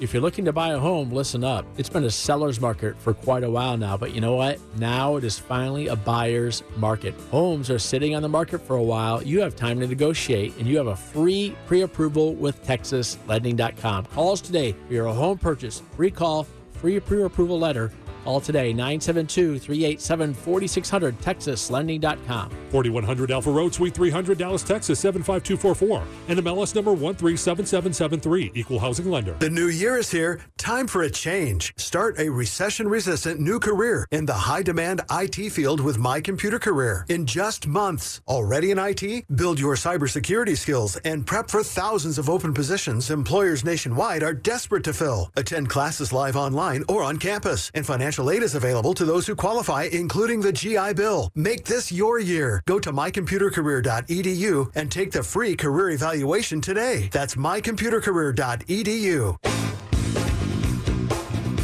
If 0.00 0.12
you're 0.12 0.22
looking 0.22 0.44
to 0.44 0.52
buy 0.52 0.70
a 0.70 0.78
home, 0.78 1.10
listen 1.10 1.42
up. 1.42 1.66
It's 1.76 1.88
been 1.88 2.04
a 2.04 2.10
seller's 2.10 2.60
market 2.60 2.96
for 3.00 3.12
quite 3.12 3.42
a 3.42 3.50
while 3.50 3.76
now, 3.76 3.96
but 3.96 4.14
you 4.14 4.20
know 4.20 4.36
what? 4.36 4.60
Now 4.76 5.16
it 5.16 5.24
is 5.24 5.40
finally 5.40 5.88
a 5.88 5.96
buyer's 5.96 6.62
market. 6.76 7.14
Homes 7.32 7.68
are 7.68 7.80
sitting 7.80 8.14
on 8.14 8.22
the 8.22 8.28
market 8.28 8.60
for 8.60 8.76
a 8.76 8.82
while. 8.82 9.20
You 9.20 9.40
have 9.40 9.56
time 9.56 9.80
to 9.80 9.88
negotiate, 9.88 10.56
and 10.56 10.68
you 10.68 10.76
have 10.76 10.86
a 10.86 10.94
free 10.94 11.56
pre 11.66 11.80
approval 11.80 12.34
with 12.34 12.64
TexasLending.com. 12.64 14.04
Call 14.06 14.32
us 14.32 14.40
today 14.40 14.72
for 14.86 14.94
your 14.94 15.12
home 15.12 15.36
purchase. 15.36 15.82
Free 15.96 16.12
call 16.12 16.46
free 16.74 17.00
pre 17.00 17.22
approval 17.24 17.58
letter. 17.58 17.90
All 18.28 18.42
today, 18.42 18.74
972 18.74 19.58
387 19.58 20.34
4600, 20.34 21.18
TexasLending.com. 21.22 22.50
4100 22.68 23.30
Alpha 23.30 23.50
Road, 23.50 23.72
Suite 23.72 23.94
300, 23.94 24.36
Dallas, 24.36 24.62
Texas 24.62 25.00
75244. 25.00 26.02
And 26.28 26.38
MLS 26.40 26.74
number 26.74 26.92
137773, 26.92 28.52
Equal 28.54 28.80
Housing 28.80 29.10
Lender. 29.10 29.34
The 29.38 29.48
new 29.48 29.68
year 29.68 29.96
is 29.96 30.10
here. 30.10 30.42
Time 30.58 30.86
for 30.86 31.04
a 31.04 31.10
change. 31.10 31.72
Start 31.78 32.18
a 32.18 32.28
recession 32.28 32.86
resistant 32.86 33.40
new 33.40 33.58
career 33.58 34.06
in 34.10 34.26
the 34.26 34.34
high 34.34 34.62
demand 34.62 35.00
IT 35.10 35.50
field 35.50 35.80
with 35.80 35.96
My 35.96 36.20
Computer 36.20 36.58
Career 36.58 37.06
in 37.08 37.24
just 37.24 37.66
months. 37.66 38.20
Already 38.28 38.72
in 38.72 38.78
IT? 38.78 39.24
Build 39.34 39.58
your 39.58 39.74
cybersecurity 39.74 40.58
skills 40.58 40.96
and 40.98 41.26
prep 41.26 41.48
for 41.48 41.62
thousands 41.62 42.18
of 42.18 42.28
open 42.28 42.52
positions 42.52 43.10
employers 43.10 43.64
nationwide 43.64 44.22
are 44.22 44.34
desperate 44.34 44.84
to 44.84 44.92
fill. 44.92 45.30
Attend 45.34 45.70
classes 45.70 46.12
live 46.12 46.36
online 46.36 46.84
or 46.90 47.02
on 47.02 47.16
campus, 47.16 47.70
and 47.74 47.86
financial 47.86 48.17
aid 48.26 48.42
is 48.42 48.54
available 48.54 48.94
to 48.94 49.04
those 49.04 49.26
who 49.26 49.36
qualify, 49.36 49.84
including 49.84 50.40
the 50.40 50.52
GI 50.52 50.94
Bill. 50.94 51.30
Make 51.34 51.64
this 51.64 51.92
your 51.92 52.18
year. 52.18 52.62
Go 52.66 52.78
to 52.80 52.92
mycomputercareer.edu 52.92 54.70
and 54.74 54.90
take 54.90 55.12
the 55.12 55.22
free 55.22 55.54
career 55.56 55.90
evaluation 55.90 56.60
today. 56.60 57.08
That's 57.12 57.36
mycomputercareer.edu. 57.36 59.38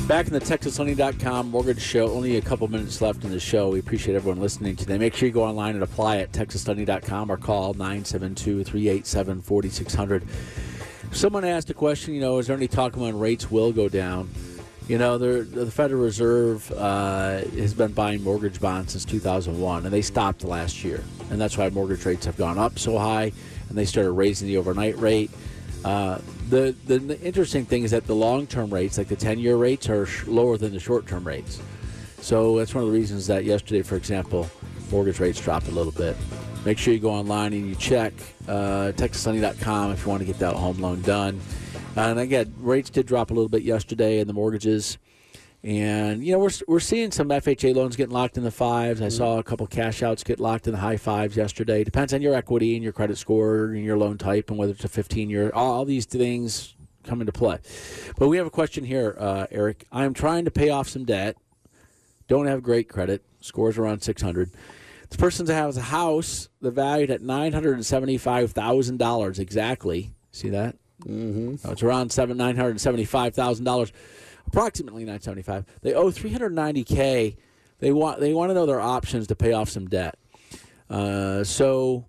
Back 0.06 0.26
in 0.26 0.34
the 0.34 0.40
TexasLending.com 0.40 1.50
mortgage 1.50 1.80
show, 1.80 2.10
only 2.10 2.36
a 2.36 2.42
couple 2.42 2.68
minutes 2.68 3.00
left 3.00 3.24
in 3.24 3.30
the 3.30 3.40
show. 3.40 3.70
We 3.70 3.78
appreciate 3.78 4.14
everyone 4.14 4.38
listening 4.38 4.76
today. 4.76 4.98
Make 4.98 5.14
sure 5.14 5.26
you 5.26 5.32
go 5.32 5.42
online 5.42 5.76
and 5.76 5.82
apply 5.82 6.18
at 6.18 6.30
TexasLending.com 6.30 7.32
or 7.32 7.38
call 7.38 7.72
972 7.72 8.64
387 8.64 9.40
4600. 9.40 10.28
Someone 11.10 11.46
asked 11.46 11.70
a 11.70 11.74
question, 11.74 12.12
you 12.12 12.20
know, 12.20 12.38
is 12.38 12.48
there 12.48 12.56
any 12.56 12.68
talk 12.68 12.96
when 12.96 13.18
rates 13.18 13.50
will 13.50 13.72
go 13.72 13.88
down? 13.88 14.28
You 14.86 14.98
know, 14.98 15.16
the 15.16 15.70
Federal 15.70 16.02
Reserve 16.02 16.70
uh, 16.72 17.38
has 17.38 17.72
been 17.72 17.92
buying 17.92 18.22
mortgage 18.22 18.60
bonds 18.60 18.92
since 18.92 19.06
2001, 19.06 19.86
and 19.86 19.92
they 19.92 20.02
stopped 20.02 20.44
last 20.44 20.84
year. 20.84 21.02
And 21.30 21.40
that's 21.40 21.56
why 21.56 21.70
mortgage 21.70 22.04
rates 22.04 22.26
have 22.26 22.36
gone 22.36 22.58
up 22.58 22.78
so 22.78 22.98
high, 22.98 23.32
and 23.70 23.78
they 23.78 23.86
started 23.86 24.12
raising 24.12 24.46
the 24.46 24.58
overnight 24.58 24.98
rate. 24.98 25.30
Uh, 25.86 26.18
the, 26.50 26.74
the, 26.86 27.18
interesting 27.22 27.64
thing 27.64 27.84
is 27.84 27.92
that 27.92 28.06
the 28.06 28.14
long 28.14 28.46
term 28.46 28.72
rates, 28.72 28.98
like 28.98 29.08
the 29.08 29.16
10 29.16 29.38
year 29.38 29.56
rates, 29.56 29.88
are 29.88 30.04
sh- 30.04 30.26
lower 30.26 30.58
than 30.58 30.72
the 30.72 30.80
short 30.80 31.06
term 31.06 31.26
rates. 31.26 31.62
So 32.20 32.58
that's 32.58 32.74
one 32.74 32.84
of 32.84 32.90
the 32.90 32.96
reasons 32.96 33.26
that 33.28 33.44
yesterday, 33.44 33.82
for 33.82 33.96
example, 33.96 34.50
mortgage 34.90 35.18
rates 35.18 35.40
dropped 35.40 35.68
a 35.68 35.72
little 35.72 35.92
bit. 35.92 36.14
Make 36.66 36.76
sure 36.76 36.92
you 36.92 37.00
go 37.00 37.10
online 37.10 37.54
and 37.54 37.66
you 37.66 37.74
check 37.74 38.12
uh, 38.48 38.92
TexasLending.com 38.96 39.92
if 39.92 40.04
you 40.04 40.08
want 40.10 40.20
to 40.20 40.26
get 40.26 40.38
that 40.40 40.54
home 40.54 40.78
loan 40.78 41.00
done. 41.02 41.40
And 41.96 42.18
again, 42.18 42.52
rates 42.58 42.90
did 42.90 43.06
drop 43.06 43.30
a 43.30 43.34
little 43.34 43.48
bit 43.48 43.62
yesterday 43.62 44.18
in 44.18 44.26
the 44.26 44.32
mortgages. 44.32 44.98
And, 45.62 46.24
you 46.24 46.32
know, 46.32 46.40
we're, 46.40 46.50
we're 46.68 46.80
seeing 46.80 47.10
some 47.10 47.30
FHA 47.30 47.74
loans 47.74 47.96
getting 47.96 48.12
locked 48.12 48.36
in 48.36 48.44
the 48.44 48.50
fives. 48.50 49.00
I 49.00 49.08
saw 49.08 49.38
a 49.38 49.42
couple 49.42 49.66
cash 49.66 50.02
outs 50.02 50.22
get 50.22 50.38
locked 50.38 50.66
in 50.66 50.74
the 50.74 50.78
high 50.78 50.98
fives 50.98 51.38
yesterday. 51.38 51.84
Depends 51.84 52.12
on 52.12 52.20
your 52.20 52.34
equity 52.34 52.74
and 52.74 52.84
your 52.84 52.92
credit 52.92 53.16
score 53.16 53.64
and 53.66 53.82
your 53.82 53.96
loan 53.96 54.18
type 54.18 54.50
and 54.50 54.58
whether 54.58 54.72
it's 54.72 54.84
a 54.84 54.88
15 54.88 55.30
year. 55.30 55.50
All 55.54 55.86
these 55.86 56.04
things 56.04 56.74
come 57.04 57.20
into 57.20 57.32
play. 57.32 57.60
But 58.18 58.28
we 58.28 58.36
have 58.36 58.46
a 58.46 58.50
question 58.50 58.84
here, 58.84 59.16
uh, 59.18 59.46
Eric. 59.50 59.86
I'm 59.90 60.12
trying 60.12 60.44
to 60.44 60.50
pay 60.50 60.68
off 60.68 60.86
some 60.88 61.04
debt. 61.04 61.38
Don't 62.28 62.46
have 62.46 62.62
great 62.62 62.90
credit. 62.90 63.22
Scores 63.40 63.78
around 63.78 64.02
600. 64.02 64.50
This 65.08 65.16
person 65.16 65.46
has 65.46 65.76
a 65.76 65.82
house 65.82 66.48
that 66.60 66.72
valued 66.72 67.10
at 67.10 67.22
$975,000 67.22 69.38
exactly. 69.38 70.10
See 70.30 70.50
that? 70.50 70.76
Mm-hmm. 71.08 71.56
So 71.56 71.70
it's 71.70 71.82
around 71.82 72.10
seven 72.12 72.36
nine 72.36 72.56
hundred 72.56 72.80
seventy 72.80 73.04
five 73.04 73.34
thousand 73.34 73.64
dollars, 73.64 73.92
approximately 74.46 75.04
nine 75.04 75.20
seventy 75.20 75.42
five. 75.42 75.64
They 75.82 75.94
owe 75.94 76.10
three 76.10 76.30
hundred 76.30 76.54
ninety 76.54 76.84
k. 76.84 77.36
They 77.78 77.92
want 77.92 78.20
they 78.20 78.32
want 78.32 78.50
to 78.50 78.54
know 78.54 78.66
their 78.66 78.80
options 78.80 79.26
to 79.28 79.34
pay 79.34 79.52
off 79.52 79.68
some 79.68 79.86
debt. 79.86 80.16
Uh, 80.88 81.44
so, 81.44 82.06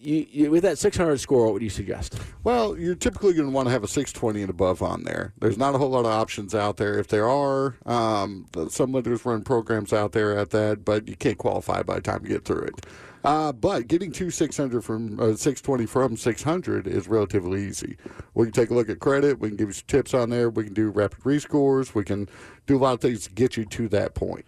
you, 0.00 0.26
you, 0.30 0.50
with 0.50 0.62
that 0.62 0.78
six 0.78 0.96
hundred 0.96 1.18
score, 1.18 1.44
what 1.44 1.54
would 1.54 1.62
you 1.62 1.70
suggest? 1.70 2.18
Well, 2.44 2.78
you're 2.78 2.94
typically 2.94 3.32
going 3.34 3.48
to 3.48 3.54
want 3.54 3.66
to 3.66 3.72
have 3.72 3.84
a 3.84 3.88
620 3.88 4.42
and 4.42 4.50
above 4.50 4.82
on 4.82 5.02
there. 5.04 5.32
There's 5.40 5.58
not 5.58 5.74
a 5.74 5.78
whole 5.78 5.90
lot 5.90 6.00
of 6.00 6.12
options 6.12 6.54
out 6.54 6.76
there. 6.76 6.98
If 6.98 7.08
there 7.08 7.28
are, 7.28 7.76
um, 7.86 8.46
some 8.68 8.92
lenders 8.92 9.24
run 9.24 9.42
programs 9.42 9.92
out 9.92 10.12
there 10.12 10.36
at 10.38 10.50
that, 10.50 10.84
but 10.84 11.08
you 11.08 11.16
can't 11.16 11.38
qualify 11.38 11.82
by 11.82 11.96
the 11.96 12.00
time 12.00 12.22
you 12.22 12.30
get 12.30 12.44
through 12.44 12.62
it. 12.62 12.86
Uh, 13.24 13.52
but 13.52 13.88
getting 13.88 14.12
to 14.12 14.30
600 14.30 14.82
from 14.82 15.18
uh, 15.18 15.34
620 15.34 15.86
from 15.86 16.16
600 16.16 16.86
is 16.86 17.08
relatively 17.08 17.64
easy. 17.64 17.96
We 18.34 18.46
can 18.46 18.52
take 18.52 18.70
a 18.70 18.74
look 18.74 18.88
at 18.88 19.00
credit. 19.00 19.40
We 19.40 19.48
can 19.48 19.56
give 19.56 19.68
you 19.68 19.74
some 19.74 19.86
tips 19.88 20.14
on 20.14 20.30
there. 20.30 20.48
We 20.48 20.64
can 20.64 20.74
do 20.74 20.90
rapid 20.90 21.20
rescores. 21.20 21.94
We 21.94 22.04
can 22.04 22.28
do 22.66 22.76
a 22.76 22.78
lot 22.78 22.94
of 22.94 23.00
things 23.00 23.24
to 23.24 23.30
get 23.32 23.56
you 23.56 23.64
to 23.64 23.88
that 23.88 24.14
point. 24.14 24.46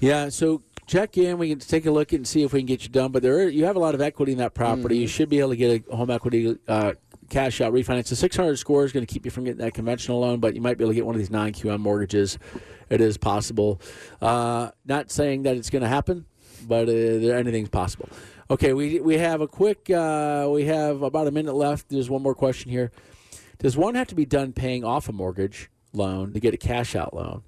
Yeah. 0.00 0.28
So 0.28 0.62
check 0.86 1.16
in. 1.18 1.38
We 1.38 1.50
can 1.50 1.58
take 1.58 1.86
a 1.86 1.90
look 1.90 2.12
and 2.12 2.26
see 2.26 2.42
if 2.42 2.52
we 2.52 2.60
can 2.60 2.66
get 2.66 2.82
you 2.82 2.88
done. 2.88 3.12
But 3.12 3.22
there, 3.22 3.36
are, 3.36 3.48
you 3.48 3.64
have 3.64 3.76
a 3.76 3.80
lot 3.80 3.94
of 3.94 4.00
equity 4.00 4.32
in 4.32 4.38
that 4.38 4.54
property. 4.54 4.96
Mm-hmm. 4.96 5.02
You 5.02 5.08
should 5.08 5.28
be 5.28 5.40
able 5.40 5.50
to 5.50 5.56
get 5.56 5.84
a 5.88 5.96
home 5.96 6.10
equity 6.10 6.58
uh, 6.68 6.94
cash 7.28 7.60
out 7.60 7.72
refinance. 7.72 8.08
The 8.08 8.16
600 8.16 8.56
score 8.56 8.84
is 8.84 8.92
going 8.92 9.04
to 9.04 9.12
keep 9.12 9.24
you 9.24 9.30
from 9.30 9.44
getting 9.44 9.60
that 9.60 9.74
conventional 9.74 10.20
loan, 10.20 10.40
but 10.40 10.54
you 10.54 10.60
might 10.60 10.78
be 10.78 10.84
able 10.84 10.92
to 10.92 10.94
get 10.94 11.06
one 11.06 11.14
of 11.14 11.18
these 11.18 11.30
non 11.30 11.52
QM 11.52 11.80
mortgages. 11.80 12.38
It 12.88 13.00
is 13.00 13.16
possible. 13.16 13.80
Uh, 14.20 14.70
not 14.84 15.10
saying 15.10 15.42
that 15.42 15.56
it's 15.56 15.70
going 15.70 15.82
to 15.82 15.88
happen 15.88 16.26
but 16.66 16.88
uh, 16.88 16.92
anything's 16.92 17.68
possible. 17.68 18.08
Okay, 18.50 18.72
we 18.72 19.00
we 19.00 19.18
have 19.18 19.40
a 19.40 19.48
quick. 19.48 19.90
Uh, 19.90 20.48
we 20.50 20.64
have 20.66 21.02
about 21.02 21.26
a 21.26 21.30
minute 21.30 21.54
left. 21.54 21.88
There's 21.88 22.10
one 22.10 22.22
more 22.22 22.34
question 22.34 22.70
here. 22.70 22.92
Does 23.58 23.76
one 23.76 23.94
have 23.94 24.06
to 24.08 24.14
be 24.14 24.26
done 24.26 24.52
paying 24.52 24.84
off 24.84 25.08
a 25.08 25.12
mortgage 25.12 25.70
loan 25.92 26.32
to 26.32 26.40
get 26.40 26.54
a 26.54 26.58
cash 26.58 26.94
out 26.94 27.14
loan? 27.14 27.42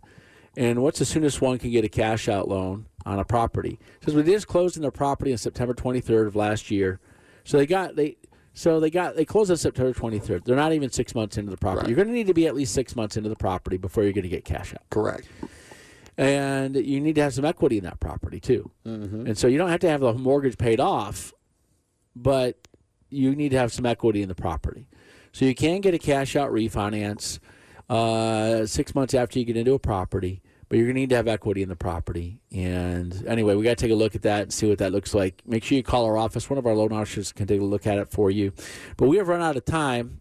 And 0.58 0.82
what's 0.82 0.98
the 0.98 1.04
soonest 1.04 1.40
one 1.40 1.56
can 1.58 1.70
get 1.70 1.84
a 1.84 1.88
cash 1.88 2.28
out 2.28 2.48
loan 2.48 2.86
on 3.06 3.20
a 3.20 3.24
property? 3.24 3.78
Because 4.00 4.16
we 4.16 4.24
just 4.24 4.48
closed 4.48 4.76
on 4.76 4.82
their 4.82 4.90
property 4.90 5.30
on 5.30 5.38
September 5.38 5.72
23rd 5.72 6.26
of 6.26 6.34
last 6.34 6.68
year, 6.68 6.98
so 7.44 7.56
they 7.56 7.66
got 7.66 7.96
they. 7.96 8.16
So 8.54 8.80
they 8.80 8.90
got 8.90 9.14
they 9.14 9.24
closed 9.24 9.52
on 9.52 9.56
September 9.56 9.92
23rd. 9.92 10.44
They're 10.44 10.56
not 10.56 10.72
even 10.72 10.90
six 10.90 11.14
months 11.14 11.38
into 11.38 11.52
the 11.52 11.56
property. 11.56 11.82
Right. 11.82 11.88
You're 11.90 11.96
going 11.96 12.08
to 12.08 12.12
need 12.12 12.26
to 12.26 12.34
be 12.34 12.48
at 12.48 12.56
least 12.56 12.74
six 12.74 12.96
months 12.96 13.16
into 13.16 13.28
the 13.28 13.36
property 13.36 13.76
before 13.76 14.02
you're 14.02 14.12
going 14.12 14.24
to 14.24 14.28
get 14.28 14.44
cash 14.44 14.74
out. 14.74 14.82
Correct. 14.90 15.28
And 16.16 16.74
you 16.74 17.00
need 17.00 17.14
to 17.14 17.22
have 17.22 17.34
some 17.34 17.44
equity 17.44 17.78
in 17.78 17.84
that 17.84 18.00
property 18.00 18.40
too. 18.40 18.68
Mm-hmm. 18.84 19.28
And 19.28 19.38
so 19.38 19.46
you 19.46 19.58
don't 19.58 19.68
have 19.68 19.78
to 19.80 19.88
have 19.88 20.00
the 20.00 20.12
mortgage 20.12 20.58
paid 20.58 20.80
off, 20.80 21.32
but 22.16 22.58
you 23.10 23.36
need 23.36 23.50
to 23.50 23.58
have 23.58 23.72
some 23.72 23.86
equity 23.86 24.22
in 24.22 24.28
the 24.28 24.34
property. 24.34 24.88
So 25.30 25.44
you 25.44 25.54
can 25.54 25.80
get 25.80 25.94
a 25.94 25.98
cash 25.98 26.34
out 26.34 26.50
refinance 26.50 27.38
uh, 27.88 28.66
six 28.66 28.92
months 28.92 29.14
after 29.14 29.38
you 29.38 29.44
get 29.44 29.56
into 29.56 29.74
a 29.74 29.78
property, 29.78 30.42
but 30.68 30.76
you're 30.76 30.86
going 30.86 30.96
to 30.96 31.00
need 31.00 31.10
to 31.10 31.16
have 31.16 31.28
equity 31.28 31.62
in 31.62 31.68
the 31.68 31.76
property. 31.76 32.40
And 32.52 33.26
anyway, 33.26 33.54
we 33.54 33.64
got 33.64 33.78
to 33.78 33.84
take 33.84 33.90
a 33.90 33.94
look 33.96 34.14
at 34.14 34.22
that 34.22 34.42
and 34.42 34.52
see 34.52 34.68
what 34.68 34.78
that 34.78 34.92
looks 34.92 35.14
like. 35.14 35.42
Make 35.46 35.64
sure 35.64 35.76
you 35.76 35.82
call 35.82 36.04
our 36.04 36.18
office. 36.18 36.50
One 36.50 36.58
of 36.58 36.66
our 36.66 36.74
loan 36.74 36.92
officers 36.92 37.32
can 37.32 37.46
take 37.46 37.60
a 37.60 37.64
look 37.64 37.86
at 37.86 37.98
it 37.98 38.10
for 38.10 38.30
you. 38.30 38.52
But 38.96 39.06
we 39.08 39.16
have 39.16 39.28
run 39.28 39.40
out 39.40 39.56
of 39.56 39.64
time. 39.64 40.20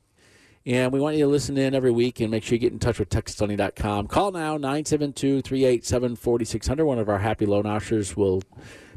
And 0.65 0.91
we 0.91 0.99
want 0.99 1.15
you 1.15 1.23
to 1.23 1.31
listen 1.31 1.57
in 1.57 1.73
every 1.73 1.91
week 1.91 2.19
and 2.19 2.29
make 2.29 2.43
sure 2.43 2.55
you 2.55 2.59
get 2.59 2.73
in 2.73 2.79
touch 2.79 2.99
with 2.99 3.07
TexasLending.com. 3.07 4.07
Call 4.07 4.33
now, 4.33 4.57
972 4.57 5.41
387 5.41 6.17
4600. 6.17 6.85
One 6.85 6.99
of 6.99 7.07
our 7.07 7.19
happy 7.19 7.45
loan 7.45 7.65
officers 7.65 8.17
will 8.17 8.41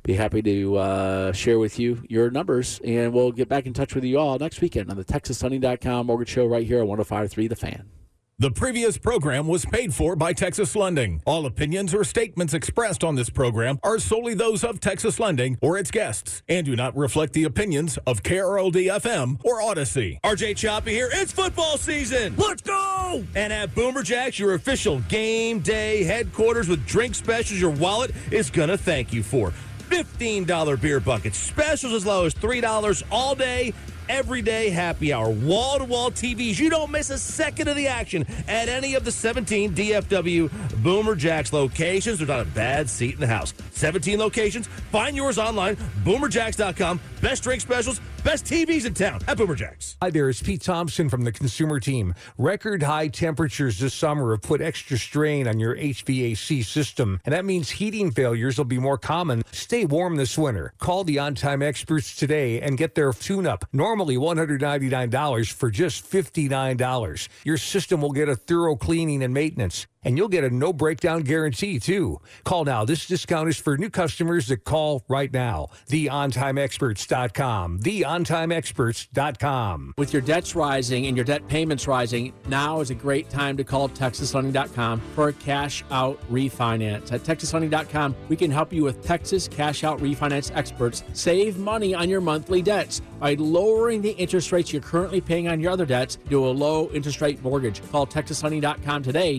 be 0.03 0.14
happy 0.14 0.42
to 0.42 0.76
uh, 0.76 1.32
share 1.32 1.61
with 1.61 1.78
you 1.78 2.03
your 2.09 2.28
numbers. 2.28 2.80
And 2.84 3.12
we'll 3.12 3.30
get 3.30 3.48
back 3.48 3.66
in 3.66 3.72
touch 3.72 3.94
with 3.94 4.03
you 4.03 4.18
all 4.18 4.36
next 4.38 4.61
weekend 4.61 4.90
on 4.90 4.96
the 4.96 5.05
TexasLending.com 5.05 6.07
Mortgage 6.07 6.30
Show 6.30 6.46
right 6.46 6.66
here 6.66 6.80
on 6.80 6.88
1053 6.88 7.46
The 7.46 7.55
Fan. 7.55 7.99
The 8.41 8.51
previous 8.51 8.97
program 8.97 9.47
was 9.47 9.66
paid 9.66 9.93
for 9.93 10.16
by 10.16 10.32
Texas 10.32 10.74
Lending. 10.74 11.20
All 11.26 11.45
opinions 11.45 11.93
or 11.93 12.05
statements 12.05 12.55
expressed 12.55 13.05
on 13.05 13.14
this 13.14 13.28
program 13.28 13.78
are 13.82 13.99
solely 13.99 14.32
those 14.32 14.64
of 14.64 14.80
Texas 14.80 15.20
Lending 15.20 15.59
or 15.61 15.76
its 15.76 15.91
guests 15.91 16.43
and 16.49 16.64
do 16.64 16.74
not 16.74 16.97
reflect 16.97 17.34
the 17.34 17.45
opinions 17.45 17.99
of 18.07 18.22
KRLD 18.22 18.99
FM 18.99 19.45
or 19.45 19.61
Audacy. 19.61 20.18
RJ 20.22 20.57
Choppy 20.57 20.93
here. 20.93 21.11
It's 21.12 21.32
football 21.32 21.76
season. 21.76 22.34
Let's 22.38 22.62
go! 22.62 23.22
And 23.34 23.53
at 23.53 23.74
Boomer 23.74 24.03
Jacks, 24.03 24.38
your 24.38 24.55
official 24.55 25.01
game 25.01 25.61
day 25.61 26.03
headquarters 26.05 26.66
with 26.66 26.86
drink 26.86 27.16
specials, 27.16 27.61
your 27.61 27.72
wallet 27.72 28.11
is 28.30 28.49
going 28.49 28.70
to 28.70 28.78
thank 28.78 29.12
you 29.12 29.22
for. 29.22 29.53
$15 29.91 30.80
beer 30.80 31.01
buckets, 31.01 31.36
specials 31.36 31.93
as 31.93 32.07
low 32.07 32.24
as 32.24 32.32
$3 32.32 33.03
all 33.11 33.34
day 33.34 33.74
every 34.11 34.42
day 34.42 34.70
happy 34.70 35.12
hour, 35.12 35.30
wall 35.30 35.78
to 35.78 35.84
wall 35.84 36.11
TVs. 36.11 36.58
You 36.58 36.68
don't 36.68 36.90
miss 36.90 37.11
a 37.11 37.18
second 37.18 37.68
of 37.68 37.76
the 37.76 37.86
action 37.86 38.26
at 38.48 38.68
any 38.68 38.96
of 38.96 39.04
the 39.04 39.12
17 39.12 39.72
DFW 39.72 40.82
Boomer 40.82 41.14
Jacks 41.14 41.52
locations. 41.52 42.18
There's 42.18 42.28
not 42.28 42.40
a 42.40 42.50
bad 42.50 42.90
seat 42.90 43.14
in 43.14 43.20
the 43.20 43.26
house. 43.28 43.54
17 43.70 44.18
locations. 44.18 44.66
Find 44.66 45.16
yours 45.16 45.38
online, 45.38 45.76
boomerjacks.com. 46.04 47.00
Best 47.22 47.44
drink 47.44 47.61
specials, 47.61 48.00
best 48.20 48.44
TVs 48.44 48.86
in 48.86 48.94
town 48.94 49.20
at 49.26 49.36
Boomer 49.36 49.54
Jacks. 49.54 49.96
Hi 50.02 50.10
there, 50.10 50.28
it's 50.28 50.42
Pete 50.42 50.62
Thompson 50.62 51.08
from 51.08 51.24
the 51.24 51.32
consumer 51.32 51.80
team. 51.80 52.14
Record 52.38 52.82
high 52.82 53.08
temperatures 53.08 53.78
this 53.78 53.94
summer 53.94 54.32
have 54.32 54.42
put 54.42 54.60
extra 54.60 54.98
strain 54.98 55.48
on 55.48 55.58
your 55.58 55.76
HVAC 55.76 56.64
system, 56.64 57.20
and 57.24 57.32
that 57.32 57.44
means 57.44 57.70
heating 57.70 58.10
failures 58.10 58.58
will 58.58 58.64
be 58.64 58.78
more 58.78 58.98
common. 58.98 59.42
Stay 59.52 59.84
warm 59.84 60.16
this 60.16 60.36
winter. 60.36 60.72
Call 60.78 61.04
the 61.04 61.18
on 61.18 61.34
time 61.34 61.62
experts 61.62 62.14
today 62.14 62.60
and 62.60 62.78
get 62.78 62.94
their 62.94 63.12
tune 63.12 63.46
up. 63.46 63.64
Normally 63.72 64.16
$199 64.16 65.52
for 65.52 65.70
just 65.70 66.10
$59. 66.10 67.28
Your 67.44 67.56
system 67.56 68.00
will 68.00 68.12
get 68.12 68.28
a 68.28 68.36
thorough 68.36 68.76
cleaning 68.76 69.22
and 69.22 69.32
maintenance. 69.32 69.86
And 70.03 70.16
you'll 70.16 70.28
get 70.28 70.44
a 70.44 70.51
no 70.51 70.72
breakdown 70.72 71.22
guarantee 71.22 71.78
too. 71.78 72.20
Call 72.44 72.64
now. 72.64 72.84
This 72.84 73.07
discount 73.07 73.48
is 73.48 73.59
for 73.59 73.76
new 73.76 73.90
customers 73.90 74.48
that 74.48 74.64
call 74.64 75.05
right 75.09 75.32
now. 75.32 75.68
TheOnTimeExperts.com. 75.88 77.80
TheOnTimeExperts.com. 77.80 79.94
With 79.98 80.12
your 80.12 80.22
debts 80.22 80.55
rising 80.55 81.07
and 81.07 81.16
your 81.16 81.24
debt 81.24 81.46
payments 81.48 81.86
rising, 81.86 82.32
now 82.48 82.80
is 82.80 82.90
a 82.90 82.94
great 82.94 83.28
time 83.30 83.57
to 83.57 83.64
call 83.64 83.88
TexasLending.com 83.88 85.01
for 85.14 85.28
a 85.28 85.32
cash 85.34 85.84
out 85.90 86.18
refinance. 86.30 87.12
At 87.12 87.22
TexasLending.com, 87.22 88.14
we 88.28 88.36
can 88.36 88.51
help 88.51 88.72
you 88.72 88.84
with 88.84 89.05
Texas 89.05 89.48
cash 89.48 89.84
out 89.84 89.98
refinance 90.01 90.51
experts 90.55 91.05
save 91.12 91.59
money 91.59 91.94
on 91.94 92.09
your 92.09 92.20
monthly 92.20 92.62
debts 92.62 93.01
by 93.18 93.34
lowering 93.34 94.01
the 94.01 94.12
interest 94.12 94.51
rates 94.51 94.72
you're 94.72 94.82
currently 94.82 95.20
paying 95.20 95.48
on 95.48 95.61
your 95.61 95.70
other 95.70 95.86
debts 95.86 96.18
to 96.30 96.46
a 96.46 96.48
low 96.48 96.88
interest 96.90 97.20
rate 97.20 97.42
mortgage. 97.42 97.82
Call 97.90 98.07
TexasLending.com 98.07 99.03
today, 99.03 99.38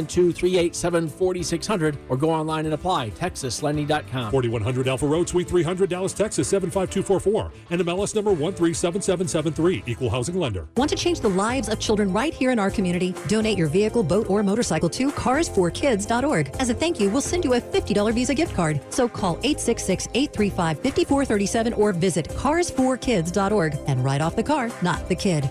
972 0.00 0.32
387 0.32 1.08
4600, 1.08 1.98
or 2.08 2.16
go 2.16 2.30
online 2.30 2.64
and 2.64 2.74
apply. 2.74 3.10
TexasLending.com. 3.10 4.30
4100 4.30 4.88
Alpha 4.88 5.06
Road, 5.06 5.28
Suite 5.28 5.48
300, 5.48 5.88
Dallas, 5.88 6.12
Texas 6.12 6.48
75244. 6.48 7.78
NMLS 7.78 8.14
number 8.14 8.32
137773. 8.32 9.84
Equal 9.86 10.10
housing 10.10 10.38
lender. 10.38 10.68
Want 10.76 10.90
to 10.90 10.96
change 10.96 11.20
the 11.20 11.28
lives 11.28 11.68
of 11.68 11.78
children 11.78 12.12
right 12.12 12.32
here 12.32 12.50
in 12.50 12.58
our 12.58 12.70
community? 12.70 13.14
Donate 13.28 13.58
your 13.58 13.68
vehicle, 13.68 14.02
boat, 14.02 14.28
or 14.30 14.42
motorcycle 14.42 14.88
to 14.90 15.10
carsforkids.org. 15.10 16.50
As 16.58 16.70
a 16.70 16.74
thank 16.74 17.00
you, 17.00 17.10
we'll 17.10 17.20
send 17.20 17.44
you 17.44 17.54
a 17.54 17.60
$50 17.60 18.14
Visa 18.14 18.34
gift 18.34 18.54
card. 18.54 18.80
So 18.90 19.08
call 19.08 19.32
866 19.42 20.08
835 20.14 20.78
5437 20.80 21.72
or 21.74 21.92
visit 21.92 22.28
carsforkids.org 22.28 23.78
and 23.86 24.04
write 24.04 24.20
off 24.20 24.36
the 24.36 24.42
car, 24.42 24.70
not 24.82 25.08
the 25.08 25.14
kid. 25.14 25.50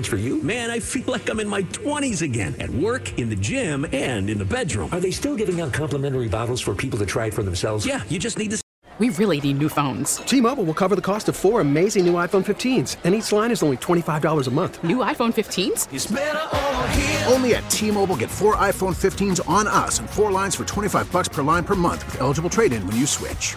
for 0.00 0.16
you? 0.16 0.42
Man, 0.42 0.70
I 0.70 0.80
feel 0.80 1.04
like 1.06 1.28
I'm 1.28 1.38
in 1.38 1.48
my 1.48 1.62
20s 1.64 2.22
again 2.22 2.56
at 2.58 2.70
work, 2.70 3.18
in 3.18 3.28
the 3.28 3.36
gym, 3.36 3.86
and 3.92 4.30
in 4.30 4.38
the 4.38 4.44
bedroom. 4.44 4.88
Are 4.92 5.00
they 5.00 5.10
still 5.10 5.36
giving 5.36 5.60
out 5.60 5.72
complimentary 5.72 6.28
bottles 6.28 6.60
for 6.60 6.74
people 6.74 6.98
to 6.98 7.06
try 7.06 7.26
it 7.26 7.34
for 7.34 7.42
themselves? 7.42 7.84
Yeah, 7.84 8.02
you 8.08 8.18
just 8.18 8.38
need 8.38 8.52
to. 8.52 8.60
We 8.98 9.08
really 9.10 9.40
need 9.40 9.58
new 9.58 9.68
phones. 9.68 10.16
T-Mobile 10.16 10.64
will 10.64 10.74
cover 10.74 10.94
the 10.94 11.02
cost 11.02 11.28
of 11.28 11.36
four 11.36 11.60
amazing 11.60 12.04
new 12.04 12.12
iPhone 12.14 12.44
15s, 12.44 12.96
and 13.04 13.14
each 13.14 13.32
line 13.32 13.50
is 13.50 13.62
only 13.62 13.78
$25 13.78 14.46
a 14.46 14.50
month. 14.50 14.84
New 14.84 14.98
iPhone 14.98 15.32
15s? 15.32 15.92
It's 15.92 16.10
over 16.12 16.88
here. 16.88 17.24
Only 17.26 17.54
at 17.54 17.68
T-Mobile 17.70 18.16
get 18.16 18.30
four 18.30 18.56
iPhone 18.56 18.94
15s 18.94 19.40
on 19.48 19.66
us 19.66 19.98
and 19.98 20.08
four 20.08 20.30
lines 20.30 20.54
for 20.54 20.64
25 20.64 21.10
bucks 21.10 21.28
per 21.28 21.42
line 21.42 21.64
per 21.64 21.74
month 21.74 22.04
with 22.04 22.20
eligible 22.20 22.50
trade-in 22.50 22.86
when 22.86 22.96
you 22.96 23.06
switch. 23.06 23.56